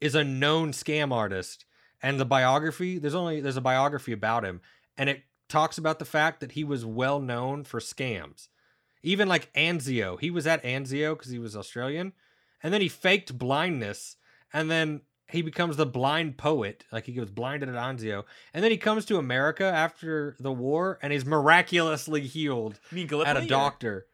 [0.00, 1.64] is a known scam artist.
[2.02, 4.60] And the biography, there's only there's a biography about him,
[4.98, 8.48] and it talks about the fact that he was well known for scams.
[9.02, 12.12] Even like Anzio, he was at Anzio because he was Australian,
[12.62, 14.16] and then he faked blindness,
[14.52, 16.84] and then he becomes the blind poet.
[16.92, 20.98] Like he goes blinded at Anzio, and then he comes to America after the war,
[21.02, 24.06] and he's miraculously healed at a or- doctor.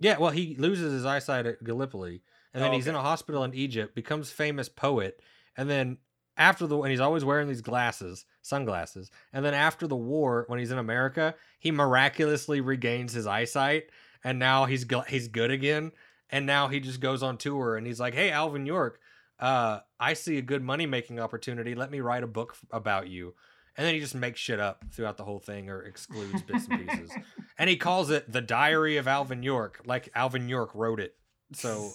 [0.00, 3.44] Yeah, well, he loses his eyesight at Gallipoli, and then Oh, he's in a hospital
[3.44, 5.20] in Egypt, becomes famous poet,
[5.56, 5.98] and then
[6.36, 10.58] after the and he's always wearing these glasses, sunglasses, and then after the war, when
[10.58, 13.84] he's in America, he miraculously regains his eyesight,
[14.24, 15.92] and now he's he's good again,
[16.30, 18.98] and now he just goes on tour, and he's like, "Hey, Alvin York,
[19.38, 21.74] uh, I see a good money making opportunity.
[21.74, 23.34] Let me write a book about you."
[23.76, 26.86] And then he just makes shit up throughout the whole thing or excludes bits and
[26.86, 27.10] pieces
[27.58, 31.14] and he calls it the diary of alvin york like alvin york wrote it
[31.54, 31.88] so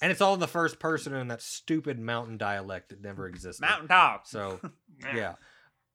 [0.00, 3.60] and it's all in the first person in that stupid mountain dialect that never existed
[3.60, 4.26] Mountain Top.
[4.26, 4.58] so
[5.14, 5.34] yeah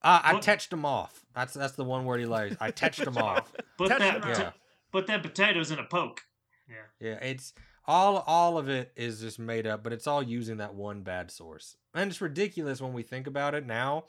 [0.03, 3.01] uh, i What- touched him off that's that's the one word he likes i touched
[3.01, 4.23] him off Put Touch that.
[4.27, 4.51] Yeah.
[4.91, 6.21] Put that potatoes in a poke.
[6.69, 6.75] Yeah.
[7.07, 7.53] yeah it's
[7.85, 11.31] all all of it is just made up but it's all using that one bad
[11.31, 11.77] source.
[11.93, 14.05] And it's ridiculous when we think about it now.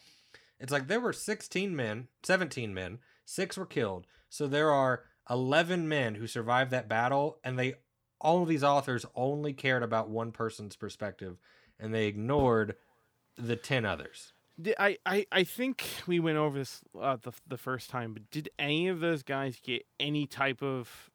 [0.61, 4.07] It's like there were 16 men 17 men six were killed.
[4.29, 7.75] So there are 11 men who survived that battle and they
[8.21, 11.39] all of these authors only cared about one person's perspective
[11.79, 12.77] and they ignored
[13.37, 14.33] the 10 others.
[14.79, 18.51] I, I, I think we went over this uh, the the first time, but did
[18.59, 21.11] any of those guys get any type of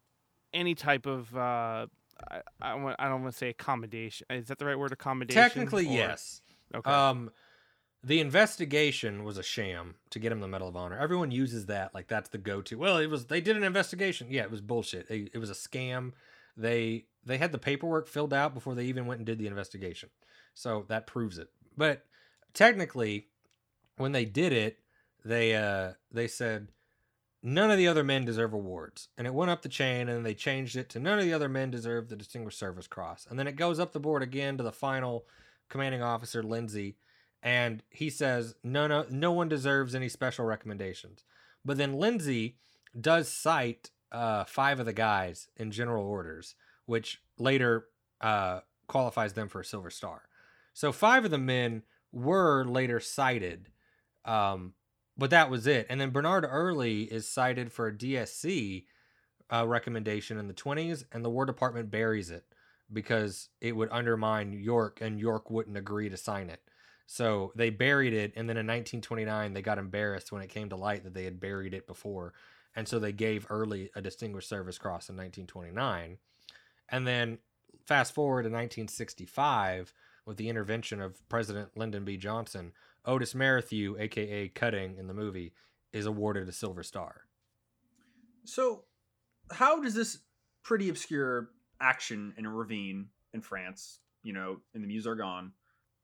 [0.54, 1.88] any type of uh,
[2.30, 4.28] I, I, want, I don't want to say accommodation.
[4.30, 4.92] Is that the right word?
[4.92, 5.42] Accommodation.
[5.42, 6.42] technically or- yes
[6.76, 6.92] Okay.
[6.92, 7.32] Um,
[8.04, 10.98] the investigation was a sham to get him the Medal of Honor.
[10.98, 12.78] Everyone uses that like that's the go-to.
[12.78, 14.28] Well, it was they did an investigation.
[14.30, 15.10] Yeah, it was bullshit.
[15.10, 16.14] It, it was a scam.
[16.56, 20.10] They they had the paperwork filled out before they even went and did the investigation.
[20.54, 21.50] So that proves it.
[21.76, 22.06] But
[22.54, 23.28] technically,
[23.98, 24.80] when they did it,
[25.26, 26.70] they uh they said
[27.48, 29.08] none of the other men deserve awards.
[29.18, 31.48] And it went up the chain and they changed it to none of the other
[31.48, 33.26] men deserve the Distinguished Service Cross.
[33.30, 35.26] And then it goes up the board again to the final
[35.70, 36.98] commanding officer Lindsey
[37.42, 41.24] and he says no no no one deserves any special recommendations.
[41.64, 42.58] But then Lindsey
[43.00, 46.56] does cite uh, five of the guys in general orders,
[46.86, 47.86] which later
[48.20, 50.24] uh, qualifies them for a silver star.
[50.74, 53.70] So five of the men were later cited,
[54.26, 54.74] um,
[55.18, 55.88] but that was it.
[55.90, 58.86] And then Bernard Early is cited for a DSC
[59.52, 62.46] uh, recommendation in the 20s, and the War Department buries it
[62.92, 66.62] because it would undermine York, and York wouldn't agree to sign it.
[67.06, 70.76] So they buried it, and then in 1929 they got embarrassed when it came to
[70.76, 72.34] light that they had buried it before,
[72.76, 76.18] and so they gave Early a Distinguished Service Cross in 1929.
[76.90, 77.40] And then
[77.86, 79.94] fast forward to 1965
[80.26, 82.18] with the intervention of President Lyndon B.
[82.18, 82.74] Johnson,
[83.08, 85.54] Otis Merrithew, aka Cutting in the movie,
[85.94, 87.22] is awarded a Silver Star.
[88.44, 88.84] So,
[89.52, 90.20] how does this
[90.64, 95.54] pretty obscure action in a ravine in France, you know, in the Meuse-Argonne,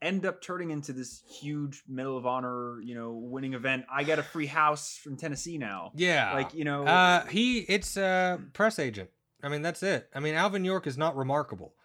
[0.01, 3.85] end up turning into this huge Medal of Honor, you know, winning event.
[3.91, 5.91] I got a free house from Tennessee now.
[5.95, 6.33] Yeah.
[6.33, 9.09] Like, you know, Uh, he it's a press agent.
[9.41, 10.09] I mean, that's it.
[10.13, 11.75] I mean, Alvin York is not remarkable.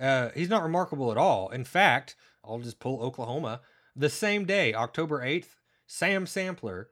[0.00, 1.48] Uh, he's not remarkable at all.
[1.48, 2.14] In fact,
[2.44, 3.60] I'll just pull Oklahoma.
[3.98, 5.56] The same day, October eighth,
[5.88, 6.88] Sam Sampler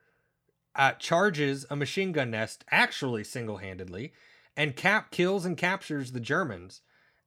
[0.75, 4.13] uh, charges a machine gun nest, actually single handedly,
[4.57, 6.81] and cap kills and captures the Germans,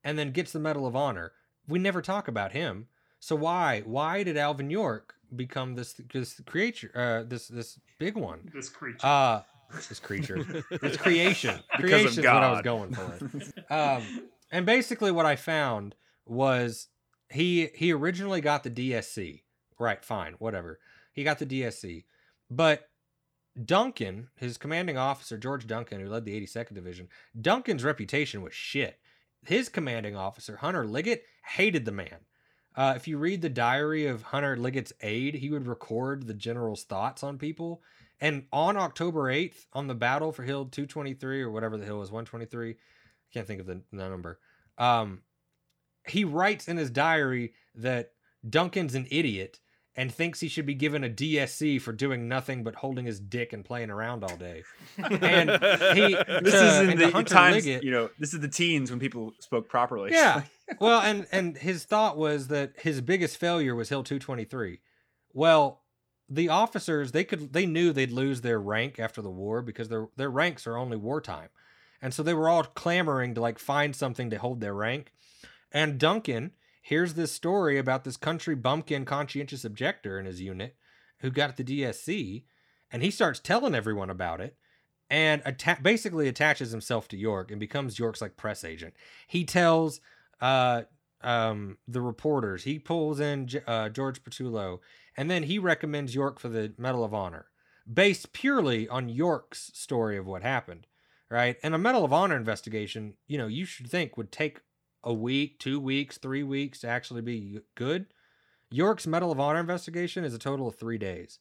[0.03, 1.31] and then gets the Medal of Honor.
[1.65, 2.87] We never talk about him.
[3.21, 8.51] So why why did Alvin York become this this creature uh, this this big one?
[8.53, 9.07] This creature.
[9.07, 9.43] Uh
[9.87, 10.43] this creature.
[10.81, 11.57] this creation.
[11.77, 13.73] Because creation of is what I was going for.
[13.73, 15.95] um, and basically what I found
[16.25, 16.89] was
[17.29, 19.43] he he originally got the DSC.
[19.79, 20.79] Right, fine, whatever.
[21.13, 22.03] He got the DSC.
[22.51, 22.89] But
[23.63, 27.07] Duncan, his commanding officer, George Duncan, who led the 82nd Division,
[27.39, 28.99] Duncan's reputation was shit.
[29.45, 32.25] His commanding officer, Hunter Liggett, hated the man.
[32.75, 36.83] Uh, if you read the diary of Hunter Liggett's aide, he would record the general's
[36.83, 37.81] thoughts on people.
[38.21, 42.11] And on October 8th, on the battle for Hill 223 or whatever the hill was,
[42.11, 42.75] 123, I
[43.33, 44.39] can't think of the, the number.
[44.77, 45.21] Um,
[46.07, 48.11] he writes in his diary that
[48.47, 49.59] Duncan's an idiot
[49.95, 53.51] and thinks he should be given a DSC for doing nothing but holding his dick
[53.53, 54.63] and playing around all day.
[54.97, 58.89] And he, this to- is in the times, Liggett- you know, this is the teens
[58.91, 60.11] when people spoke properly.
[60.11, 60.43] yeah.
[60.79, 64.79] Well, and and his thought was that his biggest failure was Hill 223.
[65.33, 65.81] Well,
[66.29, 70.09] the officers they could they knew they'd lose their rank after the war because their
[70.15, 71.49] their ranks are only wartime.
[72.03, 75.11] And so they were all clamoring to like find something to hold their rank.
[75.71, 76.51] And Duncan
[76.89, 80.75] hears this story about this country bumpkin conscientious objector in his unit
[81.19, 82.45] who got the DSC
[82.91, 84.55] and he starts telling everyone about it
[85.07, 88.95] and atta- basically attaches himself to York and becomes York's like press agent.
[89.27, 90.01] He tells
[90.41, 90.83] uh
[91.21, 94.79] um the reporters he pulls in uh, George Pattullo
[95.15, 97.47] and then he recommends York for the Medal of Honor
[97.91, 100.87] based purely on York's story of what happened
[101.29, 104.61] right and a Medal of Honor investigation you know you should think would take
[105.03, 108.07] a week 2 weeks 3 weeks to actually be good
[108.71, 111.39] York's Medal of Honor investigation is a total of 3 days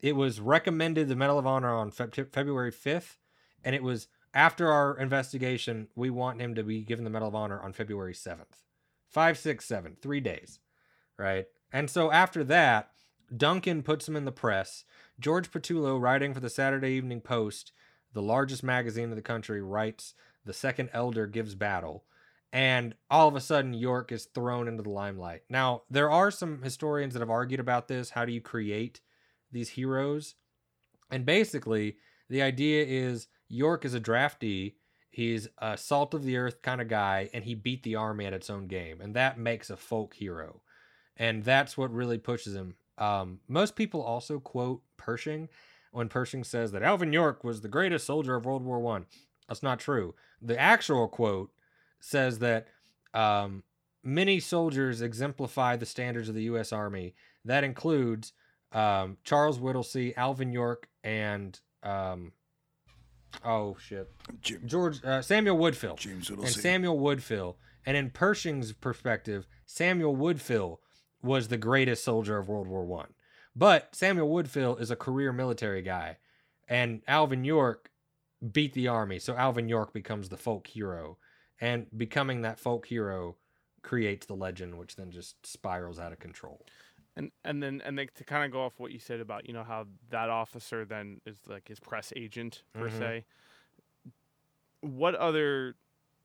[0.00, 3.16] it was recommended the Medal of Honor on Feb- February 5th
[3.64, 7.34] and it was after our investigation, we want him to be given the Medal of
[7.34, 8.62] Honor on February 7th.
[9.08, 10.58] Five, six, seven, three days.
[11.18, 11.46] Right?
[11.70, 12.90] And so after that,
[13.34, 14.84] Duncan puts him in the press.
[15.20, 17.72] George Pattullo, writing for the Saturday Evening Post,
[18.14, 20.14] the largest magazine in the country, writes
[20.44, 22.04] The Second Elder Gives Battle.
[22.52, 25.42] And all of a sudden, York is thrown into the limelight.
[25.48, 28.10] Now, there are some historians that have argued about this.
[28.10, 29.00] How do you create
[29.50, 30.34] these heroes?
[31.10, 31.96] And basically,
[32.28, 34.74] the idea is York is a draftee.
[35.10, 38.32] He's a salt of the earth kind of guy, and he beat the army at
[38.32, 40.62] its own game, and that makes a folk hero,
[41.18, 42.76] and that's what really pushes him.
[42.96, 45.50] Um, most people also quote Pershing
[45.90, 49.04] when Pershing says that Alvin York was the greatest soldier of World War One.
[49.48, 50.14] That's not true.
[50.40, 51.50] The actual quote
[52.02, 52.66] says that
[53.14, 53.62] um,
[54.02, 56.72] many soldiers exemplify the standards of the U.S.
[56.72, 57.14] Army.
[57.44, 58.32] That includes
[58.72, 62.32] um, Charles Whittlesey, Alvin York, and um,
[63.44, 64.10] oh shit,
[64.40, 67.56] Jim, George uh, Samuel Woodfill James Whittlesey, and Samuel Woodfill.
[67.84, 70.78] And in Pershing's perspective, Samuel Woodfill
[71.22, 73.14] was the greatest soldier of World War One.
[73.54, 76.18] But Samuel Woodfill is a career military guy,
[76.68, 77.90] and Alvin York
[78.52, 81.18] beat the army, so Alvin York becomes the folk hero,
[81.62, 83.36] and becoming that folk hero
[83.82, 86.60] creates the legend, which then just spirals out of control.
[87.16, 89.52] And and then and then to kind of go off what you said about you
[89.54, 92.98] know how that officer then is like his press agent per Mhm.
[92.98, 93.24] se.
[94.80, 95.74] What other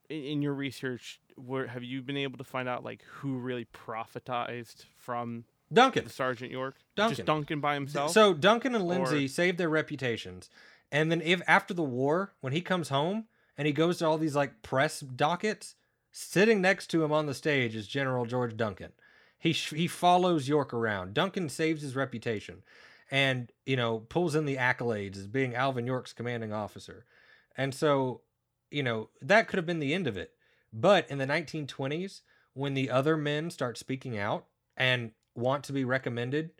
[0.09, 3.65] in, in your research where have you been able to find out like who really
[3.65, 6.07] profitized from Duncan.
[6.09, 6.77] Sergeant York?
[6.95, 7.15] Duncan.
[7.17, 8.11] Just Duncan by himself.
[8.11, 10.49] So Duncan and Or- Lindsey saved their reputations,
[10.91, 13.27] and then if after the war, when he comes home
[13.57, 15.75] and he goes to all these like press dockets,
[16.11, 18.91] sitting next to him on the stage is General George Duncan.
[19.39, 21.13] He he follows York around.
[21.13, 22.63] Duncan saves his reputation,
[23.11, 27.05] and you know pulls in the accolades as being Alvin York's commanding officer,
[27.55, 28.21] and so
[28.71, 30.31] you know that could have been the end of it.
[30.73, 32.21] But in the 1920s,
[32.53, 36.51] when the other men start speaking out and want to be recommended,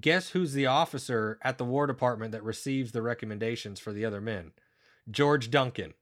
[0.00, 4.20] guess who's the officer at the War Department that receives the recommendations for the other
[4.20, 4.52] men?
[5.10, 5.94] George Duncan.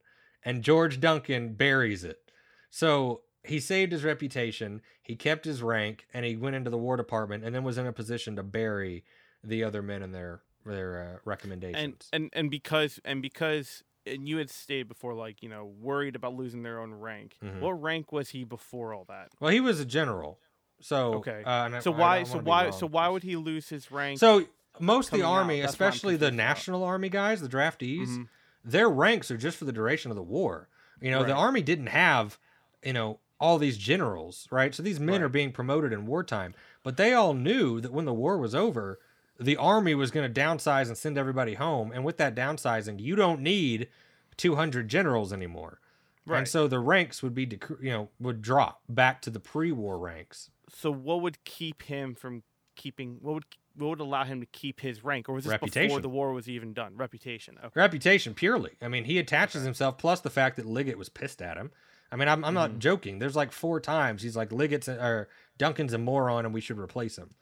[0.45, 2.31] And George Duncan buries it.
[2.69, 6.95] So he saved his reputation, he kept his rank, and he went into the War
[6.97, 9.03] Department and then was in a position to bury
[9.43, 12.09] the other men in their their uh, recommendations.
[12.11, 16.15] and and and because and because and you had stated before, like you know, worried
[16.15, 17.37] about losing their own rank.
[17.43, 17.59] Mhm.
[17.59, 19.29] What rank was he before all that?
[19.39, 20.39] Well, he was a general.
[20.81, 21.43] So Okay.
[21.45, 22.17] uh, So I why?
[22.17, 22.69] don't So why?
[22.71, 24.19] So why would he lose his rank?
[24.19, 24.45] So
[24.79, 26.35] most of the army, That's what I'm especially the about.
[26.37, 28.27] national army guys, the draftees, Mhm.
[28.65, 30.67] Their ranks are just for the duration of the war.
[30.99, 32.39] You know, the army didn't have,
[32.83, 34.73] you know, all these generals, right?
[34.73, 38.13] So these men are being promoted in wartime, but they all knew that when the
[38.13, 38.99] war was over,
[39.39, 41.91] the army was going to downsize and send everybody home.
[41.91, 43.89] And with that downsizing, you don't need
[44.37, 45.79] 200 generals anymore.
[46.25, 46.39] Right.
[46.39, 49.99] And so the ranks would be, dec- you know, would drop back to the pre-war
[49.99, 50.49] ranks.
[50.73, 52.41] so what would keep him from
[52.75, 53.17] keeping?
[53.21, 53.45] What would
[53.77, 56.73] would allow him to keep his rank, or was this before the war was even
[56.73, 56.95] done?
[56.97, 57.57] Reputation.
[57.57, 57.79] Okay.
[57.79, 58.71] Reputation purely.
[58.81, 59.97] I mean, he attaches himself.
[59.97, 61.71] Plus the fact that Liggett was pissed at him.
[62.11, 62.73] I mean, I'm, I'm Mm-hmm.
[62.73, 63.19] not joking.
[63.19, 65.27] There's like four times he's like Liggett's or
[65.57, 67.33] Duncan's a moron and we should replace him,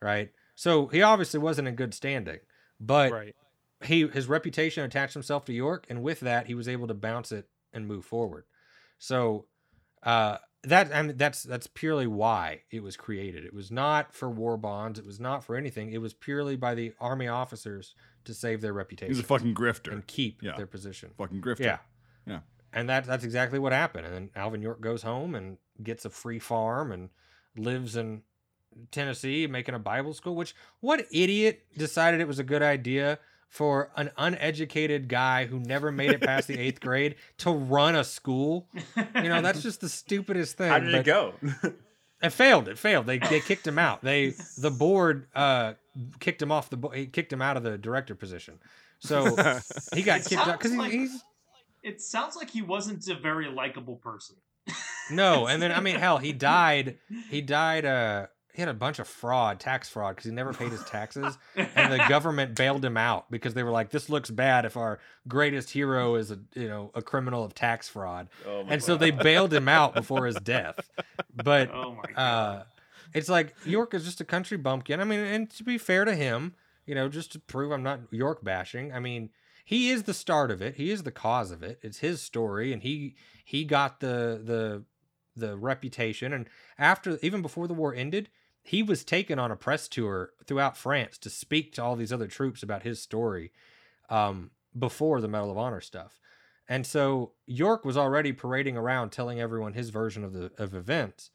[0.00, 0.30] right?
[0.54, 2.38] So he obviously wasn't in good standing,
[2.78, 3.34] but right.
[3.84, 7.32] he his reputation attached himself to York, and with that he was able to bounce
[7.32, 8.44] it and move forward.
[8.98, 9.46] So
[10.02, 13.44] uh, that I mean, that's that's purely why it was created.
[13.44, 14.98] It was not for war bonds.
[14.98, 15.92] It was not for anything.
[15.92, 17.94] It was purely by the army officers
[18.24, 19.92] to save their reputation He's a fucking grifter.
[19.92, 20.56] and keep Yeah.
[20.56, 21.10] their position.
[21.18, 21.60] fucking grifter.
[21.60, 21.78] Yeah.
[22.26, 22.40] Yeah.
[22.72, 24.06] And that that's exactly what happened.
[24.06, 27.10] And then Alvin York goes home and gets a free farm and
[27.56, 28.22] lives in
[28.90, 33.18] Tennessee making a Bible school, which what idiot decided it was a good idea
[33.52, 38.02] for an uneducated guy who never made it past the eighth grade to run a
[38.02, 38.66] school?
[38.96, 40.70] You know, that's just the stupidest thing.
[40.70, 41.34] How did but- it go?
[42.22, 42.66] it failed.
[42.68, 43.04] It failed.
[43.06, 44.02] They they kicked him out.
[44.02, 45.74] They the board uh
[46.18, 48.58] kicked him off the bo- he kicked him out of the director position.
[49.00, 49.24] So
[49.94, 51.22] he got It kicked out because like- he's
[51.82, 54.36] It sounds like he wasn't a very likable person.
[55.10, 56.96] No, and then I mean, hell, he died.
[57.28, 57.84] He died.
[57.84, 61.38] Uh, he had a bunch of fraud, tax fraud, because he never paid his taxes,
[61.56, 65.00] and the government bailed him out because they were like, "This looks bad if our
[65.26, 69.10] greatest hero is a you know a criminal of tax fraud," Oh and so they
[69.10, 70.90] bailed him out before his death.
[71.34, 72.20] But oh god.
[72.20, 72.64] uh,
[73.14, 75.00] it's like York is just a country bumpkin.
[75.00, 76.54] I mean, and to be fair to him,
[76.86, 78.92] you know, just to prove I'm not York bashing.
[78.92, 79.30] I mean,
[79.64, 80.76] he is the start of it.
[80.76, 81.78] He is the cause of it.
[81.82, 84.84] It's his story, and he he got the the
[85.36, 86.32] the reputation.
[86.32, 86.48] And
[86.78, 88.28] after, even before the war ended,
[88.62, 92.28] he was taken on a press tour throughout France to speak to all these other
[92.28, 93.52] troops about his story.
[94.08, 96.18] Um, before the Medal of Honor stuff.
[96.68, 101.30] And so York was already parading around telling everyone his version of the of events.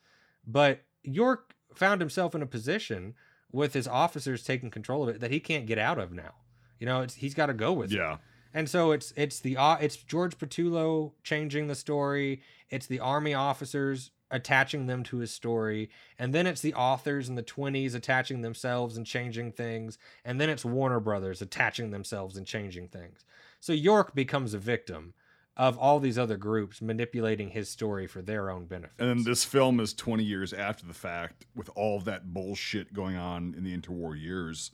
[0.46, 3.14] But York found himself in a position
[3.52, 6.34] with his officers taking control of it that he can't get out of now.
[6.80, 7.98] You know, it's, he's got to go with it.
[7.98, 8.18] Yeah.
[8.54, 12.42] And so it's it's the it's George Pattullo changing the story.
[12.70, 15.90] It's the army officers attaching them to his story,
[16.20, 20.50] and then it's the authors in the twenties attaching themselves and changing things, and then
[20.50, 23.26] it's Warner Brothers attaching themselves and changing things.
[23.60, 25.14] So York becomes a victim
[25.58, 28.94] of all these other groups manipulating his story for their own benefit.
[29.00, 33.16] And then this film is 20 years after the fact with all that bullshit going
[33.18, 34.72] on in the interwar years.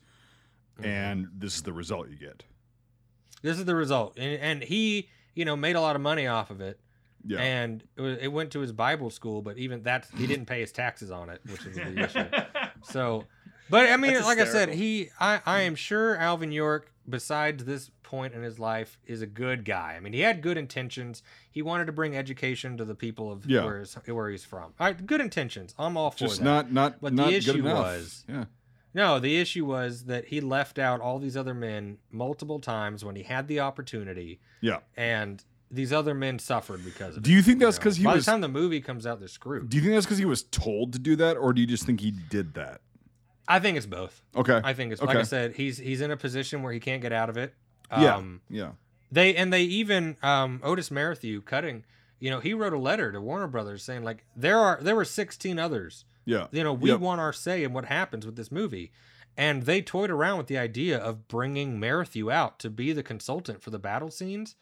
[0.75, 0.85] Mm-hmm.
[0.85, 2.43] And this is the result you get.
[3.41, 6.49] This is the result, and, and he, you know, made a lot of money off
[6.49, 6.79] of it.
[7.25, 7.39] Yeah.
[7.39, 10.59] And it, wa- it went to his Bible school, but even that he didn't pay
[10.61, 12.25] his taxes on it, which is the issue.
[12.83, 13.25] So,
[13.69, 17.89] but I mean, like I said, he, I, I am sure Alvin York, besides this
[18.03, 19.93] point in his life, is a good guy.
[19.95, 21.23] I mean, he had good intentions.
[21.49, 23.63] He wanted to bring education to the people of Yeah.
[23.63, 24.73] where, he's, where he's from.
[24.79, 25.73] All right, good intentions.
[25.79, 26.43] I'm all for Just that.
[26.43, 28.45] not not But the issue good was- yeah.
[28.95, 33.15] No, the issue was that he left out all these other men multiple times when
[33.15, 34.79] he had the opportunity, Yeah.
[34.95, 35.43] and
[35.73, 37.23] these other men suffered because of it.
[37.23, 37.35] Do it.
[37.35, 37.83] you think that's know?
[37.83, 39.69] 'cause he By was- the time the movie comes out, they're screwed.
[39.69, 41.85] Do you think that's because he was told to do that, or do you just
[41.85, 42.81] think he did that?
[43.47, 44.21] I think it's both.
[44.35, 44.61] Okay.
[44.63, 47.11] I think it's like I said, he's he's in a position where he can't get
[47.11, 47.53] out of it.
[47.91, 48.15] yeah.
[48.15, 48.71] Um, yeah.
[49.11, 51.83] They and they even um, Otis Merrithew cutting.
[52.19, 55.03] You know, he wrote a letter to Warner Brothers saying like there are there were
[55.05, 56.05] 16 others.
[56.25, 56.47] Yeah.
[56.51, 56.99] You know, we Yep.
[57.01, 58.91] want our say in what happens with this movie.
[59.35, 63.61] And they toyed around with the idea of bringing Merrithew out to be the consultant
[63.61, 64.55] for the battle scenes.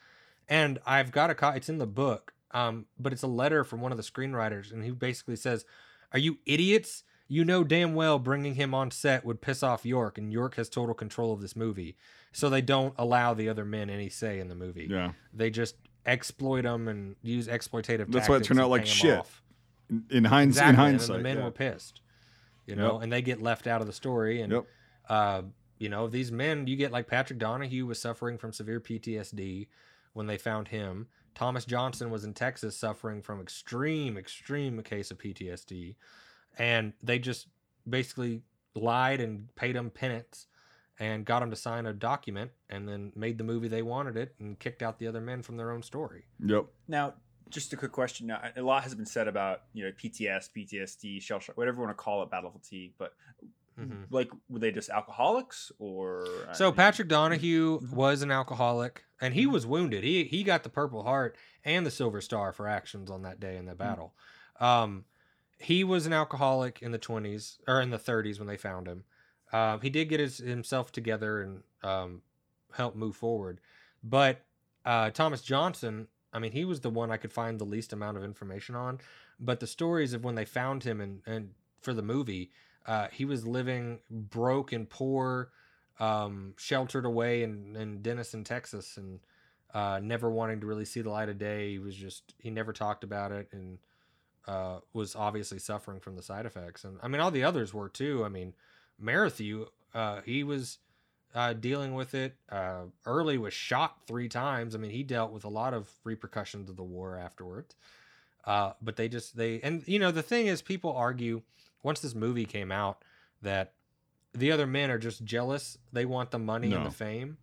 [0.51, 3.79] And I've got a co- it's in the book, um, but it's a letter from
[3.81, 5.65] one of the screenwriters, and he basically says,
[6.11, 7.03] "Are you idiots?
[7.29, 10.67] You know damn well bringing him on set would piss off York, and York has
[10.67, 11.95] total control of this movie,
[12.33, 14.87] so they don't allow the other men any say in the movie.
[14.89, 15.13] Yeah.
[15.33, 15.75] They just
[16.05, 17.83] exploit them and use exploitative.
[17.99, 18.13] Tactics.
[18.13, 19.19] That's why it turned out like shit.
[19.19, 19.41] off.
[19.89, 20.85] In, in, hinds- Exactly.
[20.89, 21.43] in and the men yeah.
[21.45, 22.01] were pissed,
[22.67, 23.03] you know, Yep.
[23.03, 24.41] and they get left out of the story.
[24.41, 24.65] And Yep.
[25.07, 25.41] uh,
[25.79, 29.67] you know, these men, you get like Patrick Donahue was suffering from severe PTSD
[30.13, 31.07] when they found him.
[31.35, 35.95] Thomas Johnson was in Texas suffering from extreme, extreme case of PTSD,
[36.57, 37.47] and they just
[37.89, 38.43] basically
[38.75, 40.47] lied and paid him penance
[40.99, 44.35] and got him to sign a document and then made the movie they wanted it
[44.39, 46.25] and kicked out the other men from their own story.
[46.45, 46.65] Yep.
[46.87, 47.15] Now,
[47.49, 48.27] just a quick question.
[48.27, 51.83] Now, a lot has been said about you know PTS, PTSD, shell shock, whatever you
[51.83, 52.93] want to call it, battle fatigue.
[52.97, 53.13] But
[53.79, 54.05] Mhm.
[54.11, 56.25] like, were they just alcoholics or?
[56.49, 57.93] I So mean- Patrick Donahue Mhm.
[57.93, 59.51] was an alcoholic, and he Mhm.
[59.51, 60.03] was wounded.
[60.03, 63.55] He he got the Purple Heart and the Silver Star for actions on that day
[63.55, 64.13] in the battle.
[64.59, 65.05] Um,
[65.59, 69.03] he was an alcoholic in the twenties or in the thirties when they found him.
[69.53, 72.21] Um, he did get his, himself together and um,
[72.73, 73.59] help move forward.
[74.03, 74.43] But
[74.85, 78.17] uh, Thomas Johnson, I mean, he was the one I could find the least amount
[78.17, 78.99] of information on.
[79.39, 82.51] But the stories of when they found him and, and for the movie,
[82.87, 85.51] uh, he was living broke and poor,
[85.99, 89.19] um, sheltered away in, in Denison, Texas, and
[89.73, 91.71] uh, never wanting to really see the light of day.
[91.71, 93.77] He was just, he never talked about it and
[94.47, 96.83] uh, was obviously suffering from the side effects.
[96.83, 98.23] And I mean, all the others were too.
[98.25, 98.53] I mean,
[99.01, 100.79] Merrithew, uh, he was
[101.33, 102.35] uh, dealing with it.
[102.49, 104.75] Uh, Early was shot three times.
[104.75, 107.75] I mean, he dealt with a lot of repercussions of the war afterwards.
[108.45, 111.43] Uh, but they just they and you know the thing is, people argue
[111.83, 113.03] once this movie came out
[113.43, 113.73] that
[114.33, 115.77] the other men are just jealous.
[115.91, 117.37] They want the money and the fame.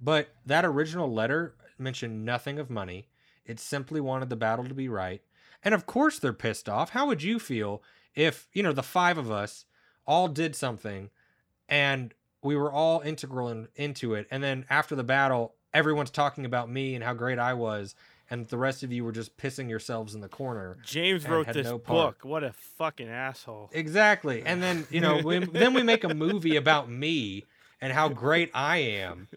[0.00, 3.08] But that original letter mentioned nothing of money.
[3.44, 5.22] It simply wanted the battle to be right.
[5.62, 6.90] And of course they're pissed off.
[6.90, 7.82] How would you feel
[8.14, 9.66] if, you know, the five of us
[10.06, 11.10] all did something
[11.68, 16.44] and we were all integral in, into it and then after the battle everyone's talking
[16.44, 17.94] about me and how great I was
[18.30, 20.78] and the rest of you were just pissing yourselves in the corner.
[20.84, 22.18] James wrote had this no book.
[22.22, 23.70] What a fucking asshole.
[23.72, 24.42] Exactly.
[24.46, 27.44] And then, you know, we, then we make a movie about me
[27.80, 29.28] and how great I am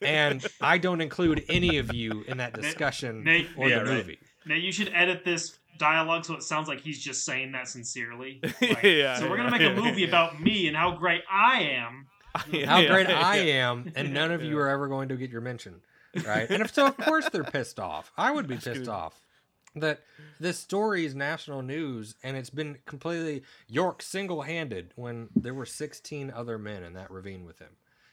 [0.00, 3.94] and I don't include any of you in that discussion Nate- or yeah, the right.
[3.96, 4.18] movie.
[4.44, 8.40] Now you should edit this dialogue so it sounds like he's just saying that sincerely.
[8.60, 10.08] Like, Yeah, so we're gonna make a movie yeah.
[10.08, 12.06] about me and how great I am.
[12.34, 13.70] how great yeah, I yeah.
[13.70, 15.80] am, and none of you are ever going to get your mention,
[16.26, 16.48] right?
[16.50, 18.12] And if so, of course they're pissed off.
[18.16, 18.88] I would be That's pissed good.
[18.88, 19.14] off
[19.74, 20.00] that
[20.38, 26.30] this story is national news, and it's been completely York single-handed when there were 16
[26.30, 27.70] other men in that ravine with him,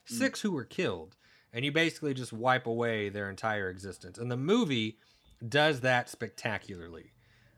[0.10, 0.18] Mm.
[0.18, 1.18] six who were killed,
[1.52, 4.18] and you basically just wipe away their entire existence.
[4.18, 5.00] And the movie
[5.48, 7.12] does that spectacularly,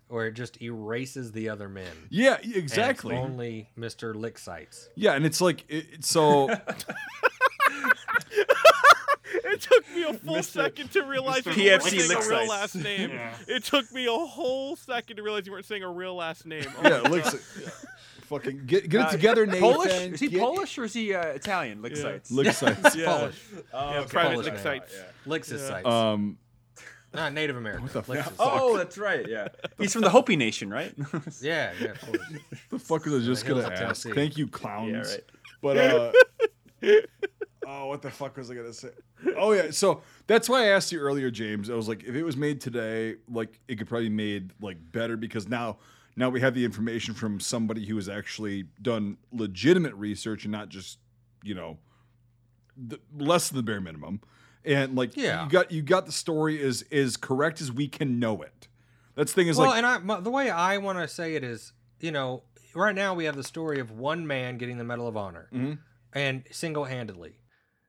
[0.09, 2.07] or it just erases the other men.
[2.09, 3.15] Yeah, and it's exactly.
[3.15, 4.15] only Mr.
[4.15, 4.89] Lick sites.
[4.95, 6.49] Yeah, and it's like it, so
[9.43, 10.43] It took me a full Mr.
[10.43, 11.55] second to realize Mr.
[11.57, 12.49] you weren't PFC saying a real Sites.
[12.49, 13.09] last name.
[13.11, 13.35] Yeah.
[13.47, 16.65] It took me a whole second to realize you weren't saying a real last name.
[16.77, 17.41] Oh yeah, my looks God.
[18.27, 19.61] fucking get get it Uh, together, Nathan.
[19.61, 19.91] Polish?
[19.91, 21.81] Is he Get- Polish or is he uh, Italian?
[21.81, 22.01] Lick Yeah.
[22.01, 22.31] sites.
[22.31, 22.45] Look.
[22.95, 23.05] Yeah.
[23.05, 23.41] Polish.
[23.73, 24.07] Oh, Yeah, okay.
[24.09, 24.63] private Polish lick name.
[24.63, 24.95] sites.
[25.25, 25.67] Licks his Yeah.
[25.67, 25.87] sites.
[25.87, 26.37] Um,
[27.13, 27.83] Not Native American.
[27.83, 28.33] What the fuck?
[28.39, 29.27] Oh, that's right.
[29.27, 30.93] Yeah, he's from the Hopi Nation, right?
[31.41, 32.17] Yeah, yeah, of course.
[32.69, 33.81] the fuck was I just gonna of ask?
[33.81, 34.11] Tennessee.
[34.13, 34.91] Thank you, clowns.
[34.91, 35.23] yeah, right.
[35.61, 36.11] But uh
[37.67, 38.89] Oh, what the fuck was I gonna say?
[39.37, 41.69] Oh yeah, so that's why I asked you earlier, James.
[41.69, 44.77] I was like, if it was made today, like it could probably be made like
[44.91, 45.77] better because now
[46.15, 50.67] now we have the information from somebody who has actually done legitimate research and not
[50.69, 50.97] just,
[51.43, 51.77] you know,
[52.75, 54.21] the, less than the bare minimum.
[54.65, 55.43] And like Yeah.
[55.45, 58.67] you got you got the story is is correct as we can know it.
[59.15, 61.35] That's the thing is well, like and I, my, the way I want to say
[61.35, 62.43] it is, you know,
[62.75, 65.79] right now we have the story of one man getting the Medal of Honor, Mhm.
[66.13, 67.35] and single-handedly.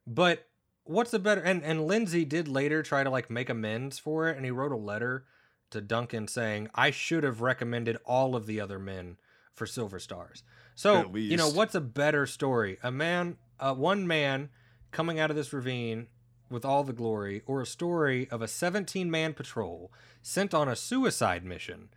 [0.06, 0.46] But
[0.84, 1.40] what's the better?
[1.40, 4.72] And and Lindsey did later try to like make amends for it, and he wrote
[4.72, 5.24] a letter
[5.70, 9.16] to Duncan saying, "I should have recommended all of the other men
[9.54, 10.42] for Silver Stars."
[10.74, 12.78] So you know, what's a better story?
[12.82, 14.50] A man, uh, one man
[14.90, 16.08] coming out of this ravine
[16.52, 20.76] with all the glory, or a story of a 17 man patrol sent on a
[20.76, 21.88] suicide mission.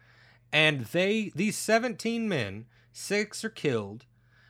[0.52, 4.06] And they, these 17 men, six are killed.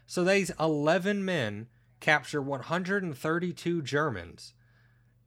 [0.06, 1.68] So these 11 men
[2.06, 4.53] capture 132 Germans.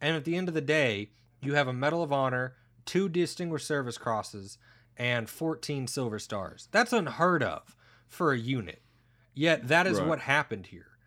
[0.00, 1.10] And at the end of the day,
[1.42, 4.58] you have a Medal of Honor, two Distinguished Service Crosses,
[4.96, 6.68] and 14 Silver Stars.
[6.70, 7.76] That's unheard of
[8.06, 8.82] for a unit.
[9.34, 10.08] Yet that is Right.
[10.08, 10.98] what happened here.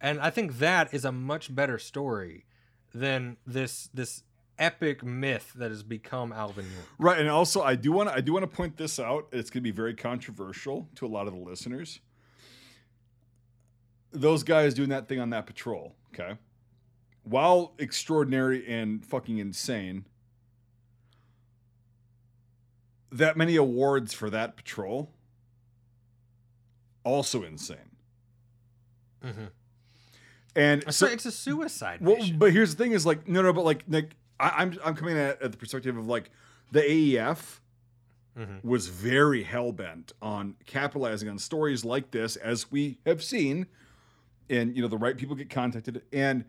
[0.00, 2.46] And I think that is a much better story
[2.92, 4.24] than this this
[4.58, 6.86] epic myth that has become Alvin York.
[6.98, 9.28] Right, and also I do want I do want to point this out.
[9.30, 12.00] It's going to be very controversial to a lot of the listeners.
[14.12, 16.36] Those guys doing that thing on that patrol, okay?
[17.22, 20.04] While extraordinary and fucking insane,
[23.12, 25.10] that many awards for that patrol
[27.04, 27.76] also insane.
[29.24, 29.44] Mm-hmm.
[30.56, 32.38] And So so it's a suicide well, mission.
[32.38, 35.16] but here's the thing: is like no, no, but like, like I, I'm I'm coming
[35.16, 36.30] at, at the perspective of like
[36.72, 37.58] the AEF
[38.38, 38.62] Mhm.
[38.64, 43.66] was very hell bent on capitalizing on stories like this, as we have seen
[44.50, 46.44] and you know the right people get contacted and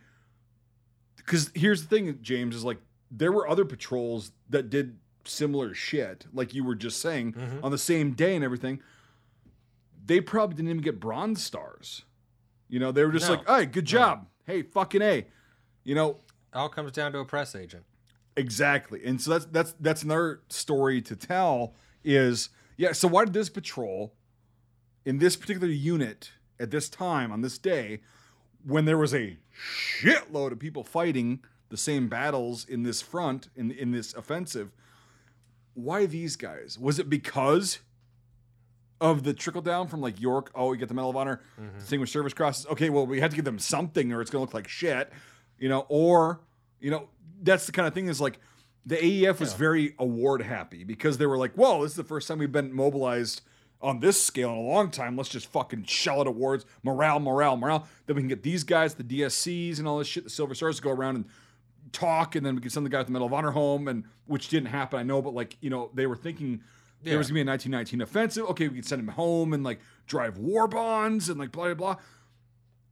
[1.15, 2.80] because here's the thing james is like
[3.10, 7.64] there were other patrols that did similar shit like you were just saying Mhm.
[7.64, 8.82] on the same day and everything
[10.06, 12.03] they probably didn't even get bronze stars
[12.68, 13.36] you know they were just No.
[13.36, 15.26] like hey good job hey fucking a
[15.84, 16.18] you know
[16.53, 17.86] All comes down to a press agent.
[18.38, 19.02] Exactly.
[19.06, 23.49] And so that's that's that's another story to tell is yeah, so why did this
[23.49, 24.14] patrol
[25.06, 26.32] in this particular unit
[26.62, 28.00] at this time on this day
[28.64, 29.38] when there was a
[30.00, 31.40] shitload of people fighting
[31.70, 34.72] the same battles in this front in in this offensive
[35.74, 36.78] why these guys?
[36.80, 37.80] Was it because
[39.00, 40.52] of the trickle down from like York?
[40.54, 41.80] Oh, we get the Medal of Honor, mm-hmm.
[41.80, 42.66] Distinguished Service Crosses.
[42.68, 45.12] Okay, well, we had to give them something, or it's going to look like shit,
[45.58, 45.86] you know.
[45.90, 46.42] Or
[46.80, 47.10] you know,
[47.42, 48.40] that's the kind of thing is like
[48.86, 52.28] the AEF was very award happy because they were like, "Whoa, this is the first
[52.28, 53.42] time we've been mobilized
[53.82, 55.18] on this scale in a long time.
[55.18, 57.88] Let's just fucking shell out awards, morale, morale, morale.
[58.06, 60.78] Then we can get these guys, the DSCs, and all this shit, the Silver Stars,
[60.78, 61.26] to go around and
[61.91, 64.06] talk, and then we can send the guy with the Medal of Honor home, and
[64.26, 66.62] which didn't happen, I know, but like you know, they were thinking
[67.03, 68.45] there was gonna be a 1919 offensive.
[68.52, 71.74] Okay, we can send him home and like drive war bonds and like blah blah
[71.74, 71.95] blah.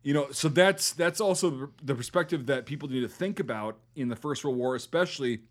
[0.02, 4.08] You know, so that's that's also the perspective that people need to think about in
[4.08, 5.42] the First World War, especially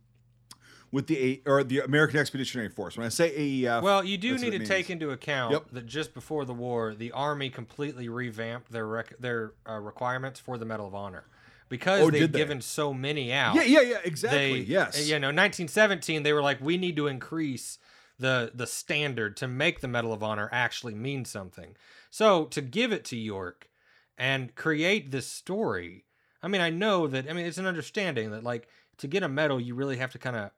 [0.91, 2.97] with the A- or the American Expeditionary Force.
[2.97, 5.65] When I say AEF, Well, you do need to take into account Yep.
[5.73, 10.57] that just before the war, the army completely revamped their rec- their uh, requirements for
[10.59, 11.25] the Medal of Honor
[11.69, 12.39] because Oh, they'd did they?
[12.39, 13.55] given so many out.
[13.55, 14.63] Yeah, yeah, yeah, exactly.
[14.63, 15.07] they, yes.
[15.09, 17.79] You know, 1917, they were like, we need to increase
[18.19, 21.77] the the standard to make the Medal of Honor actually mean something.
[22.11, 23.69] So to give it to York
[24.17, 26.05] and create this story,
[26.43, 27.29] I mean, I know that.
[27.29, 28.67] I mean, it's an understanding that like
[28.97, 30.51] to get a medal, you really have to kind of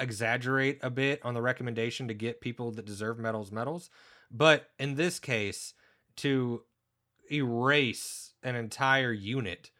[0.00, 3.90] exaggerate a bit on the recommendation to get people that deserve medals medals.
[4.30, 5.74] But in this case,
[6.16, 6.62] to
[7.30, 9.70] erase an entire unit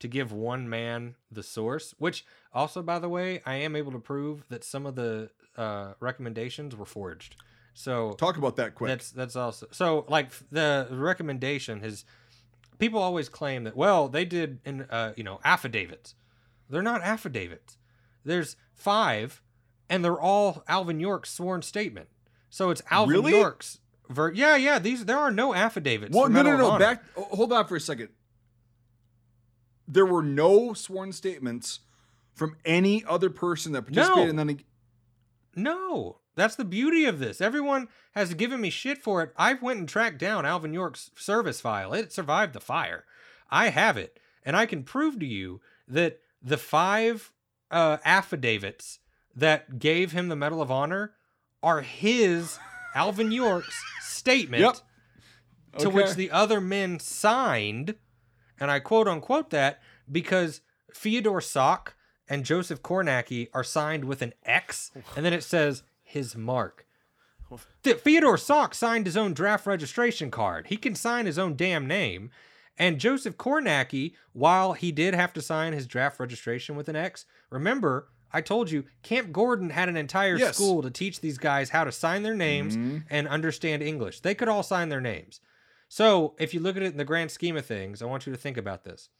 [0.00, 3.98] to give one man the source, which also, by the way, I am able to
[3.98, 7.36] prove that some of the uh, recommendations were forged.
[7.74, 8.88] So Talk about that quick.
[8.88, 12.04] that's that's also so like the recommendation is
[12.78, 16.14] people always claim that well they did in uh, you know affidavits.
[16.68, 17.78] They're not affidavits.
[18.24, 19.40] There's five,
[19.92, 22.08] and they're all Alvin York's sworn statement.
[22.48, 23.32] So it's Alvin Really?
[23.32, 23.78] York's.
[24.08, 24.78] Ver- yeah, yeah.
[24.78, 26.16] These there are no affidavits.
[26.16, 26.78] well, no, no, no.
[26.78, 27.04] Back.
[27.16, 28.08] oh, Hold on for a second.
[29.86, 31.80] There were no sworn statements
[32.34, 34.42] from any other person that participated No.
[34.42, 34.58] in that.
[35.54, 37.40] No, that's the beauty of this.
[37.40, 39.32] Everyone has given me shit for it.
[39.36, 41.92] I've went and tracked down Alvin York's service file.
[41.92, 43.04] It survived the fire.
[43.50, 47.32] I have it, and I can prove to you that the five
[47.70, 48.98] uh, affidavits
[49.36, 51.12] that gave him the Medal of Honor
[51.62, 52.58] are his
[52.94, 54.76] Alvin York's statement Yep.
[55.80, 57.94] to which the other men signed,
[58.60, 59.80] and I quote unquote that
[60.10, 60.60] because
[60.92, 61.94] Fyodor Sock
[62.28, 66.86] and Joseph Kornacki are signed with an X, and then it says his mark.
[67.82, 70.66] Th- Fyodor Sock signed his own draft registration card.
[70.68, 72.30] He can sign his own damn name.
[72.78, 77.26] And Joseph Kornacki, while he did have to sign his draft registration with an X,
[77.50, 80.56] remember, I told you, Camp Gordon had an entire Yes.
[80.56, 83.04] school to teach these guys how to sign their names Mhm.
[83.10, 84.20] and understand English.
[84.20, 85.40] They could all sign their names.
[85.88, 88.32] So, if you look at it in the grand scheme of things, I want you
[88.32, 89.10] to think about this.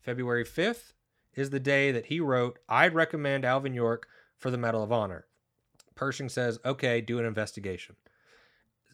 [0.00, 0.92] February 5th
[1.34, 4.06] is the day that he wrote, I'd recommend Alvin York
[4.38, 5.26] for the Medal of Honor.
[5.96, 7.96] Pershing says, okay, do an investigation.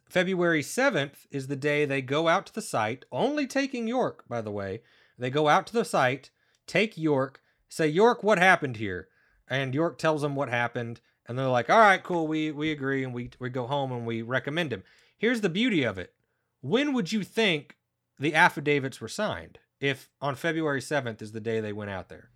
[0.09, 4.41] February 7th is the day they go out to the site, only taking York, by
[4.41, 4.82] the way.
[5.19, 6.31] They go out to the site,
[6.66, 9.09] take York, say, York, what happened here?
[9.51, 11.01] And York tells them what happened.
[11.27, 13.05] And they're like, all right, cool, we, we agree.
[13.05, 14.85] And we, we go home and we recommend him.
[15.18, 16.14] Here's the beauty of it.
[16.62, 17.77] When would you think
[18.18, 22.31] the affidavits were signed if on February 7th is the day they went out there?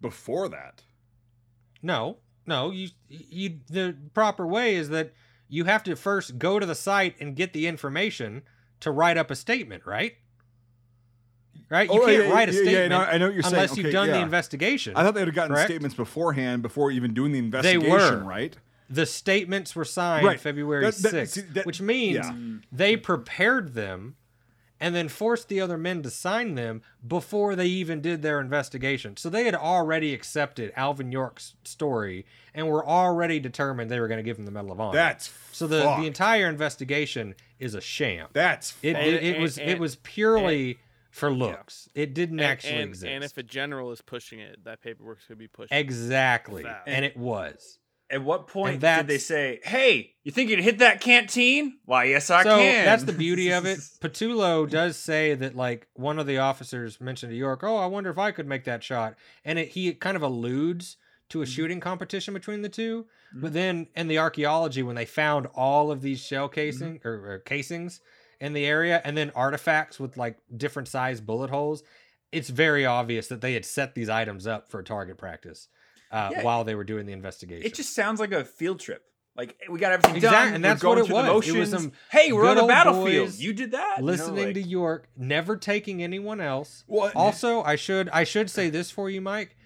[0.00, 0.82] Before that,
[1.82, 2.70] No, no.
[2.70, 3.60] You, you.
[3.68, 5.12] The proper way is that
[5.48, 8.42] you have to first go to the site and get the information
[8.80, 10.14] to write up a statement, right?
[11.70, 11.90] Right.
[11.90, 13.72] You Oh, can't yeah, write a yeah, yeah, statement no, I know what you're unless
[13.72, 14.94] Okay, you've done the investigation.
[14.96, 15.68] I thought they'd have gotten Correct?
[15.68, 17.80] statements beforehand before even doing the investigation.
[17.80, 18.30] They investigation, were.
[18.30, 18.56] right?
[18.90, 20.40] the statements were signed Right.
[20.40, 22.32] February That- that- 6th, see, that- which means yeah.
[22.72, 24.16] they prepared them
[24.80, 29.14] and then forced the other men to sign them before they even did their investigation.
[29.18, 32.24] So they had already accepted Alvin York's story
[32.54, 34.94] and were already determined they were going to give him the Medal of Honor.
[34.94, 36.00] That's so the fucked.
[36.00, 38.28] the entire investigation is a sham.
[38.32, 39.04] That's It, fucked.
[39.06, 40.78] it, it was and- it was purely
[41.10, 41.88] for looks.
[41.94, 43.10] It didn't And- actually and, exist.
[43.10, 45.72] And if a general is pushing it, that paperwork's gonna be pushed.
[45.72, 46.88] exactly, Fact.
[46.88, 47.78] and it was.
[48.10, 51.78] At what point point did they say, "Hey, you think you can hit that canteen?"
[51.84, 52.86] Why, yes, I so can.
[52.86, 53.78] that's the beauty of it.
[54.00, 58.08] Pattullo does say that like one of the officers mentioned to York, "Oh, I wonder
[58.08, 59.14] if I could make that shot,"
[59.44, 60.96] and it, he kind of alludes
[61.28, 61.50] to a Mm-hmm.
[61.52, 66.00] shooting competition between the 2 But then in the archaeology, when they found all of
[66.00, 67.06] these shell casing Mm-hmm.
[67.08, 68.00] or, or casings
[68.40, 71.82] in the area, and then artifacts with like different size bullet holes,
[72.32, 75.68] it's very obvious that they had set these items up for target practice
[76.12, 76.42] uh, Yeah.
[76.42, 77.66] while they were doing the investigation.
[77.66, 79.02] It just sounds like a field trip.
[79.36, 81.48] Like we got everything Exact- done, and that's what it was.
[81.48, 83.38] It was some hey, we're on the old battlefield.
[83.38, 83.98] You did that.
[83.98, 86.82] you know, listening like- to York, never taking anyone else.
[86.88, 87.14] What?
[87.14, 89.56] Also, I should I should say this for you, Mike.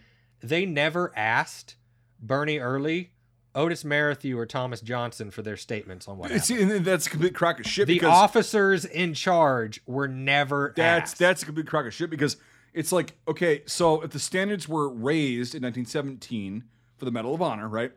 [0.43, 1.77] They never asked
[2.21, 3.12] Bernie Early,
[3.55, 6.85] Otis Merrithew, or Thomas Johnson for their statements on what It's, happened.
[6.85, 11.19] that's a complete crock of shit The officers in charge were never that's asked.
[11.19, 12.37] that's a complete crock of shit because
[12.73, 16.65] it's like okay, so if the standards were raised in 1917
[16.97, 17.93] for the Medal of Honor, right?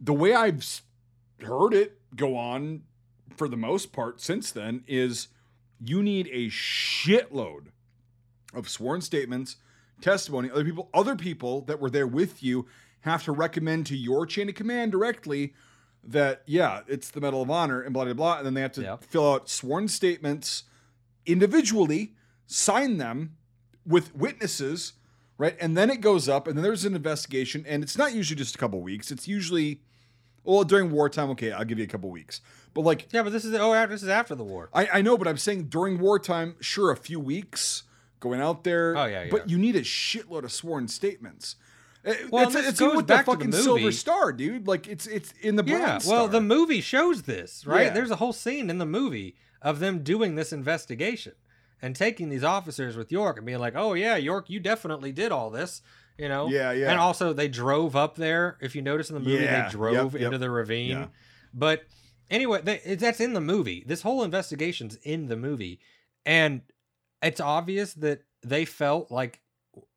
[0.00, 0.82] The way I've
[1.40, 2.82] heard it go on
[3.36, 5.28] for the most part since then is
[5.80, 7.66] you need a shitload
[8.52, 9.56] of sworn statements,
[10.00, 12.66] testimony, other people, other people that were there with you
[13.04, 15.52] have to recommend to your chain of command directly
[16.02, 18.72] that yeah, it's the Medal of Honor and blah blah blah, and then they have
[18.72, 20.64] to fill out sworn statements
[21.26, 22.14] individually,
[22.46, 23.36] sign them
[23.86, 24.94] with witnesses,
[25.36, 25.56] right?
[25.60, 28.54] And then it goes up, and then there's an investigation, and it's not usually just
[28.54, 29.10] a couple weeks.
[29.10, 29.82] It's usually
[30.42, 31.28] well during wartime.
[31.30, 32.40] Okay, I'll give you a couple weeks,
[32.72, 34.70] but like yeah, but this is oh this is after the war.
[34.72, 37.82] I, I know, but I'm saying during wartime, sure, a few weeks
[38.20, 38.96] going out there.
[38.96, 41.56] Oh, yeah, But you need a shitload of sworn statements.
[42.30, 43.92] Well, it's, it's goes with back the to the fucking Silver movie.
[43.92, 44.66] Star, dude.
[44.66, 46.28] Like it's it's in the Yeah, Bronze well, Star.
[46.28, 47.86] the movie shows this, right?
[47.86, 47.90] Yeah.
[47.94, 51.32] There's a whole scene in the movie of them doing this investigation
[51.80, 55.32] and taking these officers with York and being like, "Oh yeah, York, you definitely did
[55.32, 55.80] all this."
[56.18, 56.48] You know?
[56.48, 56.90] Yeah, yeah.
[56.90, 58.56] And also, they drove up there.
[58.60, 60.22] If you notice in the movie, Yeah, they drove yep, yep.
[60.26, 60.90] into the ravine.
[60.90, 61.06] Yeah.
[61.52, 61.82] But
[62.30, 63.82] anyway, they, that's in the movie.
[63.84, 65.80] This whole investigation's in the movie,
[66.24, 66.60] and
[67.22, 69.40] it's obvious that they felt like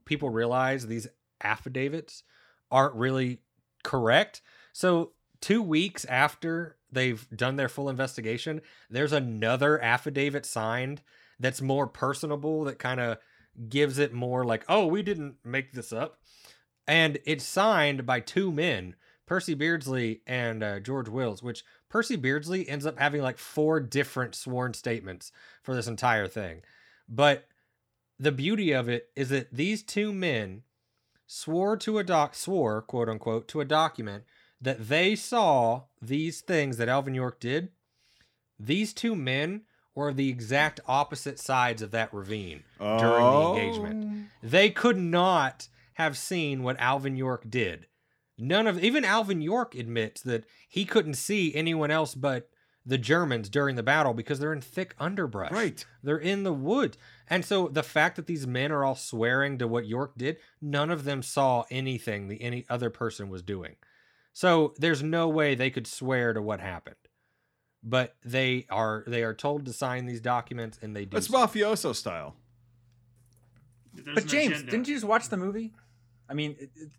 [0.05, 1.07] people realize these
[1.41, 2.23] affidavits
[2.71, 3.39] aren't really
[3.83, 4.41] correct.
[4.73, 5.11] So
[5.41, 11.01] two weeks after they've done their full investigation, there's another affidavit signed
[11.39, 13.17] that's more personable that kind of
[13.69, 16.19] gives it more like, oh, we didn't make this up.
[16.87, 18.95] And it's signed by two men,
[19.25, 24.35] Percy Beardsley and uh, George Wills, which Percy Beardsley ends up having like four different
[24.35, 25.31] sworn statements
[25.63, 26.61] for this entire thing.
[27.09, 27.47] But
[28.19, 30.63] the beauty of it is that these two men
[31.27, 34.23] swore to a doc swore quote unquote to a document
[34.59, 37.69] that they saw these things that Alvin York did.
[38.59, 39.61] These two men
[39.93, 43.53] were the exact opposite sides of that ravine during Oh.
[43.55, 44.29] the engagement.
[44.41, 47.87] They could not have seen what Alvin York did.
[48.37, 52.49] None of even Alvin York admits that he couldn't see anyone else but
[52.85, 55.51] the Germans during the battle because they're in thick underbrush.
[55.51, 55.83] Right.
[56.03, 56.97] They're in the woods.
[57.29, 60.89] And so the fact that these men are all swearing to what York did, none
[60.89, 63.75] of them saw anything the any other person was doing.
[64.33, 66.95] So there's no way they could swear to what happened.
[67.83, 71.17] But they are they are told to sign these documents and they do.
[71.17, 71.33] It's so.
[71.33, 72.35] mafioso style.
[73.93, 74.71] There's But James, agenda.
[74.71, 75.73] didn't you just watch the movie?
[76.29, 76.91] I mean, it, it,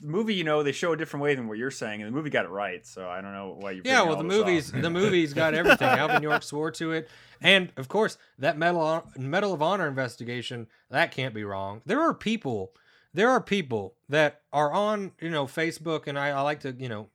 [0.00, 2.16] the, movie, you know, they show a different way than what you're saying, and the
[2.16, 2.86] movie got it right.
[2.86, 3.82] So I don't know why you're.
[3.84, 5.88] Yeah, well, the movies, the movies got everything.
[5.98, 7.08] Alvin York swore to it,
[7.40, 11.82] and of course, that Medal Medal of Honor investigation that can't be wrong.
[11.86, 12.72] There are people,
[13.14, 16.88] there are people that are on you know Facebook, and I, I like to you
[16.88, 17.08] know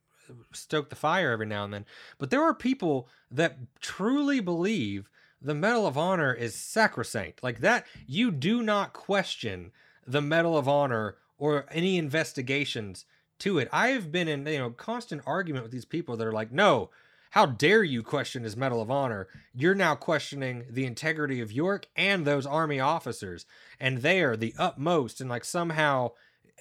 [0.53, 1.85] stoke the fire every now and then,
[2.17, 5.09] but there are people that truly believe
[5.41, 7.85] the Medal of Honor is sacrosanct, like that.
[8.07, 9.71] You do not question
[10.07, 13.05] the Medal of Honor or any investigations
[13.39, 13.67] to it.
[13.71, 16.89] I have been in you know constant argument with these people that are like, no,
[17.31, 19.27] how dare you question his Medal of Honor?
[19.53, 23.45] You're now questioning the integrity of York and those army officers,
[23.79, 26.11] and they are the utmost, and like somehow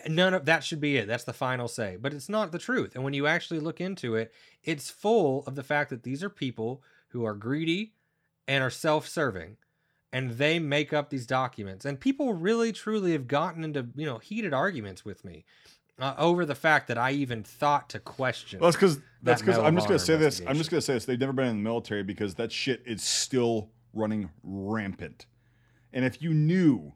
[0.09, 1.06] none of that should be it.
[1.06, 2.94] That's the final say, but it's not the truth.
[2.94, 4.32] And when you actually look into it,
[4.62, 7.92] it's full of the fact that these are people who are greedy
[8.48, 9.56] and are self-serving
[10.14, 14.18] and they make up these documents and people really truly have gotten into you know
[14.18, 15.44] heated arguments with me
[15.98, 19.58] uh, over the fact that i even thought to question Well, that's because that's because
[19.58, 20.40] I'm just gonna say this.
[20.46, 21.04] I'm just gonna say this.
[21.06, 25.24] They've never been in the military because that shit is still running rampant.
[25.94, 26.92] And if you knew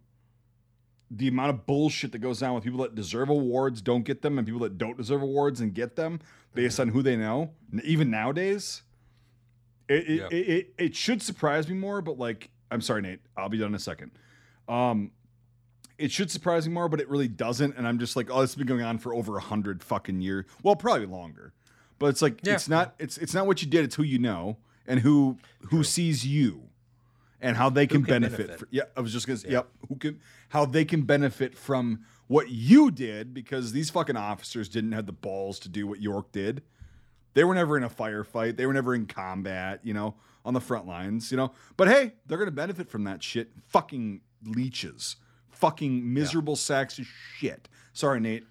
[1.10, 4.36] the amount of bullshit that goes down with people that deserve awards don't get them,
[4.36, 6.20] and people that don't deserve awards and get them
[6.52, 8.82] based on who they know, even nowadays,
[9.88, 10.26] it it, Yeah.
[10.30, 12.02] it, it it should surprise me more.
[12.02, 13.20] But like, I'm sorry, Nate.
[13.36, 14.10] I'll be done in a second.
[14.68, 15.10] Um,
[15.96, 17.76] it should surprise me more, but it really doesn't.
[17.76, 20.20] And I'm just like, oh, this has been going on for over a hundred fucking
[20.20, 20.44] years.
[20.62, 21.52] Well, probably longer.
[21.98, 22.54] But it's like Yeah.
[22.54, 25.38] it's not it's it's not what you did, it's who you know and who
[25.70, 26.68] who sees you
[27.40, 28.36] and how they can, can benefit.
[28.46, 28.58] benefit.
[28.60, 30.20] fr- yeah, I was just gonna say, yep, who can
[30.50, 35.12] how they can benefit from what you did because these fucking officers didn't have the
[35.12, 36.62] balls to do what York did.
[37.34, 38.56] They were never in a firefight.
[38.56, 40.14] They were never in combat, you know,
[40.44, 41.52] on the front lines, you know.
[41.76, 43.50] But hey, they're gonna benefit from that shit.
[43.68, 45.16] Fucking leeches.
[45.50, 47.06] Fucking miserable sacks of
[47.36, 47.68] shit.
[47.92, 48.44] Sorry, Nate.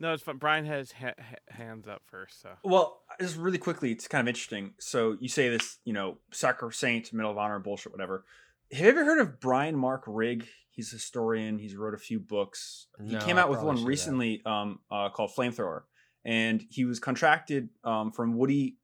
[0.00, 0.36] No, it's fine.
[0.36, 4.28] Brian has ha- ha- hands up first, so Well, just really quickly, it's kind of
[4.28, 4.74] interesting.
[4.78, 8.24] So you say this, you know, sacrosanct, Medal of Honor bullshit, whatever.
[8.70, 10.46] Have you ever heard of Brian Mark Rigg?
[10.70, 11.58] He's a historian.
[11.58, 12.86] He's wrote a few books.
[13.02, 15.82] He No, came out with one recently um, uh, called Flamethrower,
[16.24, 18.76] and he was contracted um, from Woody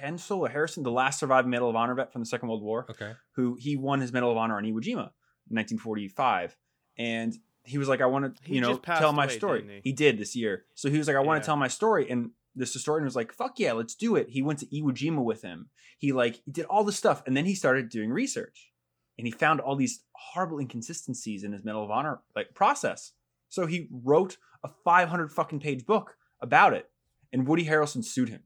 [0.00, 2.86] Hershel or Harrison, the last surviving Medal of Honor vet from the Second World War
[2.90, 3.12] Okay.
[3.32, 5.10] who he won his Medal of Honor on Iwo Jima
[5.50, 6.56] in 1945.
[6.96, 7.34] And
[7.64, 9.64] he was like, I want to, you know, tell my away, story.
[9.82, 9.90] he?
[9.90, 9.92] He?
[9.92, 10.64] did this year.
[10.74, 12.10] So he was like, I want to tell my story.
[12.10, 14.28] And this historian was like, fuck yeah, let's do it.
[14.30, 15.70] He went to Iwo Jima with him.
[15.98, 17.22] He like, he did all this stuff.
[17.26, 18.70] And then he started doing research
[19.18, 23.12] and he found all these horrible inconsistencies in his Medal of Honor like process.
[23.48, 26.90] So he wrote a 500 fucking page book about it.
[27.32, 28.42] And Woody Harrelson sued him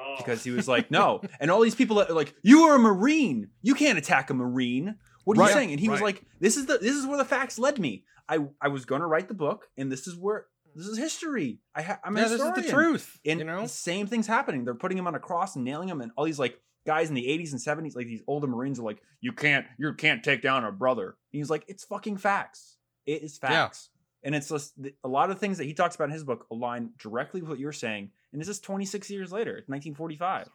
[0.00, 0.14] Oh.
[0.18, 1.20] because he was like, no.
[1.40, 3.48] And all these people that are like, you are a Marine.
[3.62, 4.96] You can't attack a Marine.
[5.24, 5.70] What are Right, you saying?
[5.72, 8.04] And he was like, this is the this is where the facts led me.
[8.28, 11.60] I I was going to write the book, and this is where this is history.
[11.74, 13.20] I ha- I'm a yeah, this is the truth.
[13.24, 13.62] And you know.
[13.62, 14.64] the same things happening.
[14.64, 17.14] They're putting him on a cross and nailing him, and all these like guys in
[17.14, 20.42] the 80s and 70s, like these older Marines, are like, you can't you can't take
[20.42, 21.06] down a brother.
[21.32, 22.76] And he's like, it's fucking facts.
[23.06, 23.48] It is Yeah.
[23.50, 23.90] facts.
[24.24, 24.74] And it's just
[25.04, 27.58] a lot of things that he talks about in his book align directly with what
[27.58, 28.10] you're saying.
[28.32, 29.62] And this is 26 years later.
[29.66, 30.48] 1945.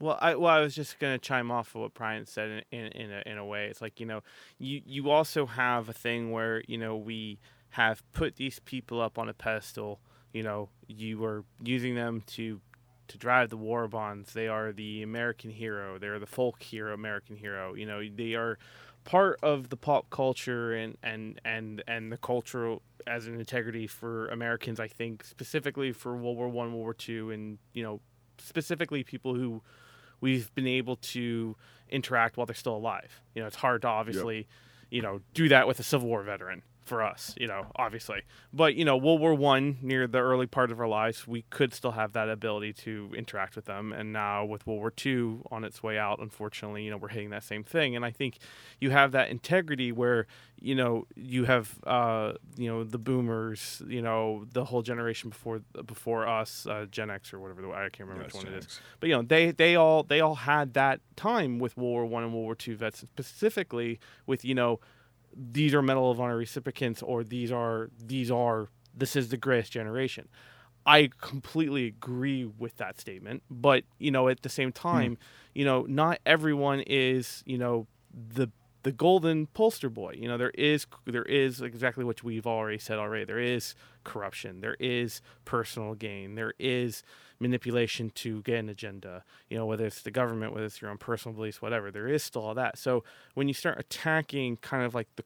[0.00, 2.92] Well, I well, I was just gonna chime off of what Brian said in in,
[2.92, 3.66] in a in a way.
[3.66, 4.22] It's like you know,
[4.58, 7.40] you you also have a thing where you know we
[7.70, 10.00] have put these people up on a pedestal.
[10.32, 12.60] You know, you are using them to
[13.08, 14.34] to drive the war bonds.
[14.34, 15.98] They are the American hero.
[15.98, 17.74] They're the folk hero, American hero.
[17.74, 18.58] You know, they are
[19.08, 24.28] part of the pop culture and and and and the cultural as an integrity for
[24.28, 24.78] Americans.
[24.78, 28.00] I think specifically for World War One, World War Two, and you know
[28.36, 29.62] specifically people who
[30.20, 31.56] we've been able to
[31.88, 33.22] interact while they're still alive.
[33.34, 34.46] You know, it's hard to obviously,
[34.90, 38.22] you know, do that with a Civil War veteran for us, you know, obviously.
[38.52, 41.74] But, you know, World War One near the early part of our lives, we could
[41.74, 43.92] still have that ability to interact with them.
[43.92, 47.30] And now with World War Two on its way out, unfortunately, you know, we're hitting
[47.30, 47.94] that same thing.
[47.94, 48.38] And I think
[48.80, 50.26] you have that integrity where,
[50.60, 55.60] you know, you have uh, you know, the boomers, you know, the whole generation before
[55.86, 58.80] before us, uh, Gen X or whatever the I can't remember which one it is
[59.00, 62.24] but you know they they all they all had that time with World War One
[62.24, 64.80] and World War Two vets, specifically with you know
[65.34, 69.72] these are Medal of Honor recipients or these are these are this is the greatest
[69.72, 70.28] generation.
[70.86, 74.88] I completely agree with that statement, but you know at the same hmm.
[74.88, 75.18] time,
[75.54, 78.48] you know not everyone is you know the
[78.82, 80.14] the golden poster boy.
[80.16, 83.24] You know there is there is exactly what we've already said already.
[83.24, 83.74] There is
[84.04, 84.60] corruption.
[84.60, 86.34] There is personal gain.
[86.34, 87.02] There is
[87.40, 89.24] manipulation to get an agenda.
[89.48, 91.90] You know, whether it's the government, whether it's your own personal beliefs, whatever.
[91.90, 92.78] There is still all that.
[92.78, 95.24] So when you start attacking kind of like the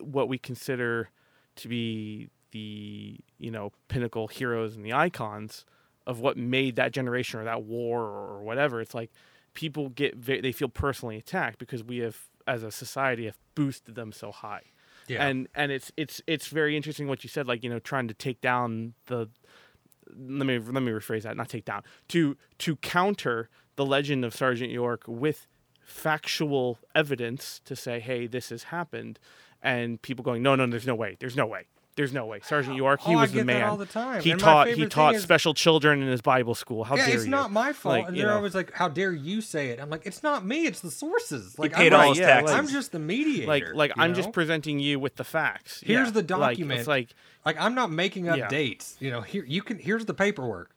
[0.00, 1.10] what we consider
[1.56, 5.64] to be the you know pinnacle heroes and the icons
[6.06, 9.10] of what made that generation or that war or whatever, it's like
[9.54, 14.10] people get they feel personally attacked because we have as a society have boosted them
[14.12, 14.62] so high
[15.06, 15.26] Yeah.
[15.26, 18.14] and and it's it's it's very interesting what you said like you know trying to
[18.14, 19.28] take down the
[20.16, 24.34] let me let me rephrase that not take down to to counter the legend of
[24.34, 25.46] sergeant york with
[25.84, 29.18] factual evidence to say hey this has happened
[29.62, 31.66] and people going no no there's no way there's no way
[31.98, 34.22] there's no way sergeant york he Oh, I was the man all the time.
[34.22, 37.04] he And taught he taught is- special children in his bible school how dare you?
[37.04, 37.98] yeah, dare it's you not my fault.
[37.98, 38.36] Like, and they're know.
[38.36, 40.66] always like, "How dare you say it?" I'm like, "It's not me.
[40.66, 42.56] It's the sources." Like, paid I'm, all like, his yeah, taxes.
[42.56, 43.46] I'm just the mediator.
[43.48, 46.12] like like i'm just presenting you with the facts Here's Yeah.
[46.22, 46.78] the Like, document.
[46.80, 47.10] it's like
[47.44, 48.48] like I'm not making up Yeah.
[48.48, 48.96] dates.
[49.00, 49.78] You know, here you can.
[49.78, 50.70] Here's the paperwork.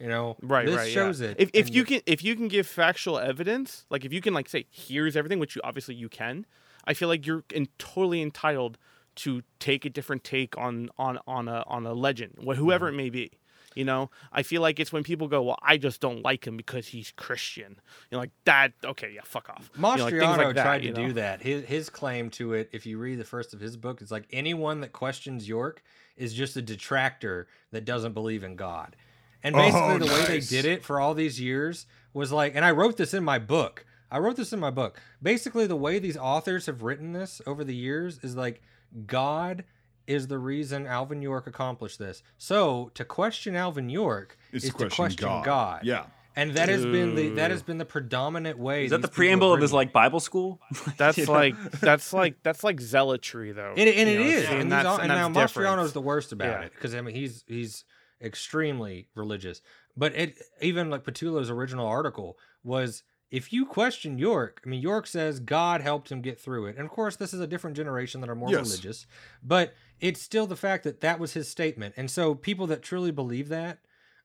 [0.00, 1.34] You know, right this right shows it.
[1.40, 4.48] if, if you can if you can give factual evidence like if you can like
[4.48, 6.46] say here's everything which you obviously you can
[6.84, 8.78] i feel like you're in, totally entitled
[9.18, 12.94] to take a different take on on on a on a legend whoever Mm-hmm.
[12.94, 13.30] it may be
[13.74, 16.56] you know i feel like it's when people go well i just don't like him
[16.56, 17.78] because he's christian
[18.10, 20.82] you're like that okay yeah fuck off You know, like, things Mastriano like that, tried
[20.82, 21.06] to know?
[21.08, 21.42] do that.
[21.42, 24.24] His his claim to it, if you read the first of his book, is like
[24.32, 25.82] anyone that questions York
[26.16, 28.96] is just a detractor that doesn't believe in God.
[29.44, 32.64] And basically, Oh, the way they did it for all these years was like, and
[32.64, 33.84] I wrote this in my book.
[34.10, 34.98] I wrote this in my book.
[35.22, 38.62] Basically, the way these authors have written this over the years is like
[39.06, 39.64] God
[40.06, 42.22] is the reason Alvin York accomplished this.
[42.38, 45.44] So to question Alvin York It's is to to question question God.
[45.44, 45.80] God.
[45.84, 46.06] Yeah.
[46.34, 48.84] And that has been the that has been the predominant way.
[48.84, 50.60] Is that the preamble of his like Bible school?
[50.96, 53.74] That's You like that's like that's like zealotry though.
[53.76, 55.92] And, and it know, is, see, and, and that's all- and and now that's Mastriano's
[55.92, 56.66] the worst about Yeah.
[56.66, 57.84] it because I mean he's he's
[58.22, 59.62] extremely religious.
[59.96, 65.06] But it even like Pattullo's original article was if you question York, I mean York
[65.06, 68.20] says God helped him get through it, and of course this is a different generation
[68.20, 68.60] that are more Yes.
[68.60, 69.06] religious,
[69.42, 73.10] but it's still the fact that that was his statement, and so people that truly
[73.10, 73.78] believe that,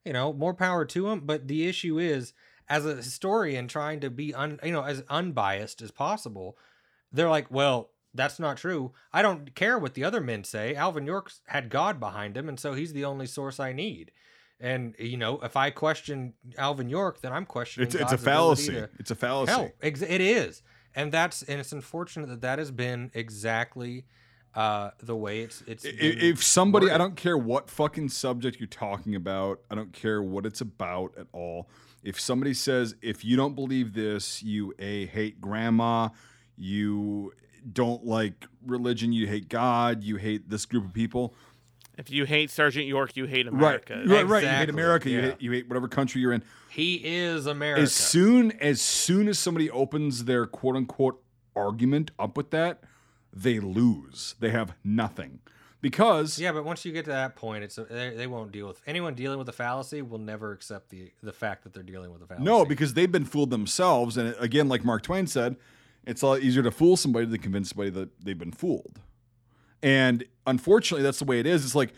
[0.05, 1.21] you know, more power to them.
[1.25, 2.33] But the issue is,
[2.69, 6.57] as a historian trying to be un, you know, as unbiased as possible,
[7.11, 8.93] they're like, well, that's not true.
[9.11, 10.75] I don't care what the other men say.
[10.75, 14.11] Alvin York's had God behind him, and so he's the only source I need.
[14.63, 17.85] And you know, if I question Alvin York, then I'm questioning.
[17.85, 18.71] It's, it's a fallacy.
[18.71, 19.51] to It's a fallacy.
[19.51, 19.71] help.
[19.81, 20.63] Ex- it is,
[20.95, 24.05] and that's and it's unfortunate that that has been exactly
[24.55, 25.83] uh, the way it's it's.
[25.85, 30.45] If somebody i don't care what fucking subject you're talking about i don't care what
[30.45, 31.67] it's about at all
[32.03, 36.09] if somebody says if you don't believe this you a hate grandma
[36.55, 37.33] you
[37.71, 41.33] don't like religion you hate god you hate this group of people
[41.97, 43.95] If you hate Sergeant York, you hate America.
[43.95, 44.43] right right, right.
[44.43, 47.81] you hate Exactly, america you hate you hate whatever country you're in he is America.
[47.81, 51.21] as soon as soon as somebody opens their quote unquote
[51.55, 52.83] argument up with that
[53.31, 55.39] they lose they have nothing
[55.83, 58.67] because Yeah, but once you get to that point, it's a, they, they won't deal
[58.67, 62.11] with anyone dealing with a fallacy will never accept the the fact that they're dealing
[62.11, 62.45] with a fallacy.
[62.45, 64.15] No, because they've been fooled themselves.
[64.15, 65.57] And again, like Mark Twain said,
[66.05, 69.01] it's a lot easier to fool somebody than convince somebody that they've been fooled.
[69.83, 71.63] And unfortunately, that's the way it is.
[71.63, 71.93] It's like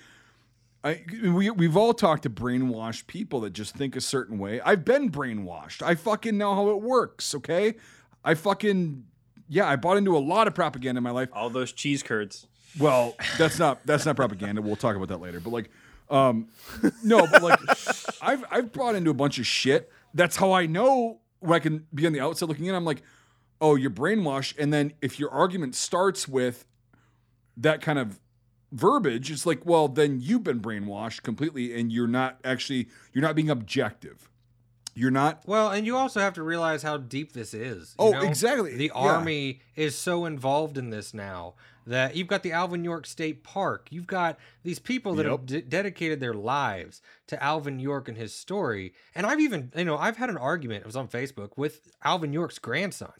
[0.83, 4.61] I, we, we've all talked to brainwashed people that just think a certain way.
[4.61, 5.81] I've been brainwashed.
[5.81, 7.73] I fucking know how it works, okay?
[8.23, 9.03] I fucking,
[9.49, 11.29] yeah, I bought into a lot of propaganda in my life.
[11.33, 12.45] All those cheese curds.
[12.77, 14.61] Well, that's not that's not propaganda.
[14.61, 15.39] We'll talk about that later.
[15.39, 15.71] But like,
[16.09, 16.49] um,
[17.03, 17.59] no, but like,
[18.21, 19.91] I've I've brought into a bunch of shit.
[20.13, 22.75] That's how I know when I can be on the outside looking in.
[22.75, 23.01] I'm like,
[23.61, 24.55] oh, you're brainwashed.
[24.59, 26.65] And then if your argument starts with
[27.57, 28.19] that kind of
[28.71, 33.35] verbiage, it's like, well, then you've been brainwashed completely, and you're not actually you're not
[33.35, 34.29] being objective.
[34.97, 35.43] You're not.
[35.45, 37.95] Well, and you also have to realize how deep this is.
[37.99, 38.21] you Oh, know?
[38.21, 38.75] exactly.
[38.77, 39.01] The Yeah.
[39.01, 41.55] army is so involved in this now
[41.85, 43.87] that you've got the Alvin York State Park.
[43.91, 45.45] You've got these people that have Yep.
[45.47, 48.93] de- dedicated their lives to Alvin York and his story.
[49.13, 50.81] And I've even, you know, I've had an argument.
[50.83, 53.11] It was on Facebook with Alvin York's grandson,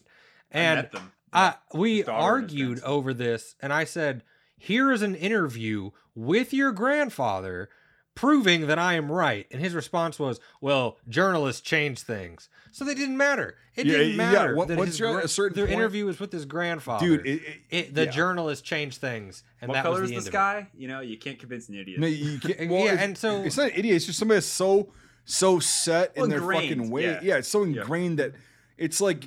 [0.49, 1.12] and met them.
[1.36, 4.24] Uh, we His daughter and his argued over this, and I said,
[4.57, 7.70] "Here is an interview with your grandfather."
[8.16, 12.95] Proving that I am right, and his response was, "Well, journalists change things, so they
[12.95, 13.56] didn't matter.
[13.76, 15.80] It Yeah, didn't yeah, matter what- that once his you're gra- a certain their point-
[15.80, 18.12] interview was with his grandfather, Dude, it, it, It- the yeah.
[18.12, 20.68] journalist changed things, and what that color was is the the end of it.
[20.68, 20.78] sky?
[20.78, 21.99] You know, you can't convince an idiot.
[21.99, 23.98] No, you can't, Yeah, well, it's, and so- it's not an idiot.
[23.98, 24.94] It's just somebody that's so
[25.26, 27.03] so set Well, in their ingrained, fucking way.
[27.03, 27.20] yeah.
[27.22, 27.36] Yeah.
[27.40, 28.32] it's so ingrained that
[28.78, 29.26] it's like,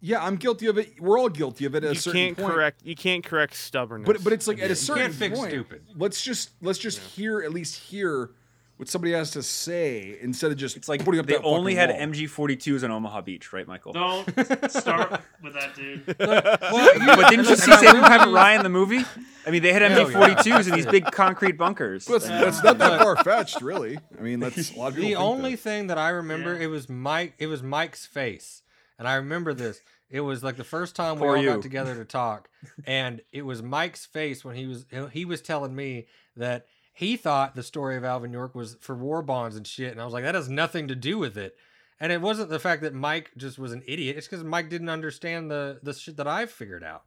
[0.00, 1.00] yeah, I'm guilty of it.
[1.00, 2.52] We're all guilty of it at a you certain can't point.
[2.52, 4.06] correct you can't correct stubbornness.
[4.06, 5.82] But but it's like at a certain can't fix point, stupid.
[5.96, 8.30] let's just let's just hear at least hear
[8.76, 11.74] what somebody has to say instead of just It's like putting up they that only
[11.74, 11.98] had wall.
[11.98, 13.92] MG42s on Omaha Beach, right, Michael?
[13.92, 14.24] Don't
[14.70, 16.06] start with that, dude.
[16.16, 19.04] But didn't you see Saving Private Ryan in the movie?
[19.44, 22.04] I mean, they had MG42s in these big concrete bunkers.
[22.04, 23.98] That's, that's not that far fetched, really.
[24.16, 25.08] I mean, that's a lot of people.
[25.08, 25.60] The only that.
[25.60, 26.64] thing that I remember, Yeah.
[26.64, 27.34] it was Mike.
[27.38, 28.62] It was Mike's face,
[28.98, 29.80] and I remember this.
[30.10, 31.50] It was like the first time we all you.
[31.50, 32.48] got together to talk,
[32.86, 36.06] and it was Mike's face when he was he was telling me
[36.36, 40.00] that he thought the story of Alvin York was for war bonds and shit, and
[40.00, 41.56] I was like, that has nothing to do with it.
[42.00, 44.88] And it wasn't the fact that Mike just was an idiot; it's because Mike didn't
[44.88, 47.02] understand the the shit that I've figured out.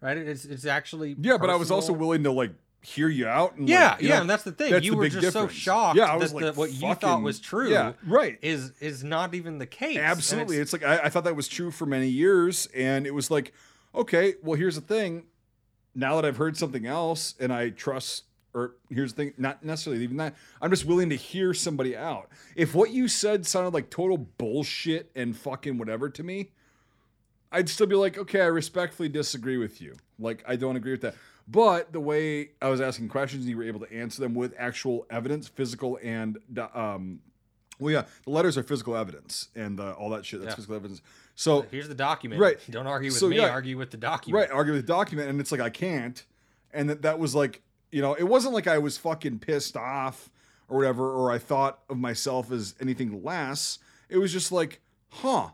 [0.00, 0.16] Right?
[0.16, 2.52] It's it's actually Yeah, but I was also willing to like
[2.86, 3.56] hear you out.
[3.56, 4.70] And, Yeah, like, you yeah, know, and that's the thing.
[4.70, 6.94] that's you the were just so shocked Yeah, I was that like, the, what you
[6.94, 8.38] thought was true Yeah, right.
[8.42, 9.98] is is not even the case.
[9.98, 10.56] Absolutely.
[10.58, 13.28] it's- It's, like I, I thought that was true for many years, and it was
[13.30, 13.52] like,
[13.94, 15.24] okay, well, here's the thing.
[15.96, 20.04] Now that I've heard something else, and I trust, or here's the thing, not necessarily
[20.04, 20.34] even that.
[20.62, 22.28] I'm just willing to hear somebody out.
[22.54, 26.50] If what you said sounded like total bullshit and fucking whatever to me,
[27.50, 29.96] I'd still be like, okay, I respectfully disagree with you.
[30.18, 31.14] Like, I don't agree with that.
[31.48, 34.52] But the way I was asking questions, and you were able to answer them with
[34.58, 36.38] actual evidence, physical and
[36.74, 37.20] um,
[37.78, 40.40] well, yeah, the letters are physical evidence and uh, all that shit.
[40.40, 40.56] That's Yeah.
[40.56, 41.02] physical evidence.
[41.34, 42.40] So Here's the document.
[42.40, 42.58] Right.
[42.70, 43.36] Don't argue with So, me.
[43.36, 43.50] yeah.
[43.50, 44.48] Argue with the document.
[44.48, 46.24] right, argue with the document, and it's like I can't,
[46.72, 47.62] and that that was like
[47.92, 50.28] you know, it wasn't like I was fucking pissed off
[50.68, 53.78] or whatever, or I thought of myself as anything less.
[54.08, 55.50] It was just like, huh,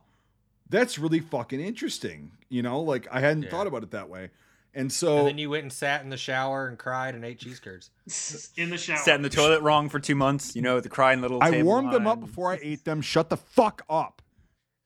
[0.71, 2.31] that's really fucking interesting.
[2.49, 3.51] You know, like I hadn't Yeah.
[3.51, 4.31] thought about it that way,
[4.75, 7.39] And so and then you went and sat in the shower and cried and ate
[7.39, 7.91] cheese curds.
[8.57, 8.97] in the shower.
[8.97, 10.57] Sat in the toilet wrong for two months.
[10.57, 11.43] You know, the crying little.
[11.43, 13.03] I table warmed them up before I ate them.
[13.03, 14.23] Shut the fuck up.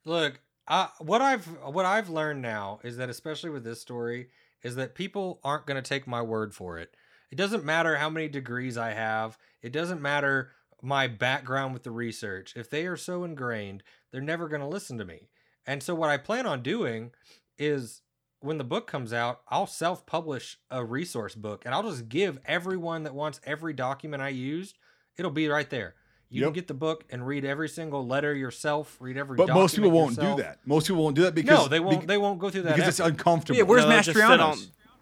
[0.03, 4.29] Look, I, what I've what I've learned now is that especially with this story
[4.63, 6.95] is that people aren't going to take my word for it.
[7.31, 9.37] It doesn't matter how many degrees I have.
[9.61, 10.51] It doesn't matter
[10.81, 12.53] my background with the research.
[12.55, 15.29] If they are so ingrained, they're never going to listen to me.
[15.65, 17.11] And so what I plan on doing
[17.57, 18.01] is
[18.39, 23.03] when the book comes out, I'll self-publish a resource book and I'll just give everyone
[23.03, 24.77] that wants every document I used,
[25.17, 25.95] it'll be right there.
[26.29, 26.47] You Yep.
[26.47, 29.89] can get the book and read every single letter yourself, read every But most people
[29.89, 30.37] document won't yourself.
[30.37, 30.59] do that.
[30.65, 31.99] Most people won't do that because no, they won't.
[32.01, 32.75] bec- they won't go through that.
[32.75, 33.57] because it's uncomfortable.
[33.57, 34.39] Yeah, where's No, just sit Mastrianos?
[34.41, 34.57] on-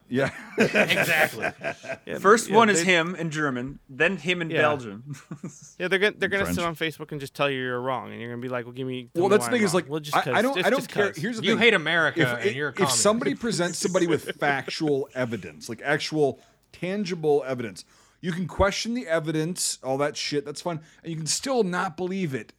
[0.09, 0.29] yeah.
[0.57, 1.47] exactly.
[2.05, 4.61] Yeah, First yeah, one is him in German, then him in Yeah.
[4.61, 5.15] Belgium.
[5.79, 6.55] Yeah, they're gonna they're gonna French.
[6.57, 8.73] sit on Facebook and just tell you you're wrong, and you're gonna be like, "Well,
[8.73, 10.41] give me." tell well, that's the thing I'm is like well, just I, 'cause, I
[10.41, 11.03] don't just- I don't care.
[11.05, 11.13] care.
[11.13, 11.21] 'cause.
[11.21, 11.59] Here's the You thing.
[11.59, 16.39] hate America if, and you're a if somebody presents somebody with factual evidence, like actual
[16.71, 17.83] tangible evidence,
[18.21, 20.45] you can question the evidence, all that shit.
[20.45, 22.53] That's fine, and you can still not believe it.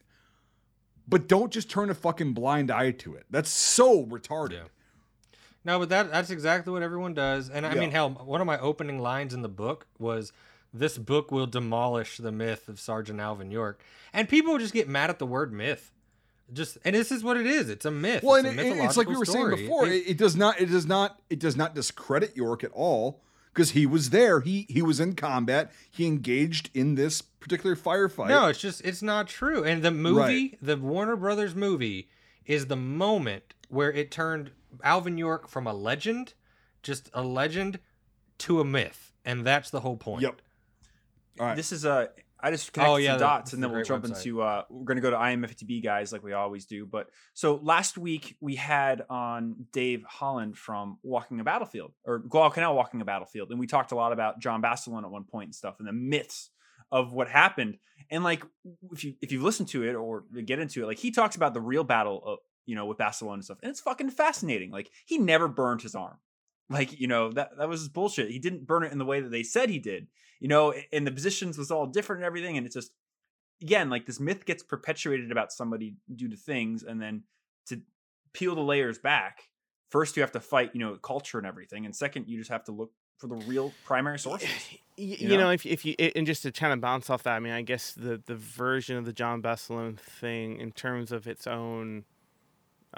[1.07, 3.25] But don't just turn a fucking blind eye to it.
[3.29, 4.65] That's so retarded.
[5.67, 7.49] No, but that that's exactly what everyone does.
[7.49, 7.81] And I Yeah.
[7.81, 10.31] mean, hell, one of my opening lines in the book was
[10.73, 13.81] this book will demolish the myth of Sergeant Alvin York.
[14.13, 15.91] And people just get mad at the word myth.
[16.53, 17.69] Just and this is what it is.
[17.69, 18.23] It's a myth.
[18.23, 19.85] Well, it's and it- it's like we were saying before.
[19.87, 20.59] It- It, does not.
[20.61, 21.21] It does not.
[21.29, 23.21] It does not discredit York at all
[23.53, 24.39] because he was there.
[24.39, 25.69] He he was in combat.
[25.91, 28.29] He engaged in this particular firefight.
[28.29, 29.65] No, it's just it's not true.
[29.65, 32.07] And the movie, the Warner Brothers movie,
[32.45, 34.51] is the moment where it turned
[34.83, 36.33] Alvin York from a legend,
[36.83, 37.79] just a legend,
[38.39, 40.21] to a myth, and that's the whole point.
[40.23, 40.41] Yep.
[41.39, 41.55] All right.
[41.55, 42.09] This is a.
[42.39, 44.17] I just connected Oh, yeah, some dots, and then we'll jump website.
[44.17, 44.43] into.
[44.43, 46.85] Uh, we're going to go to IMFDB guys like we always do.
[46.85, 52.75] But so last week we had on Dave Holland from Walking a Battlefield or Guadalcanal
[52.75, 55.55] Walking a Battlefield, and we talked a lot about John Basilone at one point and
[55.55, 56.51] stuff, and the myths
[56.91, 57.79] of what happened.
[58.11, 58.43] And like,
[58.91, 61.55] if you if you listen to it or get into it, like he talks about
[61.55, 64.69] the real battle of you know with Basilone and stuff, and it's fucking fascinating.
[64.69, 66.17] Like he never burned his arm.
[66.69, 68.29] Like you know that that was bullshit.
[68.29, 70.07] He didn't burn it in the way that they said he did.
[70.39, 72.57] You know, and the positions was all different and everything.
[72.57, 72.91] And it's just
[73.61, 77.23] again like this myth gets perpetuated about somebody due to things, and then
[77.67, 77.81] to
[78.33, 79.49] peel the layers back,
[79.89, 82.65] first you have to fight you know culture and everything, and second you just have
[82.65, 84.49] to look for the real primary sources.
[84.99, 85.37] You you, know?
[85.37, 87.61] know, if if you and just to kind of bounce off that, I mean, I
[87.61, 92.03] guess the the version of the John Basilone thing in terms of its own,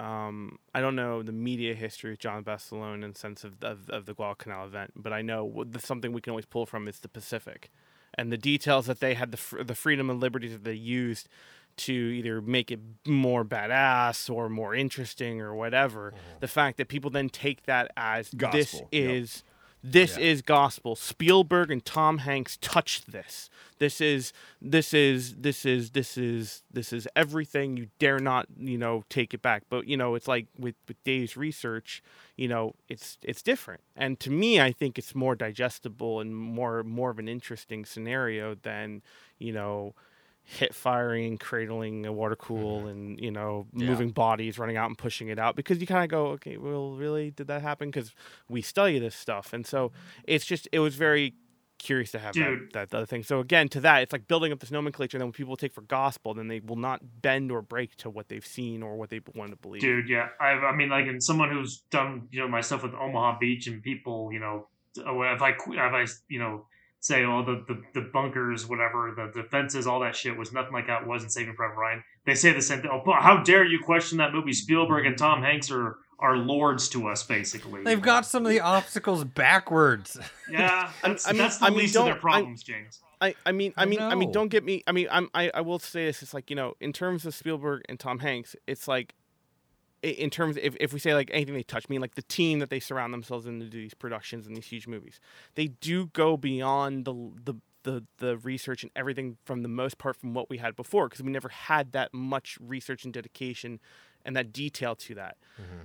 [0.00, 4.06] um, I don't know the media history of John Basilone in sense of of, of
[4.06, 7.08] the Guadalcanal event, but I know the, something we can always pull from is the
[7.08, 7.70] Pacific,
[8.14, 11.28] and the details that they had the fr- the freedom and liberties that they used
[11.76, 16.12] to either make it more badass or more interesting or whatever.
[16.40, 19.36] The fact that people then take that as this is.
[19.36, 19.49] yep.
[19.82, 20.24] Is this Yeah.
[20.24, 20.96] is gospel.
[20.96, 23.48] Spielberg and Tom Hanks touched this.
[23.78, 27.76] This is this is this is this is this is everything.
[27.76, 29.62] You dare not, you know, take it back.
[29.70, 32.02] But you know, it's like with with Dave's research,
[32.36, 33.80] you know, it's it's different.
[33.96, 38.54] And to me, I think it's more digestible and more more of an interesting scenario
[38.54, 39.02] than
[39.38, 39.94] you know
[40.58, 43.86] hit firing, cradling a water cool, and you know Yeah.
[43.86, 45.54] moving bodies, running out and pushing it out.
[45.54, 47.88] Because you kind of go, okay, well, really, did that happen?
[47.88, 48.12] Because
[48.48, 49.92] we study this stuff, and so
[50.24, 51.34] it's just it was very
[51.78, 52.72] curious to have that, Dude.
[52.74, 53.22] that other thing.
[53.22, 55.16] So again, to that, it's like building up this nomenclature.
[55.16, 58.10] And then when people take for gospel, then they will not bend or break to
[58.10, 59.80] what they've seen or what they want to believe.
[59.80, 60.28] Dude, yeah.
[60.38, 63.66] I, I mean, like, and someone who's done, you know, my stuff with Omaha Beach
[63.66, 64.66] and people, you know,
[64.98, 66.66] uh, if I, qu- if I, you know,
[67.00, 70.86] say, oh, the, the, the bunkers, whatever, the defenses, all that shit was nothing like
[70.86, 72.04] how it was in Saving Private Ryan.
[72.26, 72.90] They say the same thing.
[72.92, 74.52] Oh, but how dare you question that movie?
[74.52, 77.82] Spielberg and Tom Hanks are, are lords to us, basically.
[77.84, 80.18] They've got some of the obstacles backwards.
[80.50, 82.62] Yeah, I- that's, I mean- that's the I mean, least of their don't- I- problems,
[82.62, 83.00] James.
[83.22, 85.50] I, I mean I I mean I mean don't get me I mean I'm I,
[85.52, 88.56] I will say this it's like you know in terms of Spielberg and Tom Hanks
[88.66, 89.19] it's like i-
[90.02, 92.70] in terms if, if we say like anything they touch me like the team that
[92.70, 95.20] they surround themselves in to do these productions and these huge movies
[95.54, 97.14] they do go beyond the
[97.44, 101.08] the the, the research and everything from the most part from what we had before
[101.08, 103.80] because we never had that much research and dedication
[104.24, 105.38] and that detail to that.
[105.58, 105.84] Ah,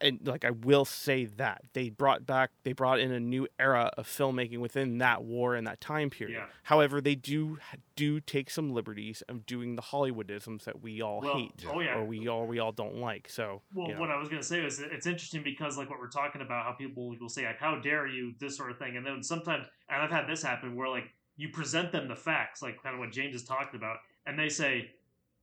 [0.00, 3.90] and like I will say that they brought back they brought in a new era
[3.96, 6.36] of filmmaking within that war and that time period.
[6.36, 6.46] Yeah.
[6.64, 7.58] However, they do
[7.96, 11.96] do take some liberties of doing the Hollywoodisms that we all Well, hate oh, yeah.
[11.96, 13.28] or we all we all don't like.
[13.28, 14.00] So Well, you know.
[14.00, 16.64] what I was going to say is it's interesting because, like, what we're talking about,
[16.64, 19.66] how people will say, like, "How dare you?" This sort of thing, and then sometimes,
[19.88, 23.00] and I've had this happen where, like, you present them the facts, like kind of
[23.00, 24.90] what James has talked about, and they say,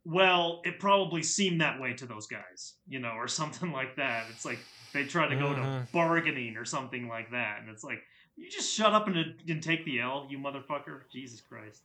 [0.06, 4.26] well, it probably seemed that way to those guys, you know, or something like that.
[4.30, 4.60] It's like
[4.94, 5.92] they try to go to Mhm.
[5.92, 8.00] bargaining or something like that, and it's like
[8.36, 9.18] you just shut up and,
[9.48, 11.02] and take the L, you motherfucker.
[11.12, 11.84] Jesus Christ.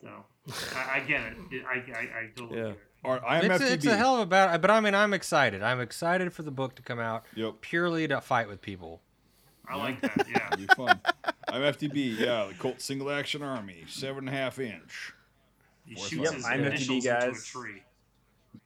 [0.00, 0.08] So
[0.76, 1.36] I, I get it.
[1.50, 2.64] It- I, I, I totally Yeah.
[2.68, 2.80] get it.
[3.04, 3.68] All right, It's, IMFDB.
[3.68, 5.60] a- it's a hell of a battle, but I mean, I'm excited.
[5.62, 7.60] I'm excited for the book to come out Yep.
[7.60, 9.02] purely to fight with people.
[9.68, 10.26] I like that.
[10.28, 10.46] Yeah.
[10.52, 11.00] It'll be fun.
[11.48, 15.12] IMFDB, yeah, the Colt Single Action Army, seven and a half inch.
[15.94, 17.44] He Yep, shoots his I'm initials into a guys.
[17.44, 17.82] tree.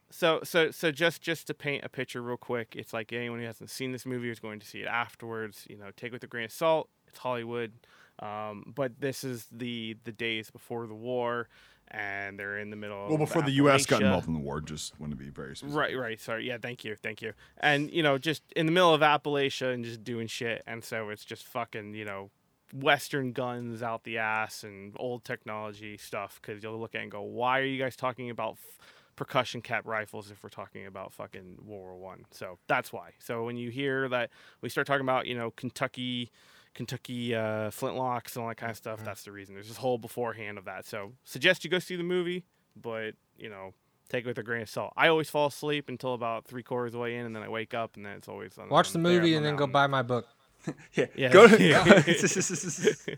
[0.09, 3.45] So so so just just to paint a picture real quick, it's like anyone who
[3.45, 5.65] hasn't seen this movie is going to see it afterwards.
[5.69, 6.89] You know, take it with a grain of salt.
[7.07, 7.73] It's Hollywood,
[8.19, 11.49] um, but this is the the days before the war,
[11.89, 13.05] and they're in the middle.
[13.05, 13.85] Well, of before the U.S.
[13.85, 15.77] got involved in the war, just want to be very specific.
[15.77, 16.19] Right, right.
[16.19, 16.47] Sorry.
[16.47, 17.33] Yeah, thank you, thank you.
[17.57, 21.09] And you know, just in the middle of Appalachia and just doing shit, and so
[21.09, 22.29] it's just fucking you know,
[22.73, 26.39] Western guns out the ass and old technology stuff.
[26.41, 28.79] Because you'll look at it and go, why are you guys talking about f-
[29.15, 32.25] percussion cap rifles if we're talking about fucking World War One?
[32.31, 33.11] So that's why.
[33.19, 34.29] So when you hear that
[34.61, 36.31] we start talking about you know Kentucky.
[36.73, 39.03] Kentucky uh, flintlocks and all that kind of stuff.
[39.03, 39.55] That's the reason.
[39.55, 40.85] There's this whole beforehand of that.
[40.85, 42.45] So suggest you go see the movie,
[42.75, 43.73] but you know
[44.09, 44.93] take it with a grain of salt.
[44.95, 47.49] I always fall asleep until about three quarters of the way in, and then I
[47.49, 49.87] wake up, and then it's always on, Watch the there movie and then go buy
[49.87, 50.27] my book.
[50.93, 51.05] Yeah.
[51.15, 51.31] Yeah.
[51.33, 51.57] Go to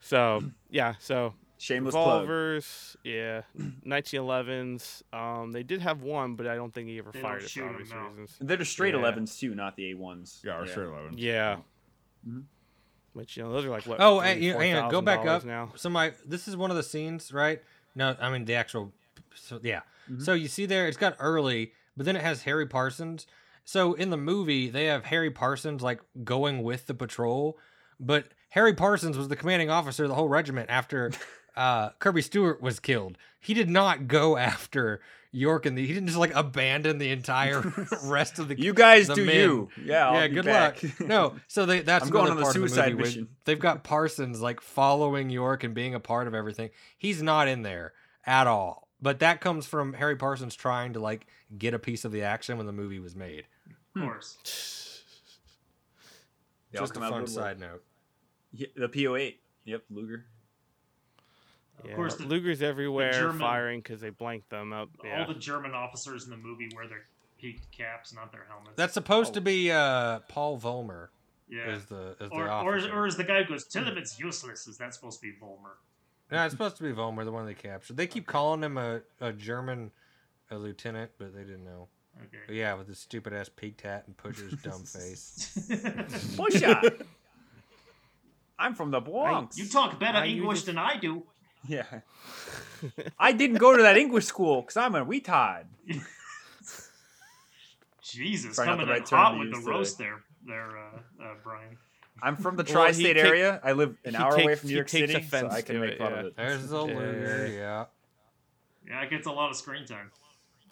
[0.00, 2.26] so yeah, so shameless plug.
[3.04, 3.42] yeah,
[3.86, 5.02] 1911s.
[5.12, 7.60] Um, they did have one, but I don't think he ever They fired it shoot
[7.62, 8.08] for 'em, obvious no.
[8.08, 8.36] reasons.
[8.40, 9.00] They're the straight Yeah.
[9.00, 10.40] 11s too, not the A1s.
[10.44, 11.14] Yeah, our straight 11s.
[11.18, 11.58] Yeah.
[12.26, 12.44] Mhm.
[13.12, 13.98] Which you know those are like what?
[14.00, 15.44] Oh, hey, you- hang on, go back up.
[15.44, 15.72] now.
[15.76, 17.62] So my this is one of the scenes, right?
[17.94, 18.92] No, I mean the actual.
[19.34, 19.80] So yeah.
[20.10, 20.22] Mhm.
[20.22, 23.26] So you see there, it's got early, but then it has Harry Parsons.
[23.70, 27.56] So in the movie, they have Harry Parsons like going with the patrol,
[28.00, 31.12] but Harry Parsons was the commanding officer of the whole regiment after
[31.56, 33.16] uh, Kirby Stewart was killed.
[33.38, 35.86] He did not go after York and the.
[35.86, 37.60] He didn't just like abandon the entire
[38.02, 38.60] rest of the.
[38.60, 39.36] You guys the do men.
[39.36, 39.68] you.
[39.84, 40.82] Yeah, I'll yeah, good back.
[40.82, 41.00] luck.
[41.00, 43.28] No, so they that's I'm going on the suicide where mission.
[43.44, 46.70] They've got Parsons like following York and being a part of everything.
[46.98, 47.92] He's not in there
[48.26, 48.88] at all.
[49.00, 52.56] But that comes from Harry Parsons trying to like get a piece of the action
[52.56, 53.44] when the movie was made.
[53.96, 55.02] Of course.
[56.72, 57.82] They Just a fun good side note.
[58.52, 59.36] Yeah, the PO8.
[59.64, 60.24] Yep, Luger.
[61.84, 64.90] Yeah, course, the- Luger's everywhere German- firing because they blanked them out.
[65.02, 65.20] Yeah.
[65.22, 67.06] All the German officers in the movie wear their
[67.38, 68.76] peaked caps, not their helmets.
[68.76, 69.34] That's supposed Oh.
[69.34, 71.08] to be uh, Paul Vollmer
[71.48, 71.70] yeah.
[71.74, 72.92] is the is the Or, or, officer.
[72.92, 75.32] or is the guy who goes, tell him it's useless, is that supposed to be
[75.40, 75.72] Vollmer?
[76.30, 77.96] no, it's supposed to be Vollmer, the one they captured.
[77.96, 79.90] They keep calling him a, a German
[80.50, 81.88] a lieutenant, but they didn't know.
[82.20, 82.58] But Okay.
[82.58, 86.36] yeah, with his stupid ass peaked hat and pusher's dumb face.
[86.36, 86.80] Pusher!
[88.58, 89.56] I'm from the Bronx.
[89.58, 91.22] you talk better I English than I do.
[91.66, 91.84] Yeah.
[93.18, 95.64] I didn't go to that English school because I'm a retard.
[98.02, 101.22] Jesus, Probably coming the in right term hot with the use roast there, there, uh,
[101.24, 101.76] uh, Brian.
[102.22, 103.60] I'm from the tri-state take- area.
[103.62, 105.98] I live an he hour away from New York City, so I can make it,
[105.98, 106.20] fun yeah.
[106.20, 106.36] of it.
[106.36, 107.84] There's the Luger, yeah.
[108.88, 110.10] Yeah, it gets a lot of screen time.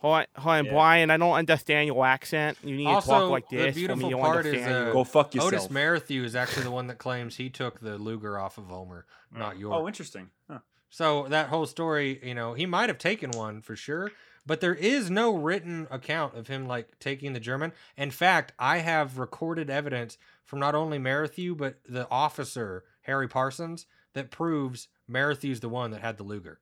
[0.00, 0.72] Hold on, hold on Yeah.
[0.72, 1.10] Brian.
[1.10, 2.56] I don't understand your accent.
[2.62, 3.74] You need to talk like the this.
[3.74, 4.92] for me beautiful to part is, uh, you.
[4.92, 5.52] Go fuck yourself.
[5.52, 9.02] Otis Merrithew is actually the one that claims he took the Luger off of Vollmer,
[9.32, 9.74] not yours.
[9.76, 10.30] oh, interesting.
[10.48, 10.60] Huh.
[10.90, 14.10] So that whole story, you know, he might have taken one for sure,
[14.46, 17.72] but there is no written account of him like taking the German.
[17.96, 23.84] In fact, I have recorded evidence from not only Merrithew but the officer Harry Parsons
[24.14, 26.60] that proves Merrithew's the one that had the Luger.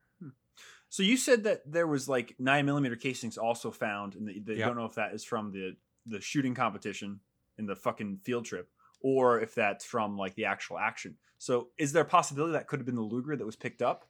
[0.96, 4.54] So you said that there was like nine millimeter casings also found, and that they
[4.54, 4.64] Yeah.
[4.64, 7.20] don't know if that is from the the shooting competition
[7.58, 8.70] in the fucking field trip,
[9.02, 11.18] or if that's from like the actual action.
[11.36, 14.08] So is there a possibility that could have been the Luger that was picked up?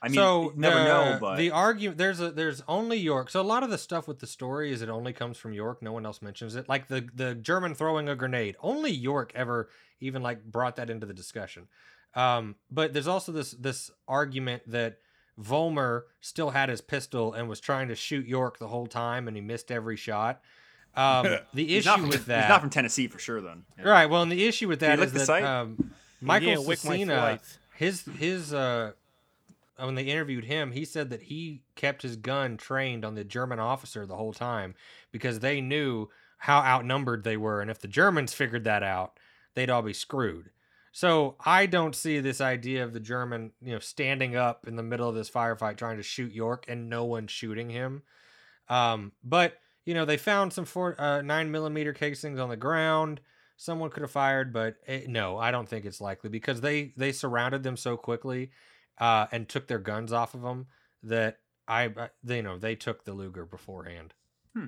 [0.00, 3.28] I mean, so never the, know, but the argument there's a there's only York.
[3.28, 5.82] So a lot of the stuff with the story is it only comes from York.
[5.82, 6.68] No one else mentions it.
[6.68, 8.54] Like the the German throwing a grenade.
[8.60, 11.66] Only York ever even like brought that into the discussion.
[12.14, 14.98] Um, but there's also this this argument that
[15.40, 19.36] Vollmer still had his pistol and was trying to shoot York the whole time, and
[19.36, 20.40] he missed every shot.
[20.94, 23.40] Um, the issue not from, with that, he's not from Tennessee for sure.
[23.40, 23.88] Then, Yeah.
[23.88, 24.06] Right.
[24.06, 25.44] Well, and the issue with that is that lick is the that site?
[25.44, 27.58] um, Michael Yeah, wick my Cecina, flights.
[27.74, 28.92] his his uh,
[29.78, 33.58] when they interviewed him, he said that he kept his gun trained on the German
[33.58, 34.74] officer the whole time
[35.10, 39.18] because they knew how outnumbered they were, and if the Germans figured that out,
[39.54, 40.50] they'd all be screwed.
[40.92, 44.82] So I don't see this idea of the German, you know, standing up in the
[44.82, 48.02] middle of this firefight trying to shoot York and no one shooting him.
[48.68, 53.20] Um, but you know, they found some four, uh, nine millimeter casings on the ground.
[53.56, 57.10] Someone could have fired, but it, no, I don't think it's likely because they they
[57.12, 58.50] surrounded them so quickly
[58.98, 60.66] uh, and took their guns off of them
[61.02, 64.14] that I, I they, you know they took the Luger beforehand.
[64.54, 64.66] Hmm.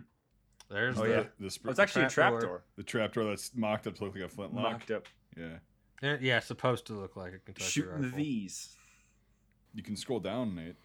[0.71, 1.23] There's Oh, the yeah.
[1.39, 2.41] The, the, Oh, it's actually a trapdoor.
[2.41, 2.63] trapdoor.
[2.77, 4.73] the trapdoor that's mocked up to look like a flintlock.
[4.73, 5.07] Mocked up.
[5.37, 5.59] Yeah.
[6.03, 8.09] Yeah, supposed to look like a Kentucky Shooting the.
[8.09, 8.77] V's.
[9.75, 10.77] You can scroll down, Nate.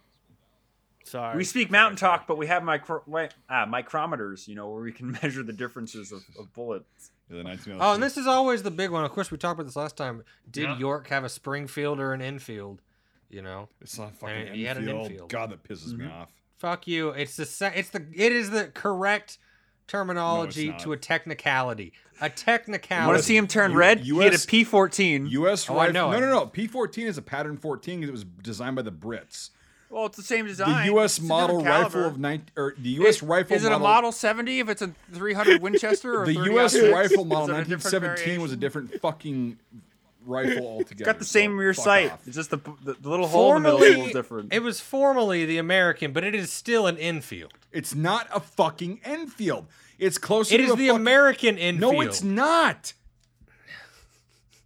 [1.03, 1.37] Sorry.
[1.37, 4.91] We speak mountain talk, but we have micro wait, ah, micrometers, you know, where we
[4.91, 7.11] can measure the differences of, of bullets.
[7.29, 7.77] Yeah, the 1906.
[7.83, 9.03] Oh, and this is always the big one.
[9.03, 10.23] Of course, we talked about this last time.
[10.49, 10.77] Did Yeah.
[10.77, 12.81] York have a Springfield or an Enfield?
[13.29, 15.05] You know, It's not fucking And he had an Enfield.
[15.05, 15.29] Enfield.
[15.29, 16.13] God, that pisses me Mhm.
[16.13, 16.29] off.
[16.57, 17.09] fuck you.
[17.11, 19.37] It's the se- it's the it is the correct
[19.89, 20.79] terminology not.
[20.79, 21.91] to a technicality.
[22.21, 23.07] A technicality.
[23.07, 23.99] want to see him turn U- red.
[23.99, 25.29] he had a US P14.
[25.31, 25.69] U.S.
[25.69, 25.93] Oh, I rifle.
[25.93, 26.45] know No, no, no.
[26.47, 29.49] P14 is a pattern 14 because it was designed by the Brits.
[29.89, 30.85] well, it's the same design.
[30.85, 31.17] The U.S.
[31.17, 33.15] It's model rifle of nine or the U.S.
[33.17, 33.55] Is- rifle.
[33.55, 36.77] Is it a model 70 if it's a 300 Winchester or The 30 U.S.
[36.79, 39.57] rifle model Is it a different 1917 was a different fucking
[40.29, 40.89] rifle altogether.
[40.91, 42.11] It's got the so same rear sight.
[42.11, 42.25] off.
[42.27, 44.53] It's just the, the, the little hole in the middle is a little different.
[44.53, 47.53] It was formerly the American, but it is still an Enfield.
[47.71, 49.67] It's not a fucking Enfield.
[49.97, 51.93] It's closer It to is a the fucking- American Enfield.
[51.93, 52.93] No, it's not.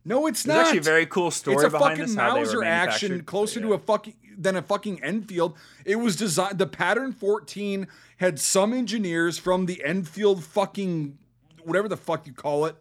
[0.05, 0.65] No, it's There's not.
[0.65, 2.15] actually a very cool story it's a behind fucking this.
[2.15, 5.55] how they were Mauser action closer but to a fucking than a fucking Enfield.
[5.85, 6.57] It was designed.
[6.57, 7.87] The pattern 14
[8.17, 11.17] had some engineers from the Enfield fucking
[11.63, 12.75] whatever the fuck you call it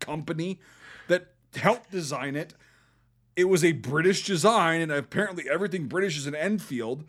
[0.00, 0.58] company that
[1.58, 2.54] helped design it.
[3.36, 7.04] It was a British design, and apparently everything British is an Enfield.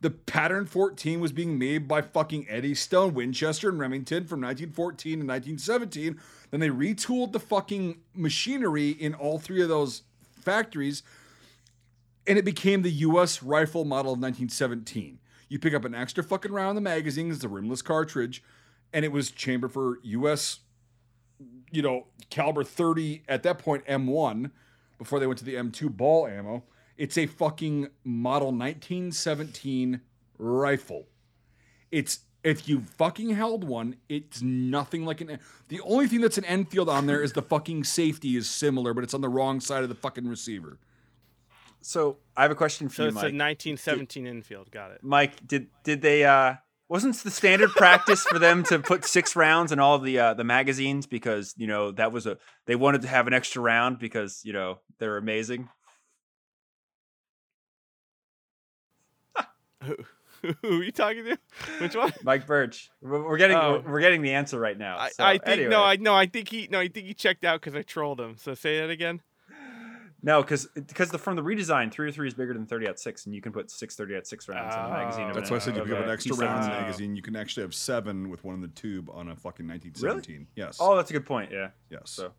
[0.00, 5.26] The pattern 14 was being made by fucking Eddystone, Winchester, and Remington from 1914 to
[5.26, 6.20] 1917.
[6.50, 10.02] Then they retooled the fucking machinery in all three of those
[10.40, 11.02] factories,
[12.26, 13.42] and it became the U.S.
[13.42, 15.20] rifle model of 1917.
[15.48, 18.42] You pick up an extra fucking round in the magazine, it's a rimless cartridge,
[18.92, 20.60] and it was chambered for U.S.
[21.72, 24.50] You know, caliber 30 at that point M1
[24.98, 26.62] before they went to the M2 ball ammo.
[26.96, 30.00] It's a fucking model 1917
[30.38, 31.06] rifle.
[31.90, 35.38] It's if you fucking held one, it's nothing like an.
[35.68, 39.04] The only thing that's an Enfield on there is the fucking safety is similar, but
[39.04, 40.78] it's on the wrong side of the fucking receiver.
[41.80, 43.34] So I have a question for So you, it's a Mike.
[43.34, 44.70] 1917 Enfield.
[44.70, 45.02] Got it.
[45.02, 46.24] Mike, did did they?
[46.24, 46.54] uh
[46.92, 50.44] Wasn't the standard practice for them to put six rounds in all the uh, the
[50.44, 52.36] magazines because you know that was a
[52.66, 55.70] they wanted to have an extra round because you know they're amazing.
[59.82, 59.96] Who,
[60.60, 61.38] who are you talking to?
[61.78, 62.12] Which one?
[62.24, 63.82] Mike Birch, we're getting Oh.
[63.86, 64.98] we're, getting the answer right now.
[64.98, 65.70] I, I think anyway.
[65.70, 68.20] no, I no, I think he no, I think he checked out because I trolled
[68.20, 68.36] him.
[68.36, 69.22] So say that again.
[70.24, 73.00] No, because because the from the redesign, three or three is bigger than thirty at
[73.00, 75.24] six, and you can put six thirty at six rounds in the ah, magazine.
[75.24, 75.30] Oh.
[75.30, 76.80] of That's why I said you pick up an extra round in the Oh.
[76.80, 77.16] magazine.
[77.16, 80.46] You can actually have seven with one in the tube on a fucking 1917.
[80.54, 80.78] Yes.
[80.80, 81.50] Oh, that's a good point.
[81.50, 81.70] Yeah.
[81.90, 82.02] yes.
[82.04, 82.32] So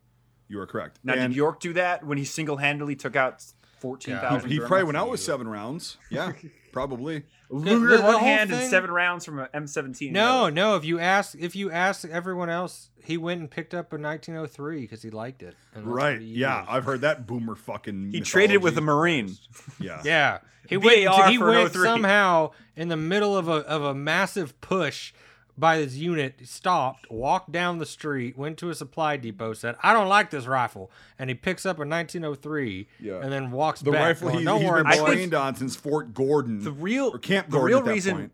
[0.47, 0.99] you are correct.
[1.03, 3.43] now, And did York do that when he single handedly took out
[3.79, 4.49] fourteen thousand?
[4.49, 5.97] he, he probably went out with seven rounds.
[6.09, 6.31] Yeah,
[6.73, 7.23] probably.
[7.49, 10.11] Luger The- in the one whole hand and seven rounds from an M seventeen.
[10.11, 10.75] No, no.
[10.75, 14.81] If you ask, if you ask everyone else, he went and picked up a 1903
[14.81, 15.55] because he liked it.
[15.73, 16.19] and Right.
[16.19, 16.69] Yeah, used.
[16.71, 18.11] I've heard that boomer fucking.
[18.11, 18.81] He traded with a.
[18.81, 19.35] Marine.
[19.79, 20.01] Yeah.
[20.03, 21.05] Yeah, he went.
[21.05, 21.83] VAR He went 03.
[21.83, 25.13] somehow in the middle of a of a massive push
[25.57, 26.39] by his unit.
[26.47, 30.45] Stopped, walked down the street, went to a supply depot, said, "I don't like this
[30.47, 30.89] rifle,"
[31.19, 32.87] and he picks up a 1903.
[32.99, 33.19] Yeah.
[33.21, 34.01] and then walks The back.
[34.01, 36.63] rifle going, he, don't he's worry, been I boys." think- trained on since Fort Gordon
[36.63, 38.31] The real or Camp the real at that reason point.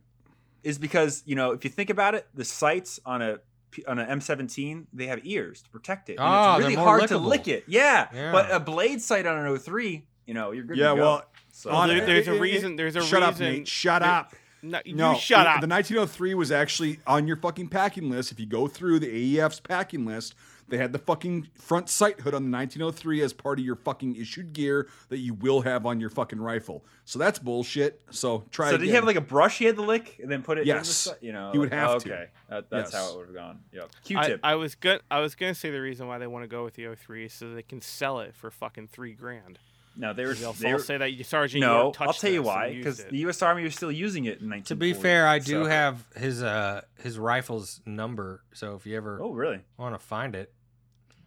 [0.64, 3.40] is because you know if you think about it, the sights on a
[3.72, 6.14] P- on an M17 they have ears to protect it.
[6.14, 7.66] And Ah, it's they're really more hard to lick it.
[7.68, 8.32] Yeah, Yeah.
[8.32, 10.78] but a blade sight on an 03, you know, you're good.
[10.78, 11.02] Yeah, to go.
[11.02, 13.68] well, So, on there- there's a it- it- reason- there's a shut up, Nate.
[13.68, 14.34] Shut there- up.
[14.62, 15.62] No, you No, shut it- up.
[15.62, 18.32] The 1903 was actually on your fucking packing list.
[18.32, 19.08] If you go through the
[19.38, 20.36] AEF's packing list,
[20.68, 24.16] they had the fucking front sight hood on the 1903 as part of your fucking
[24.16, 26.86] issued gear that you will have on your fucking rifle.
[27.06, 28.02] So that's bullshit.
[28.12, 28.70] So try.
[28.70, 30.62] so did he have like a brush he had to lick and then put it?
[30.62, 31.08] in the Yes.
[31.22, 32.14] you know, He would like, have oh, to.
[32.14, 33.60] Okay, that, that's how it would have gone.
[33.74, 33.90] Yep.
[34.04, 34.40] Q-tip.
[34.44, 35.02] I was good.
[35.10, 37.34] I was gonna say the reason why they want to go with the 03 is
[37.34, 39.58] so they can sell it for fucking three grand.
[39.96, 40.34] No, they were.
[40.34, 42.74] They'll They were say that you- Sergeant no, York touched I'll tell you why.
[42.74, 43.42] Because the U.S.
[43.42, 44.64] Army was still using it in 1940.
[44.68, 48.44] To be fair, I do so- have his uh his rifle's number.
[48.54, 49.62] So if you ever Oh, really?
[49.78, 50.54] want to find it,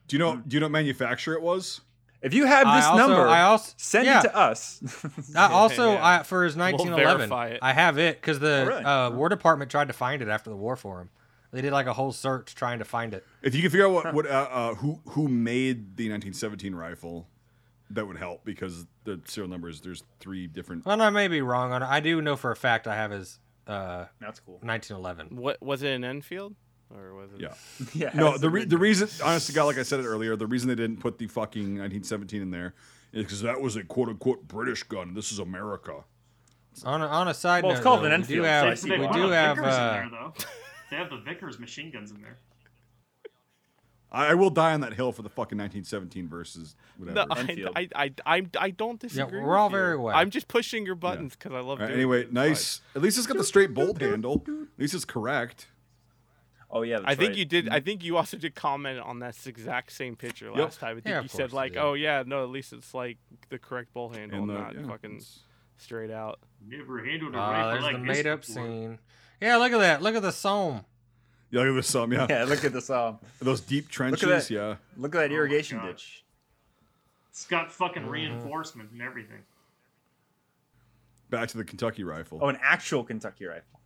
[0.09, 0.37] Do you know?
[0.37, 1.81] Do you know what manufacturer it was?
[2.23, 4.21] If you have this I also, number, I also send yeah.
[4.21, 4.81] it to us.
[5.35, 6.21] Uh, also, Yeah.
[6.21, 7.59] I, for his 1911, verify it.
[7.63, 8.85] I have it because the Oh, really?
[8.85, 11.11] uh, War Department tried to find it after the war for him.
[11.53, 13.27] They did like a whole search trying to find it.
[13.43, 17.29] If you can figure out what, what uh, uh, who who made the 1917 rifle,
[17.95, 19.81] that would help because the serial numbers.
[19.81, 20.85] There's three different.
[20.87, 21.87] Well, I may be wrong on it.
[21.89, 24.59] I do know for a fact I have his uh, That's cool.
[24.63, 25.37] 1911.
[25.37, 26.55] what was it an Enfield
[26.95, 27.41] or was it?
[27.41, 27.55] Yeah.
[27.95, 28.11] Yeah.
[28.15, 30.69] No, the re- the reason, honest to God, like I said it earlier, the reason
[30.69, 32.75] they didn't put the fucking 1917 in there
[33.13, 35.15] is because that was a quote unquote British gun.
[35.15, 36.05] This is America.
[36.85, 38.49] On a, on a side Well, note, it's called though, an we do Enfield, so
[38.49, 40.33] have I They, see they we do have uh, there though.
[40.91, 42.39] they have the Vickers machine guns in there.
[44.13, 47.27] I, I will die on that hill for the fucking 1917 versus whatever.
[47.27, 49.19] No, I, I, I, I, I don't disagree.
[49.21, 49.41] yeah, disagree.
[49.45, 50.15] we're all with very well.
[50.15, 52.33] I'm just pushing your buttons because I love All right, doing anyway, it.
[52.33, 52.81] nice.
[52.95, 54.45] At least it's got the straight bolt handle.
[54.47, 55.67] At least it's correct.
[56.75, 57.37] Oh yeah, I think right.
[57.39, 57.69] you did.
[57.69, 60.93] I think you also did comment on that exact same picture last time.
[60.93, 61.81] I think Yeah, you of said like, did.
[61.83, 63.19] "Oh yeah, no, at least it's like
[63.51, 65.41] the correct bull handle, And the, not yeah, fucking it's-
[65.77, 68.55] straight out." Never handled a Ah, rifle there's like the this made up before.
[68.67, 68.99] scene.
[69.43, 70.01] Yeah, look at that.
[70.03, 70.83] Look at the Somme.
[71.53, 72.13] Yeah, look at this some.
[72.13, 72.27] Yeah.
[72.29, 72.91] Yeah, look at this.
[72.91, 74.29] Um, those deep trenches.
[74.49, 74.51] that.
[74.51, 75.87] Yeah, look at that my irrigation God.
[75.89, 76.25] ditch.
[77.31, 79.39] It's got fucking reinforcement and everything.
[81.31, 82.39] back to the Kentucky rifle.
[82.43, 83.81] Oh, an actual Kentucky rifle.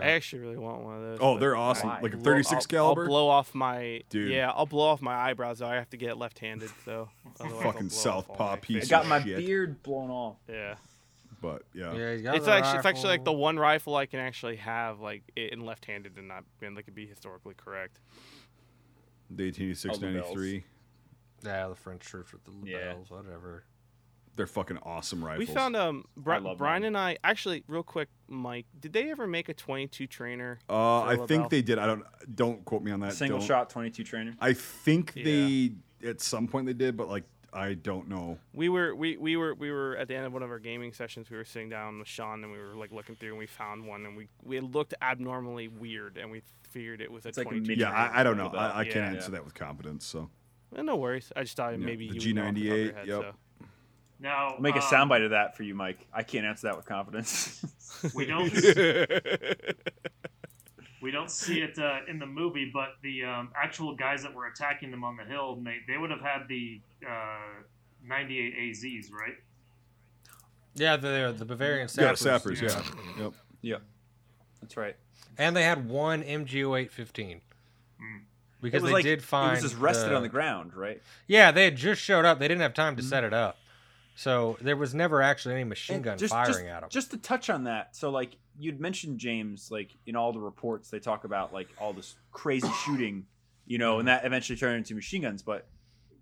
[0.00, 1.18] I actually really want one of those.
[1.22, 1.88] Oh, but they're awesome.
[1.88, 2.00] Why?
[2.02, 3.02] Like a blow- 36 I'll- caliber.
[3.02, 4.30] I'll blow off my Dude.
[4.30, 5.60] Yeah, I'll blow off my eyebrows.
[5.60, 7.08] Though I have to get left-handed, so
[7.40, 8.90] otherwise I'll Fucking blow off southpaw my piece I of face.
[8.90, 9.38] got my shit.
[9.38, 10.36] beard blown off.
[10.48, 10.74] Yeah,
[11.40, 11.92] but yeah.
[11.94, 14.56] Yeah, you got it's the actually it's actually like the one rifle I can actually
[14.56, 18.00] have like in left-handed and not and like it be historically correct.
[19.30, 20.26] The 1886 All the bells.
[20.36, 20.64] 93.
[21.44, 22.94] Yeah, the French troops with the Yeah.
[23.08, 23.64] whatever.
[24.36, 25.48] They're fucking awesome rifles.
[25.48, 26.84] We found um Bri- Brian mine.
[26.84, 28.66] and I actually real quick, Mike.
[28.78, 30.58] Did they ever make a 22 trainer?
[30.68, 31.78] Uh, I think they did.
[31.78, 32.04] I don't.
[32.34, 33.12] Don't quote me on that.
[33.14, 34.34] Single Don't- shot, 22 trainer.
[34.40, 35.24] I think Yeah.
[35.24, 35.72] they
[36.08, 38.38] at some point they did, but like I don't know.
[38.54, 40.92] We were we, we were we were at the end of one of our gaming
[40.92, 41.30] sessions.
[41.30, 43.86] We were sitting down with Sean and we were like looking through and we found
[43.86, 47.46] one and we we looked abnormally weird and we figured it was a It's like
[47.48, 47.74] a 22.
[47.74, 48.44] Yeah, I, I don't know.
[48.44, 48.76] Little I, belt.
[48.76, 49.16] I can't Yeah.
[49.18, 50.04] answer that with confidence.
[50.06, 50.30] So
[50.76, 51.32] Eh, no worries.
[51.34, 53.06] I just thought Yeah, maybe the you would know off the top of your G98,
[53.06, 53.06] yep.
[53.06, 53.66] so.
[54.20, 56.06] Now I'll make a um, soundbite of that for you, Mike.
[56.12, 57.64] I can't answer that with confidence.
[58.14, 58.50] We don't
[61.02, 64.46] we don't see it uh, in the movie, but the um, actual guys that were
[64.46, 67.62] attacking them on the hill, they, they would have had the uh,
[68.04, 69.34] 98 AZs, right?
[70.74, 72.24] Yeah, the the Bavarian sappers.
[72.24, 72.58] yeah, sappers.
[72.60, 72.92] sappers.
[73.16, 73.22] Yeah.
[73.24, 73.32] Yep.
[73.62, 73.82] yep,
[74.60, 74.96] that's right.
[75.36, 76.92] And they had one MG0815.
[77.16, 77.40] Mm.
[78.62, 81.02] Because it was they like, did find it was just rested on the ground, right?
[81.26, 82.38] Yeah, they had just showed up.
[82.38, 83.08] They didn't have time to Mhm.
[83.08, 83.56] set it up.
[84.16, 86.90] So there was never actually any machine And gun just, firing just, at them.
[86.90, 90.90] Just to touch on that, so like you'd mentioned James, like in all the reports
[90.90, 93.26] they talk about like all this crazy shooting,
[93.66, 95.42] you know, and that eventually turned into machine guns.
[95.42, 95.66] But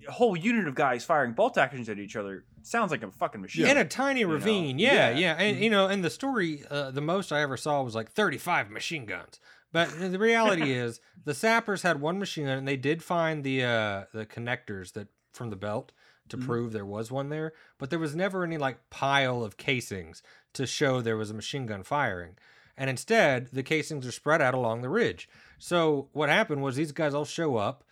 [0.09, 3.41] a whole unit of guys firing bolt actions at each other sounds like a fucking
[3.41, 3.67] machine.
[3.67, 4.31] in a tiny know?
[4.31, 5.19] ravine, yeah, Yeah.
[5.19, 8.11] yeah, and you know, and the story, uh, the most I ever saw was like
[8.11, 9.41] 35 machine guns.
[9.73, 13.65] But the reality is, the sappers had one machine gun, and they did find the
[13.65, 15.93] uh, the connectors that from the belt
[16.31, 16.45] to Mhm.
[16.47, 17.53] prove there was one there.
[17.79, 20.23] But there was never any like pile of casings
[20.59, 22.37] to show there was a machine gun firing.
[22.77, 25.29] And instead, the casings are spread out along the ridge.
[25.59, 27.83] So what happened was these guys all show up,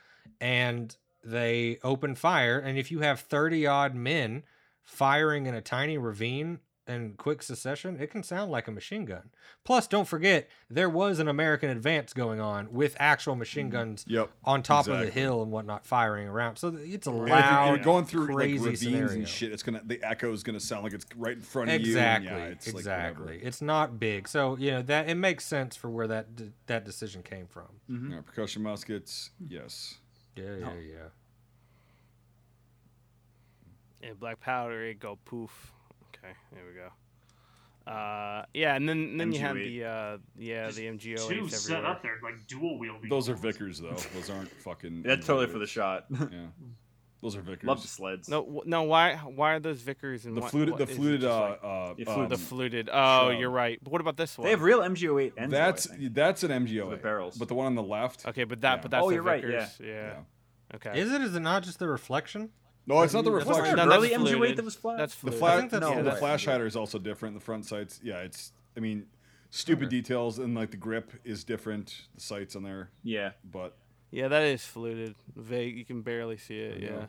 [0.41, 0.95] and
[1.25, 2.59] they open fire.
[2.59, 4.45] And if you have 30 odd men
[4.85, 9.31] firing in a tiny ravine in quick succession, it can sound like a machine gun.
[9.65, 14.31] Plus, don't forget, there was an American advance going on with actual machine guns Yep.
[14.45, 16.57] on top of the hill and whatnot firing around.
[16.59, 19.13] So it's a And loud, you're, you're going through like crazy ravines scenario.
[19.15, 21.75] and shit, it's gonna the echo is gonna sound like it's right in front of
[21.75, 22.29] Exactly.
[22.29, 22.35] you.
[22.37, 23.25] and yeah, it's like exactly.
[23.27, 23.47] whatever.
[23.49, 26.85] it's not big, so you know that it makes sense for where that d- that
[26.85, 27.81] decision came from.
[27.91, 28.13] Mhm.
[28.13, 29.31] Yeah, percussion muskets.
[29.49, 29.99] Yes.
[30.37, 30.73] Yeah, Oh.
[30.75, 31.09] yeah, yeah.
[34.09, 35.73] And black powder, it go poof.
[36.27, 36.89] Okay, there we go.
[37.91, 39.65] Uh, yeah, and then and then you had MG08.
[39.79, 43.09] the uh, yeah Just the MGO Two set up there, like dual wielding.
[43.09, 43.97] Those are Vickers though.
[44.15, 45.03] Those aren't fucking.
[45.03, 46.07] That's totally for the shot.
[46.11, 46.27] Yeah.
[47.23, 47.67] Those are Vickers.
[47.67, 48.29] Love the sleds.
[48.29, 48.83] No, no.
[48.83, 50.71] Why why are those Vickers and The what, fluted.
[50.73, 51.25] what- The fluted.
[51.25, 52.91] Uh, like uh, um, the fluted.
[52.93, 53.41] Oh, shrub.
[53.41, 53.79] you're right.
[53.83, 54.45] But what about this one?
[54.45, 55.51] They have real MG08 ends.
[55.53, 56.91] That's that's an MGO.
[56.91, 57.37] The barrels.
[57.39, 58.27] But the one on the left.
[58.27, 58.83] okay, but that Yeah.
[58.83, 59.79] but that's Oh, the you're right, Vickers.
[59.81, 59.87] Yeah.
[59.87, 60.13] Yeah.
[60.75, 61.01] Okay.
[61.01, 61.23] Is it?
[61.23, 62.51] Is it not just the reflection?
[62.87, 63.77] No, it's not the Wasn't reflection.
[63.77, 64.99] there No, an that's early MG08 that was flat?
[64.99, 65.39] That's The fluted.
[65.41, 66.19] flash, think that's no, the fluted.
[66.19, 67.35] flash hider is also different.
[67.35, 68.53] The front sights, yeah, it's.
[68.77, 69.07] I mean,
[69.51, 69.97] stupid Okay.
[69.97, 72.03] details and like the grip is different.
[72.15, 73.33] The sights on there, yeah.
[73.45, 73.77] but
[74.13, 75.15] Yeah, that is fluted.
[75.35, 75.77] Vague.
[75.77, 76.81] You can barely see it.
[76.81, 77.07] Yeah.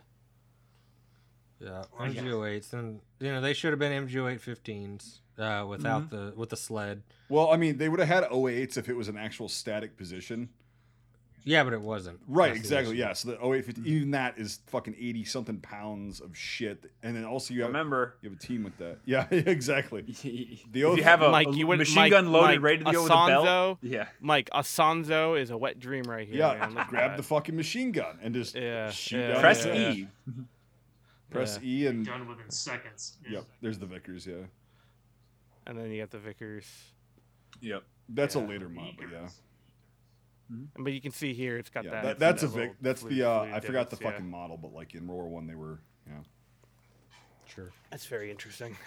[1.60, 2.08] Yeah, yeah.
[2.08, 7.04] MG08s, and you know they should have been MG0815s uh, without the with the sled.
[7.30, 10.50] well, I mean, they would have had 08s if it was an actual static position.
[11.48, 12.20] Yeah, but it wasn't.
[12.28, 12.96] Right, That's the exactly.
[12.96, 13.00] issue.
[13.08, 16.92] Yeah, so the 0850, even that is fucking 80 something pounds of shit.
[17.04, 18.98] And then also you have Remember, you have a team with that.
[19.06, 20.04] Yeah, exactly.
[20.08, 20.26] if
[20.76, 22.92] you oath- have a, Mike, a you would- machine Mike- gun loaded, Mike, ready to
[22.92, 23.46] go with a belt.
[23.46, 24.08] Asanzo- Yeah.
[24.20, 26.38] Mike, Asanzo is a wet dream right here.
[26.38, 26.70] Yeah, man.
[26.72, 27.18] Look at grab that.
[27.18, 29.92] the fucking machine gun and just Yeah, shoot yeah, down Press the yeah.
[29.94, 30.08] E.
[31.30, 31.70] Press Yeah.
[31.70, 33.18] E and done within seconds.
[33.24, 33.32] Yeah.
[33.38, 34.28] yep, there's the Vickers.
[34.28, 34.36] Yeah,
[35.66, 36.66] And then you got the Vickers.
[37.62, 37.84] Yep.
[38.10, 39.28] that's a later mod, but yeah,
[40.78, 42.04] But you can see here, it's got yeah, that.
[42.04, 42.78] that, that's a that little Vic.
[42.82, 44.12] That's fluted- the uh, I forgot the divots, yeah.
[44.12, 46.14] fucking model, but like in World War One, they were yeah.
[47.46, 47.72] Sure.
[47.92, 48.78] That's very interesting.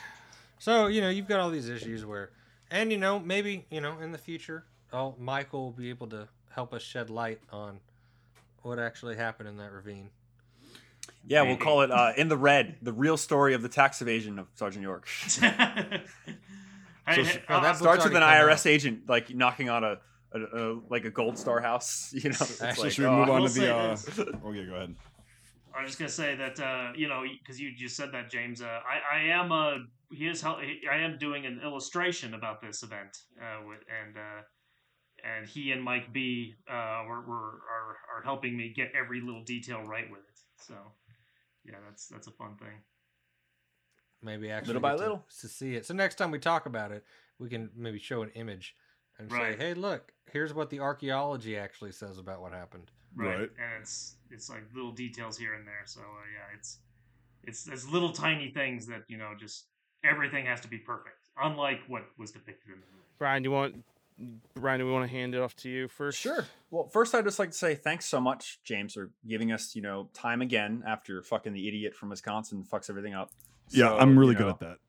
[0.58, 2.30] So you know you've got all these issues where,
[2.70, 6.28] and you know maybe you know in the future, oh Michael will be able to
[6.50, 7.80] help us shed light on
[8.62, 10.10] what actually happened in that ravine.
[11.26, 14.38] Yeah, we'll call it uh, in the red, the real story of the tax evasion
[14.38, 15.08] of Sergeant York.
[15.28, 16.00] So- I-
[17.48, 19.98] Oh, that Starts with an already come IRS agent like knocking on a,
[20.32, 22.12] a, a like a gold star house.
[22.22, 23.74] You know, it's Actually, like, should we oh, move on to the?
[23.74, 23.96] Uh...
[23.96, 24.94] say Okay, go ahead.
[25.72, 28.60] I was just gonna say that uh, you know because you just said that James.
[28.62, 29.74] Uh, I I am uh
[30.10, 34.16] he is hel- he- I am doing an illustration about this event uh, with and
[34.16, 34.42] uh,
[35.24, 39.44] and he and Mike B uh were, were are are helping me get every little
[39.44, 40.38] detail right with it.
[40.66, 40.74] So
[41.64, 42.82] yeah, that's that's a fun thing.
[44.22, 45.24] Maybe actually Little by get to- little.
[45.40, 45.86] to see it.
[45.86, 47.04] So next time we talk about it,
[47.38, 48.74] we can maybe show an image
[49.20, 49.58] and Right.
[49.58, 53.40] say, "Hey, look, here's what the archaeology actually says about what happened." Right.
[53.40, 53.50] Right.
[53.58, 55.82] And it's it's like little details here and there.
[55.84, 56.78] So uh, yeah, it's
[57.44, 59.66] it's it's little tiny things that you know just
[60.04, 63.06] everything has to be perfect, unlike what was depicted in the movie.
[63.18, 63.84] Brian, do you want
[64.54, 64.80] Brian?
[64.80, 66.18] Do we want to hand it off to you first?
[66.18, 66.46] Sure.
[66.70, 69.82] Well, first I'd just like to say thanks so much, James, for giving us, you
[69.82, 73.30] know, time again after fucking the idiot from Wisconsin fucks everything up.
[73.70, 74.76] Yeah, I'm really you good at that.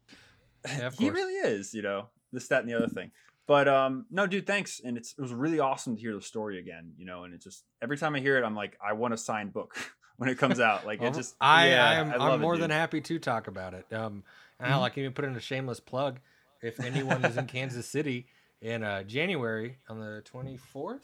[0.68, 3.10] Yeah, he really is, you know, this, that, and the other thing.
[3.48, 4.80] But um, no, dude, thanks.
[4.84, 7.24] And it's it was really awesome to hear the story again, you know.
[7.24, 9.76] And it just every time I hear it, I'm like, I want a signed book
[10.18, 10.86] when it comes out.
[10.86, 13.20] Like it just, I, yeah, I am I I'm love it, more than happy to
[13.20, 13.92] talk about it.
[13.92, 14.24] Um,
[14.60, 16.20] and hell, I can even put in a shameless plug.
[16.62, 18.28] If anyone is in Kansas City
[18.62, 21.00] in uh, January on the 24th,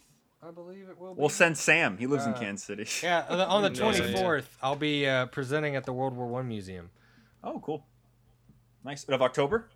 [0.48, 1.20] I believe it will be.
[1.20, 1.98] We'll send Sam.
[1.98, 2.86] He lives in Uh, Kansas City.
[3.02, 4.18] Yeah, on the- on the Yeah, yeah, yeah.
[4.22, 6.92] 24th, I'll be uh, presenting at the World War One Museum.
[7.44, 7.88] Oh, cool.
[8.86, 9.04] Nice.
[9.06, 9.68] Of October?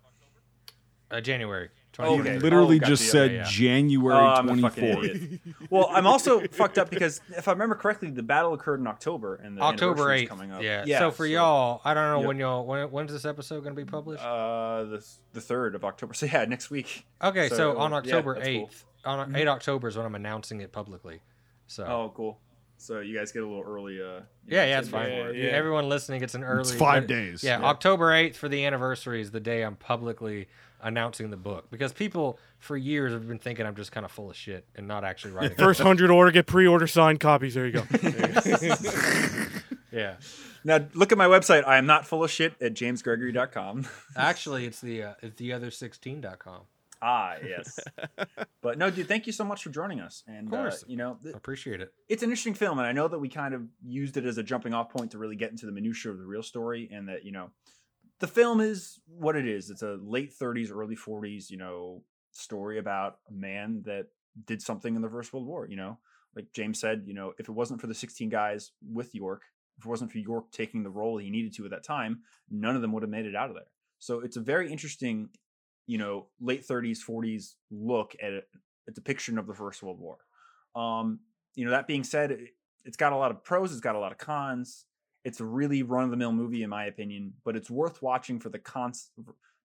[1.10, 1.68] Uh, January.
[2.00, 2.34] Okay.
[2.34, 3.44] You literally Oh, just said yeah, yeah.
[3.48, 5.40] January Oh, I'm 24th.
[5.70, 9.36] Well, I'm also fucked up because if I remember correctly, the battle occurred in October
[9.36, 10.28] and the October 8th.
[10.28, 10.62] coming up.
[10.62, 10.98] Yeah.
[10.98, 12.26] So for y'all, I don't know Yep.
[12.28, 14.22] when y'all when when's this episode going to be published?
[14.24, 16.14] uh, the the third of October.
[16.14, 17.04] So yeah, next week.
[17.22, 18.68] okay, so, so, on yeah, October that's cool.
[18.68, 21.20] 8th, on 8 October is when I'm announcing it publicly.
[21.66, 22.38] So Oh, cool.
[22.78, 24.00] So you guys get a little early.
[24.02, 25.06] Uh, yeah, know, yeah, it's fine.
[25.06, 25.36] for it.
[25.36, 25.50] yeah.
[25.50, 26.62] Everyone listening gets an early.
[26.62, 27.44] It's five but- days.
[27.44, 27.66] Yeah, Yeah.
[27.66, 30.48] October 8th for the anniversary is the day I'm publicly
[30.82, 34.30] announcing the book because people for years have been thinking I'm just kind of full
[34.30, 35.56] of shit and not actually writing.
[35.56, 37.54] First hundred order, get pre-order signed copies.
[37.54, 37.84] There you go.
[39.92, 40.16] yeah.
[40.64, 41.66] Now look at my website.
[41.66, 43.86] I am not full of shit at jamesgregory.com.
[44.16, 46.60] Actually, it's the uh, it's the other16.com.
[47.02, 47.80] ah, yes.
[48.60, 50.22] but no, dude, thank you so much for joining us.
[50.28, 50.82] And Of course.
[50.82, 51.92] Uh, you know, th- Appreciate it.
[52.08, 54.42] it's an interesting film, and I know that we kind of used it as a
[54.42, 57.24] jumping off point to really get into the minutia of the real story, and that
[57.24, 57.50] you know,
[58.22, 59.68] the film is what it is.
[59.68, 64.06] It's a late 30s, early 40s, you know, story about a man that
[64.46, 65.66] did something in the First World War.
[65.68, 65.98] You know,
[66.36, 69.42] like James said, you know, if it wasn't for the 16 guys with York,
[69.76, 72.76] if it wasn't for York taking the role he needed to at that time, none
[72.76, 73.72] of them would have made it out of there.
[73.98, 75.30] So it's a very interesting,
[75.88, 78.42] you know, late 30s, 40s look at a,
[78.86, 80.18] a depiction of the First World War.
[80.76, 81.18] Um,
[81.56, 82.50] you know, that being said, it,
[82.84, 84.86] it's got a lot of pros, it's got a lot of cons.
[85.24, 88.40] It's a really run of the mill movie, in my opinion, but it's worth watching
[88.40, 89.10] for the cons,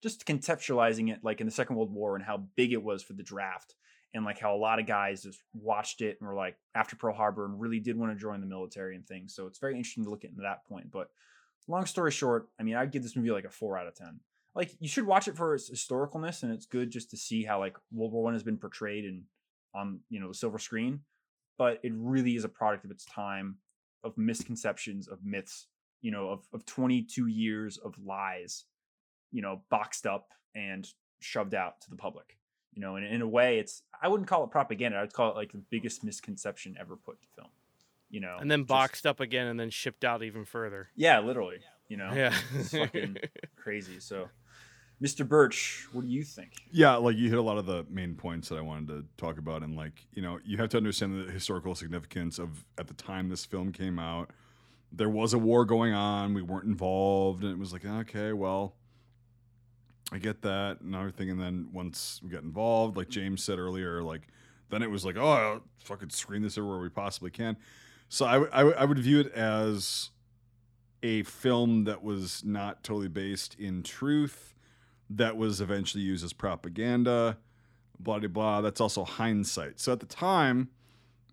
[0.04, 3.14] just contextualizing it, like in the Second World War and how big it was for
[3.14, 3.76] the draft,
[4.14, 7.16] and like how a lot of guys just watched it and were like after Pearl
[7.16, 9.34] Harbor and really did want to join the military and things.
[9.34, 10.92] So it's very interesting to look at that point.
[10.92, 11.10] But
[11.68, 14.20] long story short, I mean, I'd give this movie like a four out of ten.
[14.56, 17.60] Like you should watch it for its historicalness, and it's good just to see how
[17.60, 19.24] like World War One has been portrayed and
[19.76, 21.02] on you know the silver screen.
[21.58, 23.58] But it really is a product of its time,
[24.08, 25.68] of misconceptions, of myths,
[26.02, 28.66] you know, of of 22 years of lies,
[29.32, 30.88] you know, boxed up and
[31.20, 32.38] shoved out to the public.
[32.74, 34.98] You know, and in a way, it's I wouldn't call it propaganda.
[35.00, 37.50] I'd call it like the biggest misconception ever put to film.
[38.10, 40.90] You know, and then just- boxed up again, and then shipped out even further.
[40.96, 41.58] Yeah, literally.
[41.90, 42.34] You know, Yeah.
[42.56, 43.18] it's fucking
[43.56, 44.00] crazy.
[44.00, 44.30] So,
[45.02, 45.28] Mr.
[45.28, 46.54] Birch, what do you think?
[46.72, 49.38] Yeah, like you hit a lot of the main points that I wanted to talk
[49.38, 52.96] about, and like you know, you have to understand the historical significance of at the
[52.96, 54.32] time this film came out.
[54.92, 56.34] There was a war going on.
[56.34, 58.74] We weren't involved, and it was like, okay, well,
[60.12, 61.30] I get that and everything.
[61.30, 64.22] And then once we got involved, like James said earlier, like
[64.70, 67.58] then it was like, oh, I'll fucking screen this everywhere we possibly can.
[68.10, 70.10] So I, w- I, w- I would view it as
[71.04, 74.56] a film that was not totally based in truth
[75.10, 77.38] that was eventually used as propaganda,
[78.00, 78.62] blah blah blah.
[78.62, 79.80] That's also hindsight.
[79.80, 80.70] So at the time,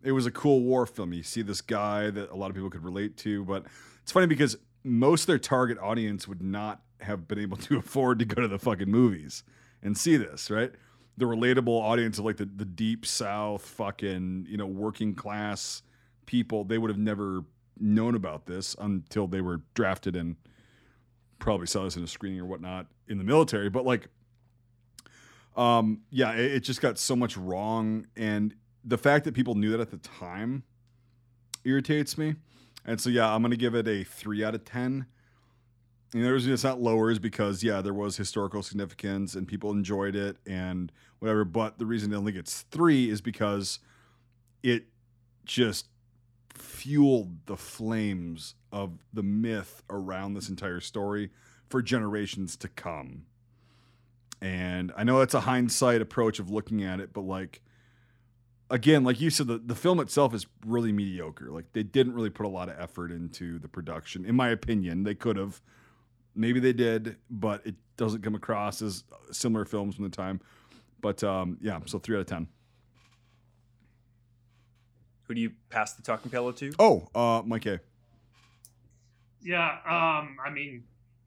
[0.02, 1.12] it was a cool war film.
[1.12, 3.64] You see this guy that a lot of people could relate to, but
[4.02, 8.18] it's funny because most of their target audience would not have been able to afford
[8.18, 9.42] to go to the fucking movies
[9.82, 10.72] and see this, right?
[11.16, 15.82] The relatable audience of like the, the deep south fucking, you know, working class
[16.26, 17.44] people, they would have never
[17.78, 20.36] known about this until they were drafted and
[21.38, 24.08] probably saw this in a screening or whatnot in the military, but like,
[25.56, 28.54] um, yeah, it, it just got so much wrong, and
[28.84, 30.64] the fact that people knew that at the time
[31.64, 32.34] irritates me.
[32.84, 35.06] And so yeah, I'm gonna give it a three out of ten.
[36.12, 39.72] And the reason it's not lower is because yeah, there was historical significance and people
[39.72, 41.44] enjoyed it and whatever.
[41.44, 43.80] But the reason it only gets three is because
[44.62, 44.84] it
[45.44, 45.88] just
[46.52, 51.30] fueled the flames of the myth around this entire story
[51.68, 53.24] for generations to come.
[54.42, 57.62] And I know that's a hindsight approach of looking at it, but like
[58.68, 61.50] again, like you said, the, the film itself is really mediocre.
[61.50, 65.04] Like they didn't really put a lot of effort into the production, in my opinion.
[65.04, 65.62] They could have,
[66.34, 70.40] maybe they did, but it doesn't come across as similar films from the time.
[71.00, 72.48] But um, yeah, so three out of ten.
[75.28, 76.72] Who do you pass the talking pillow to?
[76.78, 77.80] Oh, uh, Mike A.
[79.44, 80.84] Yeah, um, I mean,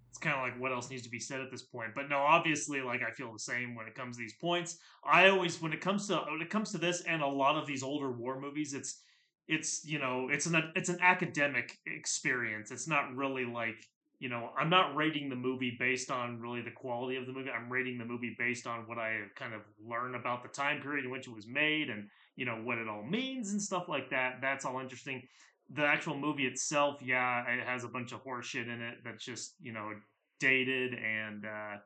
[0.09, 1.91] it's kind of like what else needs to be said at this point.
[1.95, 4.79] But no, obviously, like I feel the same when it comes to these points.
[5.05, 7.67] I always, when it comes to when it comes to this and a lot of
[7.67, 9.01] these older war movies, it's
[9.47, 12.71] it's you know it's an it's an academic experience.
[12.71, 13.77] It's not really like
[14.19, 17.51] you know I'm not rating the movie based on really the quality of the movie.
[17.51, 21.05] I'm rating the movie based on what I kind of learn about the time period
[21.05, 24.09] in which it was made and you know what it all means and stuff like
[24.09, 24.39] that.
[24.41, 25.21] That's all interesting
[25.73, 29.55] the actual movie itself, yeah, it has a bunch of horseshit in it that's just
[29.61, 29.91] you know
[30.39, 31.77] dated and uh,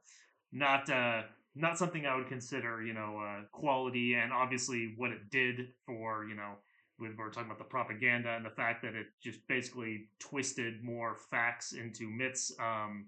[0.52, 1.24] not uh,
[1.56, 4.16] not something I would consider you know uh, quality.
[4.16, 6.54] And obviously, what it did for you know
[7.00, 11.18] we we're talking about the propaganda and the fact that it just basically twisted more
[11.30, 12.54] facts into myths.
[12.60, 13.08] Um,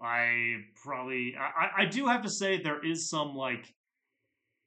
[0.00, 3.72] I probably I, I do have to say there is some like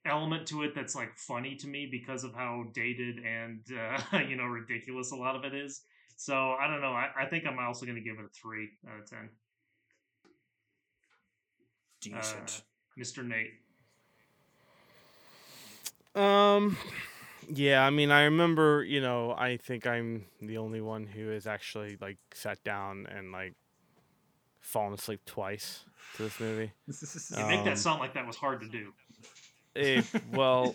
[0.06, 3.60] element to it that's like funny to me because of how dated and
[4.12, 5.82] uh, you know ridiculous a lot of it is.
[6.16, 6.92] So I don't know.
[6.92, 9.28] I, I think I'm also going to give it a three out of ten.
[12.00, 12.62] Decent,
[12.96, 13.26] uh, Mr.
[13.26, 13.52] Nate.
[16.20, 16.76] Um,
[17.48, 17.84] yeah.
[17.84, 18.82] I mean, I remember.
[18.82, 23.32] You know, I think I'm the only one who has actually like sat down and
[23.32, 23.54] like
[24.60, 25.84] fallen asleep twice
[26.16, 26.72] to this movie.
[26.86, 28.92] you um, make that um, sound like that was hard to do.
[30.32, 30.74] Well,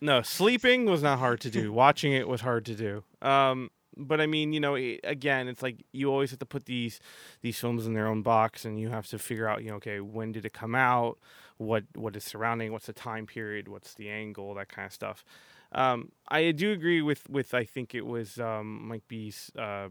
[0.00, 1.72] no, sleeping was not hard to do.
[1.72, 3.04] Watching it was hard to do.
[3.26, 6.64] Um, but I mean, you know, it, again, it's like you always have to put
[6.66, 7.00] these
[7.42, 10.00] these films in their own box, and you have to figure out, you know, okay,
[10.00, 11.18] when did it come out?
[11.58, 12.72] What what is surrounding?
[12.72, 13.68] What's the time period?
[13.68, 14.54] What's the angle?
[14.54, 15.24] That kind of stuff.
[15.72, 19.88] Um, I do agree with with I think it was um, Mike B's uh,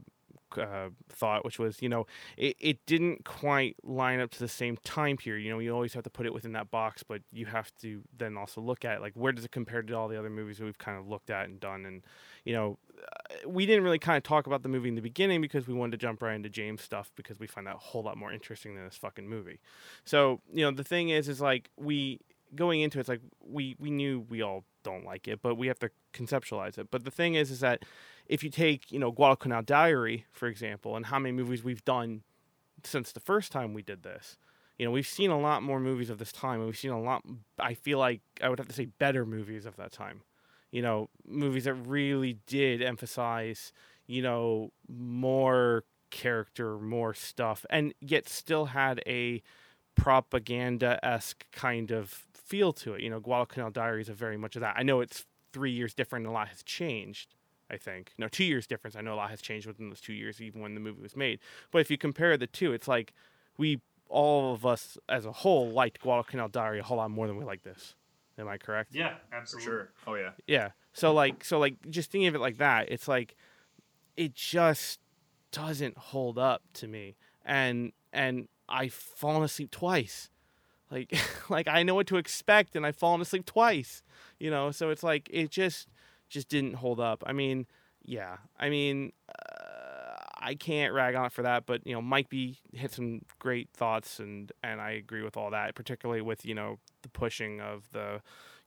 [0.57, 2.05] uh, thought, which was, you know,
[2.37, 5.43] it, it didn't quite line up to the same time period.
[5.43, 8.01] You know, you always have to put it within that box, but you have to
[8.17, 10.65] then also look at like where does it compare to all the other movies that
[10.65, 11.85] we've kind of looked at and done.
[11.85, 12.03] And
[12.45, 15.41] you know, uh, we didn't really kind of talk about the movie in the beginning
[15.41, 18.03] because we wanted to jump right into James stuff because we find that a whole
[18.03, 19.59] lot more interesting than this fucking movie.
[20.05, 22.19] So you know, the thing is, is like we
[22.55, 25.67] going into it, it's like we we knew we all don't like it, but we
[25.67, 26.89] have to conceptualize it.
[26.91, 27.83] But the thing is, is that
[28.25, 32.23] if you take, you know, Guadalcanal Diary, for example, and how many movies we've done
[32.83, 34.37] since the first time we did this,
[34.77, 36.99] you know, we've seen a lot more movies of this time, and we've seen a
[36.99, 37.23] lot.
[37.59, 40.21] I feel like I would have to say better movies of that time.
[40.71, 43.73] You know, movies that really did emphasize,
[44.07, 49.43] you know, more character, more stuff, and yet still had a
[49.95, 53.01] propaganda esque kind of feel to it.
[53.01, 54.75] You know, Guadalcanal Diaries are very much of that.
[54.77, 57.35] I know it's three years different, and a lot has changed,
[57.69, 58.13] I think.
[58.17, 58.95] No, two years difference.
[58.95, 61.15] I know a lot has changed within those two years, even when the movie was
[61.15, 61.39] made.
[61.71, 63.13] But if you compare the two, it's like
[63.57, 67.37] we all of us as a whole liked Guadalcanal Diary a whole lot more than
[67.37, 67.95] we like this.
[68.37, 68.93] Am I correct?
[68.93, 69.65] Yeah, absolutely.
[69.65, 69.91] For sure.
[70.07, 70.31] Oh yeah.
[70.47, 70.69] Yeah.
[70.93, 73.35] So like so like just thinking of it like that, it's like
[74.17, 74.99] it just
[75.51, 77.15] doesn't hold up to me.
[77.45, 80.29] And and I've fallen asleep twice.
[80.89, 81.13] Like
[81.49, 84.03] like I know what to expect and I've fallen asleep twice.
[84.39, 85.87] You know, so it's like it just
[86.29, 87.23] just didn't hold up.
[87.27, 87.67] I mean,
[88.03, 88.37] yeah.
[88.59, 92.57] I mean, uh, I can't rag on it for that, but you know, Mike B
[92.73, 96.79] hit some great thoughts, and and I agree with all that, particularly with you know
[97.03, 98.21] the pushing of the,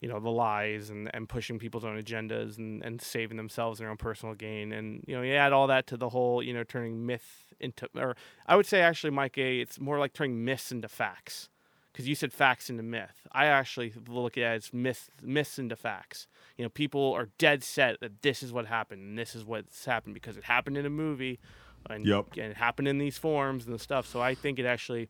[0.05, 3.89] you know, the lies and and pushing people's own agendas and and saving themselves their
[3.89, 6.63] own personal gain, and you know, you add all that to the whole you know
[6.63, 8.15] turning myth into, or
[8.47, 11.49] I would say actually, Mike A, it's more like turning myths into facts
[11.91, 13.27] because you said facts into myth.
[13.33, 16.27] I actually look at it as myth, myths into facts.
[16.59, 19.87] You know, people are dead set that this is what happened and this is what's
[19.87, 21.41] happened because it happened in a movie,
[21.89, 22.27] and, yep.
[22.33, 24.07] and it happened in these forms and the stuff.
[24.07, 25.09] So I think it actually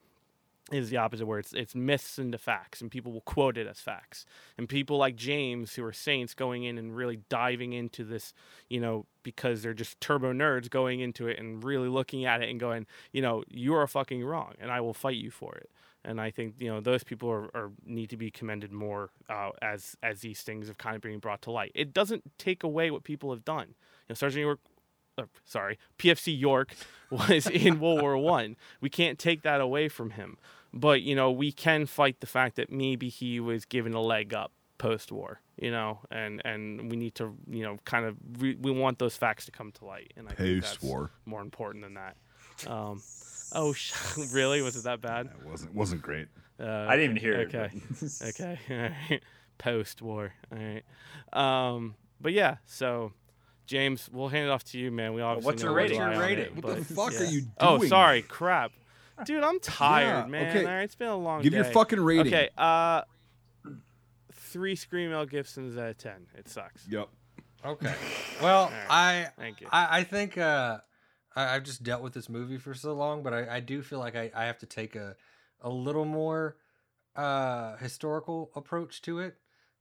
[0.72, 3.80] is the opposite where it's it's myths into facts and people will quote it as
[3.80, 4.24] facts.
[4.56, 8.32] And people like james who are saints going in and really diving into this
[8.68, 12.48] you know because they're just turbo nerds going into it and really looking at it
[12.48, 15.70] and going you know you are fucking wrong and i will fight you for it.
[16.02, 19.50] And i think you know those people are, are need to be commended more uh,
[19.60, 21.72] as as these things have kind of being brought to light.
[21.74, 23.68] It doesn't take away what people have done.
[23.68, 24.60] You know sergeant york
[25.18, 26.74] uh, sorry, PFC York
[27.10, 28.56] was in World War One.
[28.80, 30.38] We can't take that away from him,
[30.72, 34.34] but you know we can fight the fact that maybe he was given a leg
[34.34, 35.40] up post war.
[35.56, 39.16] You know, and and we need to you know kind of re- we want those
[39.16, 41.10] facts to come to light, and I think that's Post-war.
[41.26, 42.16] more important than that.
[42.66, 43.00] Um,
[43.52, 43.94] oh, sh-
[44.32, 44.62] really?
[44.62, 45.26] Was it that bad?
[45.26, 46.26] It wasn't wasn't great.
[46.58, 47.70] Uh, I didn't even hear okay.
[47.72, 47.82] it.
[48.00, 48.58] but- okay.
[48.70, 48.76] All
[49.10, 49.22] right.
[49.58, 50.32] Post war.
[50.52, 50.84] All right.
[51.32, 53.12] Um, but yeah, so
[53.66, 55.14] James, we'll hand it off to you, man.
[55.14, 55.98] We obviously what's know your rating?
[55.98, 56.44] to lie Your rating.
[56.44, 57.20] it, What the fuck yeah.
[57.20, 57.52] are you doing?
[57.60, 58.72] Oh, sorry, crap,
[59.24, 59.42] dude.
[59.42, 60.48] I'm tired, Yeah, man.
[60.56, 60.64] okay.
[60.66, 61.56] All right, it's been a long Give day.
[61.58, 62.26] your fucking rating.
[62.34, 62.48] Okay.
[62.58, 63.02] Uh,
[64.32, 66.26] three Scream Mel Gibsons out of ten.
[66.36, 66.86] It sucks.
[66.88, 67.08] Yep.
[67.64, 67.94] Okay.
[68.42, 68.86] Well, right.
[68.90, 69.68] I Thank you.
[69.72, 70.78] I, I think uh,
[71.34, 73.98] I, I've just dealt with this movie for so long, but I, I do feel
[73.98, 75.16] like I, I have to take a
[75.62, 76.56] a little more
[77.16, 79.36] uh, historical approach to it.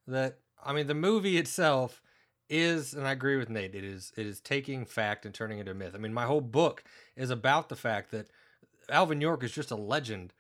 [0.08, 2.02] That I mean, the movie itself
[2.50, 3.76] is, and I agree with Nate.
[3.76, 5.94] It is it is taking fact and turning it into myth.
[5.96, 6.84] I mean, my whole book
[7.16, 8.28] is about the fact that
[8.90, 10.34] Alvin York is just a legend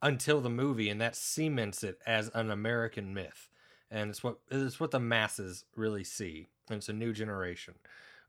[0.00, 3.48] until the movie, and that cements it as an American myth.
[3.90, 6.48] And it's what it's what the masses really see.
[6.68, 7.74] And it's a new generation.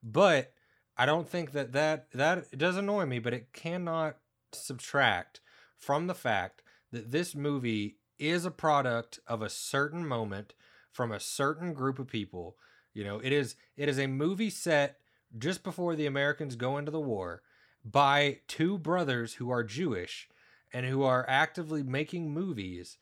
[0.02, 0.54] But
[0.98, 4.18] I don't think that that that does annoy me, but it cannot
[4.52, 5.42] subtract
[5.78, 10.54] from the fact that this movie is a product of a certain moment
[10.92, 12.58] from a certain group of people.
[12.94, 14.98] You know, it is it is a movie set
[15.38, 17.42] just before the Americans go into the war
[17.86, 20.28] by two brothers who are Jewish
[20.74, 22.98] and who are actively making movies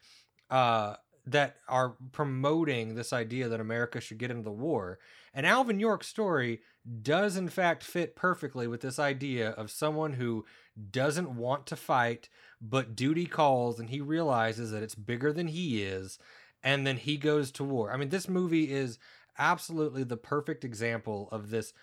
[0.50, 5.00] uh, that are promoting this idea that America should get into the war.
[5.34, 6.62] And Alvin York's story
[7.02, 10.46] does, in fact, fit perfectly with this idea of someone who
[10.92, 12.30] doesn't want to fight,
[12.62, 16.18] but duty calls and he realizes that it's bigger than he is.
[16.64, 17.92] And then he goes to war.
[17.92, 18.98] I mean, this movie is
[19.38, 21.74] absolutely the perfect example of this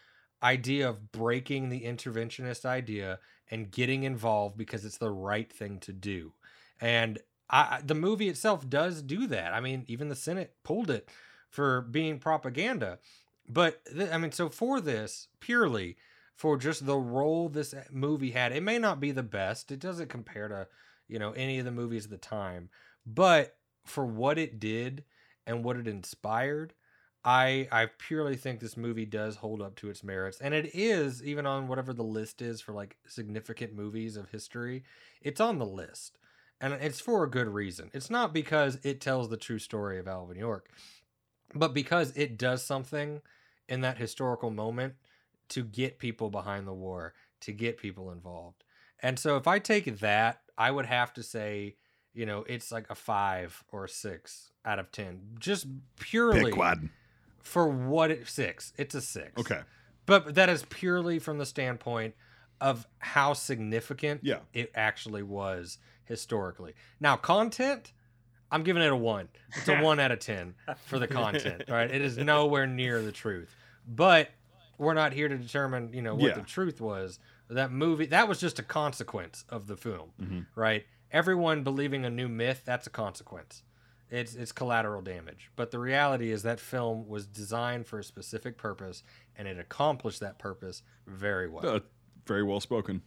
[0.42, 3.18] idea of breaking the interventionist idea
[3.50, 6.32] and getting involved because it's the right thing to do.
[6.80, 7.18] And
[7.48, 9.52] I, the movie itself does do that.
[9.52, 11.08] I mean, even the Senate pulled it
[11.48, 12.98] for being propaganda.
[13.48, 15.96] But th- I mean, so for this purely
[16.34, 19.70] for just the role this eh, movie had, it may not be the best.
[19.70, 20.66] It doesn't compare to
[21.06, 22.70] you know any of the movies of the time,
[23.06, 25.04] but for what it did
[25.46, 26.72] and what it inspired,
[27.24, 31.22] I I purely think this movie does hold up to its merits, and it is
[31.24, 34.84] even on whatever the list is for like significant movies of history.
[35.22, 36.18] It's on the list,
[36.60, 37.90] and it's for a good reason.
[37.94, 40.68] It's not because it tells the true story of Alvin York,
[41.54, 43.22] but because it does something
[43.68, 44.94] in that historical moment
[45.48, 48.64] to get people behind the war, to get people involved.
[49.00, 51.76] And so if I take that, I would have to say,
[52.12, 55.66] you know, it's like a five or a six out of ten, just
[55.98, 56.90] purely Pick one.
[57.44, 58.72] For what it six.
[58.76, 59.30] It's a six.
[59.38, 59.60] Okay.
[60.06, 62.14] But that is purely from the standpoint
[62.60, 64.38] of how significant Yeah.
[64.52, 66.74] it actually was historically.
[67.00, 67.92] Now, content,
[68.50, 69.28] I'm giving it a one.
[69.56, 70.54] It's a one out of 10
[70.86, 71.64] for the content.
[71.68, 71.90] All right.
[71.90, 73.54] It is nowhere near the truth.
[73.86, 74.30] But
[74.78, 76.34] we're not here to determine, you know, what Yeah.
[76.34, 77.18] the truth was.
[77.48, 80.46] That movie, that was just a consequence of the film, Mhm.
[80.54, 80.86] right?
[81.12, 83.62] Everyone believing a new myth, that's a consequence.
[84.10, 85.50] It's it's collateral damage.
[85.56, 89.02] But the reality is that film was designed for a specific purpose
[89.36, 91.66] and it accomplished that purpose very well.
[91.66, 91.80] Uh,
[92.26, 93.02] very well spoken.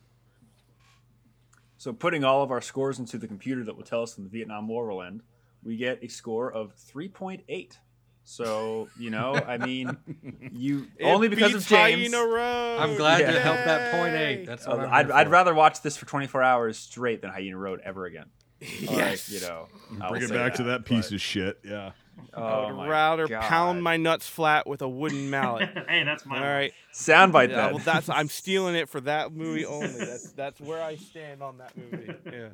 [1.79, 4.29] So, putting all of our scores into the computer that will tell us when the
[4.31, 5.21] Vietnam War will end,
[5.63, 7.77] we get a score of 3.8.
[8.23, 9.95] So, you know, I mean,
[10.51, 12.11] you It only because of James.
[12.11, 12.77] Hyena Road.
[12.79, 13.31] I'm glad Yeah.
[13.33, 14.45] to help that point eight.
[14.45, 17.57] That's what Uh, I'm I'd, I'd rather watch this for 24 hours straight than Hyena
[17.57, 18.25] Road ever again.
[18.61, 19.29] Like, Yes.
[19.29, 19.67] you know,
[20.01, 21.59] I Bring it say back to that piece but- of shit.
[21.63, 21.91] Yeah.
[22.33, 23.43] Oh I would rather God.
[23.43, 25.69] pound my nuts flat with a wooden mallet.
[25.87, 26.73] hey, that's my All right.
[26.93, 27.49] soundbite.
[27.49, 27.75] Yeah, then.
[27.75, 29.87] well, that's I'm stealing it for that movie only.
[29.87, 32.11] That's that's where I stand on that movie.
[32.25, 32.49] Yeah.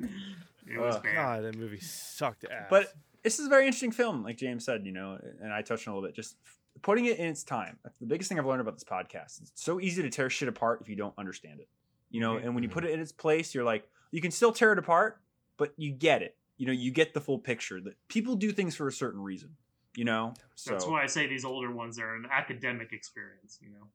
[0.74, 1.14] It was Uh, bad.
[1.14, 2.66] God, that movie sucked ass.
[2.70, 2.92] But
[3.22, 5.92] this is a very interesting film, like James said, you know, and I touched on
[5.92, 6.14] a little bit.
[6.14, 6.36] Just
[6.82, 7.78] putting it in its time.
[7.82, 9.40] That's the biggest thing I've learned about this podcast.
[9.42, 11.68] It's so easy to tear shit apart if you don't understand it.
[12.10, 14.52] You know, and when you put it in its place, you're like, you can still
[14.52, 15.20] tear it apart,
[15.56, 16.36] but you get it.
[16.56, 19.56] You know, you get the full picture that people do things for a certain reason.
[19.96, 23.58] You know, so That's why I say these older ones are an academic experience.
[23.62, 23.86] You know.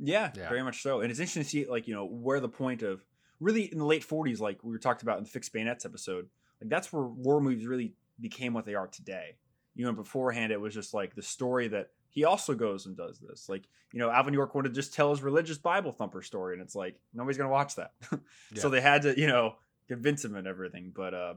[0.00, 0.48] Yeah, Yeah.
[0.48, 1.00] very much so.
[1.00, 3.04] And it's interesting to see like, you know, where the point of
[3.38, 6.24] really in the late 40s, like we were talked about in the fixed bayonets episode,
[6.24, 9.36] like Like that's where war movies really became what they are today.
[9.76, 13.18] You know, beforehand it was just like the story that he also goes and does
[13.18, 13.48] this.
[13.48, 16.62] Like, you know, Alvin York wanted to just tell his religious Bible thumper story, and
[16.62, 17.92] it's like nobody's gonna watch that.
[18.54, 19.56] so they had to, you know,
[19.88, 20.92] convince him and everything.
[20.94, 21.34] But uh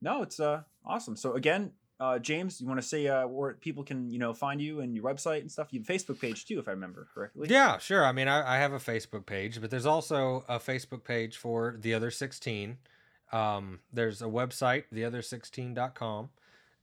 [0.00, 1.16] no, it's uh awesome.
[1.16, 4.60] So again, uh James, you want to say uh where people can, you know, find
[4.60, 5.68] you and your website and stuff?
[5.70, 7.48] You have a Facebook page too, if I remember correctly.
[7.50, 8.04] Yeah, sure.
[8.04, 11.76] I mean, I, I have a Facebook page, but there's also a Facebook page for
[11.80, 12.78] the other 16.
[13.32, 16.30] Um, there's a website, theother16.com,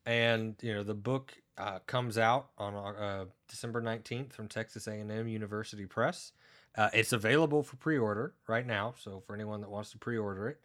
[0.06, 5.28] and you know the book uh, comes out on uh, December 19th from Texas A&M
[5.28, 6.32] University Press.
[6.76, 10.62] Uh, it's available for pre-order right now, so for anyone that wants to pre-order it,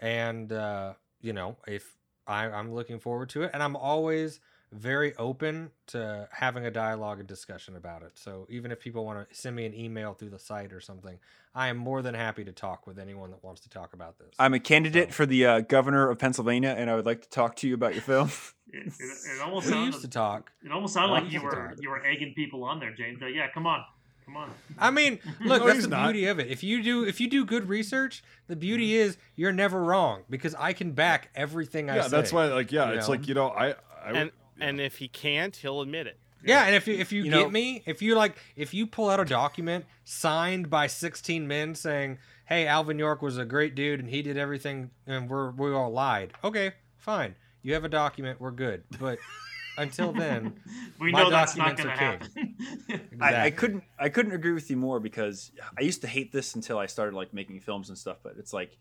[0.00, 4.40] and uh, you know if I, I'm looking forward to it, and I'm always
[4.72, 8.10] very open to having a dialogue and discussion about it.
[8.14, 11.16] So even if people want to send me an email through the site or something,
[11.54, 14.34] I am more than happy to talk with anyone that wants to talk about this.
[14.36, 17.28] I'm a candidate So- for the uh, governor of Pennsylvania, and I would like to
[17.30, 18.30] talk to you about your film.
[18.76, 20.50] It, it, it almost we sounded, used to talk.
[20.64, 23.20] it almost sounded like you were you were egging people on there, James.
[23.22, 23.84] Like, yeah, come on,
[24.24, 24.50] come on.
[24.78, 26.04] I mean, look, No, that's the not.
[26.12, 26.48] beauty of it.
[26.48, 30.54] If you do if you do good research, the beauty is you're never wrong because
[30.54, 32.08] I can back everything I yeah, say.
[32.10, 32.46] that's why.
[32.46, 33.12] Like, yeah, you it's know?
[33.14, 33.70] like you know, I,
[34.04, 34.30] I And
[34.60, 36.18] and if he can't, he'll admit it.
[36.46, 38.86] Yeah, and if you if you, You get know- me, if you like, if you
[38.86, 43.74] pull out a document signed by sixteen men saying, "Hey, Alvin York was a great
[43.74, 47.88] dude and he did everything, and we're we all lied," okay, fine, you have a
[47.88, 48.84] document, we're good.
[49.00, 49.18] But
[49.76, 50.54] until then,
[51.00, 52.54] we my know that's not documents going are to king.
[52.88, 53.18] happen.
[53.20, 56.54] I, I couldn't I couldn't agree with you more because I used to hate this
[56.54, 58.18] until I started like making films and stuff.
[58.22, 58.76] But it's like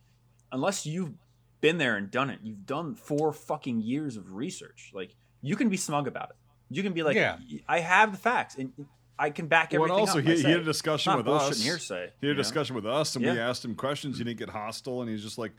[0.51, 1.13] unless you've
[1.61, 4.91] been there and done it, you've done four fucking years of research.
[4.93, 6.35] Like you can be smug about it.
[6.69, 7.37] You can be like, Yeah.
[7.67, 8.71] I have the facts and
[9.19, 9.99] I can back Well, everything.
[9.99, 11.55] also up he, I he had a discussion with bullshit us.
[11.57, 12.37] and hearsay, He had you a know?
[12.37, 14.17] discussion with us, and we asked him questions.
[14.17, 15.51] He didn't get hostile, and he's just like,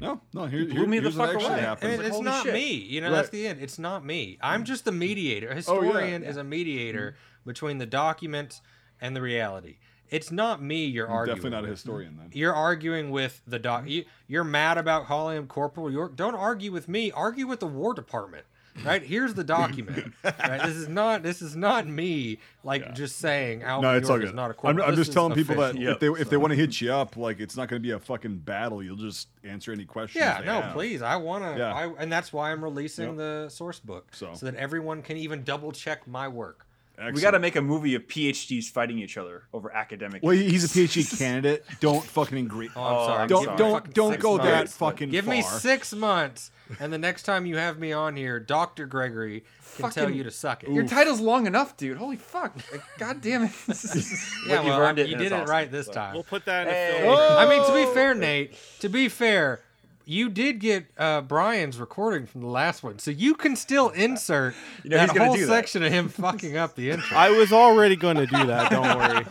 [0.00, 1.60] "No, no, here, blew here- me the here's what fuck actually away.
[1.62, 2.54] happened." And like, it's holy not shit.
[2.54, 2.72] me.
[2.72, 3.16] You know, Right.
[3.16, 3.60] that's the end.
[3.60, 4.38] It's not me.
[4.42, 4.66] I'm mm.
[4.66, 5.48] just the mediator.
[5.48, 5.56] A Oh, yeah.
[5.56, 7.16] historian is a mediator
[7.46, 8.60] between the document
[9.00, 9.78] and the reality.
[10.10, 11.36] It's not me you're I'm arguing.
[11.36, 11.78] definitely not a with.
[11.78, 12.30] historian then.
[12.32, 13.88] You're arguing with the doc.
[13.88, 16.14] You, you're mad about calling him Corporal York.
[16.16, 17.10] Don't argue with me.
[17.10, 18.44] Argue with the War Department.
[18.84, 20.12] Right here's the document.
[20.24, 24.16] right, this is not this is not me like just saying Alvin No, it's all
[24.16, 24.28] York good.
[24.30, 24.80] is not a I'm.
[24.82, 25.92] I'm just is telling people that official.
[25.92, 27.92] if they if they want to hit you up, like it's not going to be
[27.92, 28.82] a fucking battle.
[28.82, 30.20] You'll just answer any questions.
[30.24, 30.72] Yeah, they no, have.
[30.72, 31.02] please.
[31.02, 31.72] I want to, Yeah.
[31.72, 33.16] I, and that's why I'm releasing Yep.
[33.16, 34.32] the source book, So.
[34.34, 36.66] that everyone can even double check my work.
[37.12, 40.22] We got to make a movie of PhDs fighting each other over academic.
[40.22, 41.64] Well, he- he's a PhD candidate.
[41.80, 42.70] Don't fucking agree.
[42.76, 43.22] Oh, I'm sorry.
[43.22, 43.58] I'm don't sorry.
[43.58, 45.34] don't don't six go that fucking Give far.
[45.34, 49.40] me six months, and the next time you have me on here, Doctor Gregory
[49.76, 50.70] can tell Fucking- you to suck it.
[50.70, 51.96] Your title's long enough, dude.
[51.96, 52.54] Holy fuck!
[52.70, 53.50] Like, God damn it!
[53.68, 55.92] yeah, But you've well, it you did it awesome, right this so.
[55.92, 56.14] time.
[56.14, 57.00] We'll put that in a Hey.
[57.02, 57.16] film.
[57.18, 58.54] I mean, to be fair, Nate.
[58.80, 59.60] To be fair,
[60.06, 64.54] you did get uh, Brian's recording from the last one, so you can still insert
[64.82, 65.52] You know, he's that gonna whole do that.
[65.52, 67.16] section of him fucking up the intro.
[67.16, 68.70] I was already going to do that.
[68.70, 69.26] Don't worry.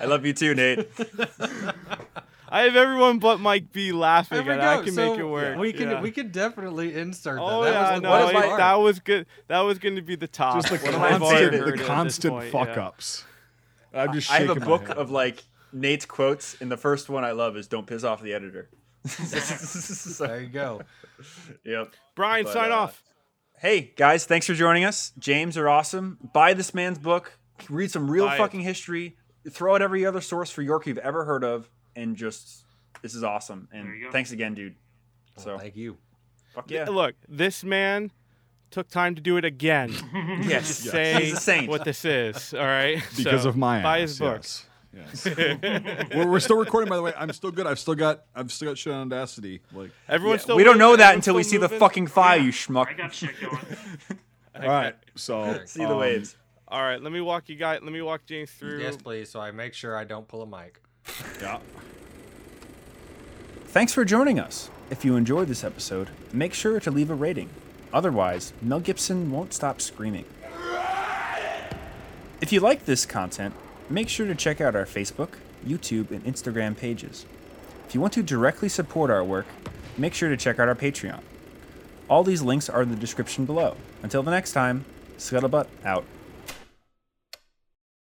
[0.00, 0.86] I love you too, Nate.
[2.50, 4.60] I have everyone but Mike B laughing, and go.
[4.60, 5.58] I can So make it work.
[5.58, 6.00] We can Yeah.
[6.00, 7.42] we can definitely insert that.
[7.42, 9.26] Oh that yeah, was no, what is like, my- that was good.
[9.48, 10.62] That was going to be the top.
[10.62, 12.86] just the One of my constant, the heard it at this constant point, fuck yeah.
[12.86, 13.24] ups.
[13.92, 14.96] I'm just I have a my book head.
[14.96, 18.32] of like Nate's quotes, and the first one I love is "Don't piss off the
[18.32, 18.70] editor."
[19.08, 20.82] So, There you go.
[21.64, 21.94] yep.
[22.14, 23.02] Brian, But, sign uh, off.
[23.60, 25.12] Hey guys, thanks for joining us.
[25.18, 26.18] James are awesome.
[26.32, 27.38] Buy this man's book.
[27.68, 28.38] Read some real Buy it.
[28.38, 29.16] fucking history.
[29.50, 32.64] Throw out every other source for York you've ever heard of, and just
[33.02, 33.68] this is awesome.
[33.72, 34.76] And thanks again, dude.
[35.36, 35.96] Well, So thank you.
[36.54, 36.84] fuck yeah.
[36.88, 38.12] Look, this man
[38.70, 39.92] took time to do it again.
[40.42, 41.24] Yes, to say
[41.60, 42.54] he's what this is.
[42.54, 44.64] All right, because So, of my buy ass, his books.
[44.66, 44.67] Yes.
[44.98, 45.24] Yes.
[46.14, 47.12] we're, we're still recording, by the way.
[47.16, 47.66] I'm still good.
[47.66, 48.24] I've still got.
[48.34, 49.60] I've still got shit on Audacity.
[49.72, 50.56] Like, Everyone's Yeah, still.
[50.56, 52.44] we don't know that until we see still the fucking file, Yeah.
[52.44, 52.88] you schmuck.
[52.88, 53.58] I got shit going.
[54.56, 54.94] all right.
[55.14, 56.36] So See the um, waves.
[56.66, 57.80] All right, let me walk you guys.
[57.82, 58.80] Let me walk James through.
[58.80, 59.30] Yes, please.
[59.30, 60.80] So I make sure I don't pull a mic.
[61.40, 61.60] Yeah.
[63.68, 64.70] Thanks for joining us.
[64.90, 67.48] If you enjoyed this episode, make sure to leave a rating.
[67.92, 70.24] Otherwise, Mel Gibson won't stop screaming.
[72.40, 73.54] If you like this content,
[73.90, 75.30] make sure to check out our Facebook,
[75.66, 77.26] YouTube, and Instagram pages.
[77.86, 79.46] If you want to directly support our work,
[79.96, 81.20] make sure to check out our Patreon.
[82.08, 83.76] All these links are in the description below.
[84.02, 84.84] Until the next time,
[85.18, 86.04] Scuttlebutt out.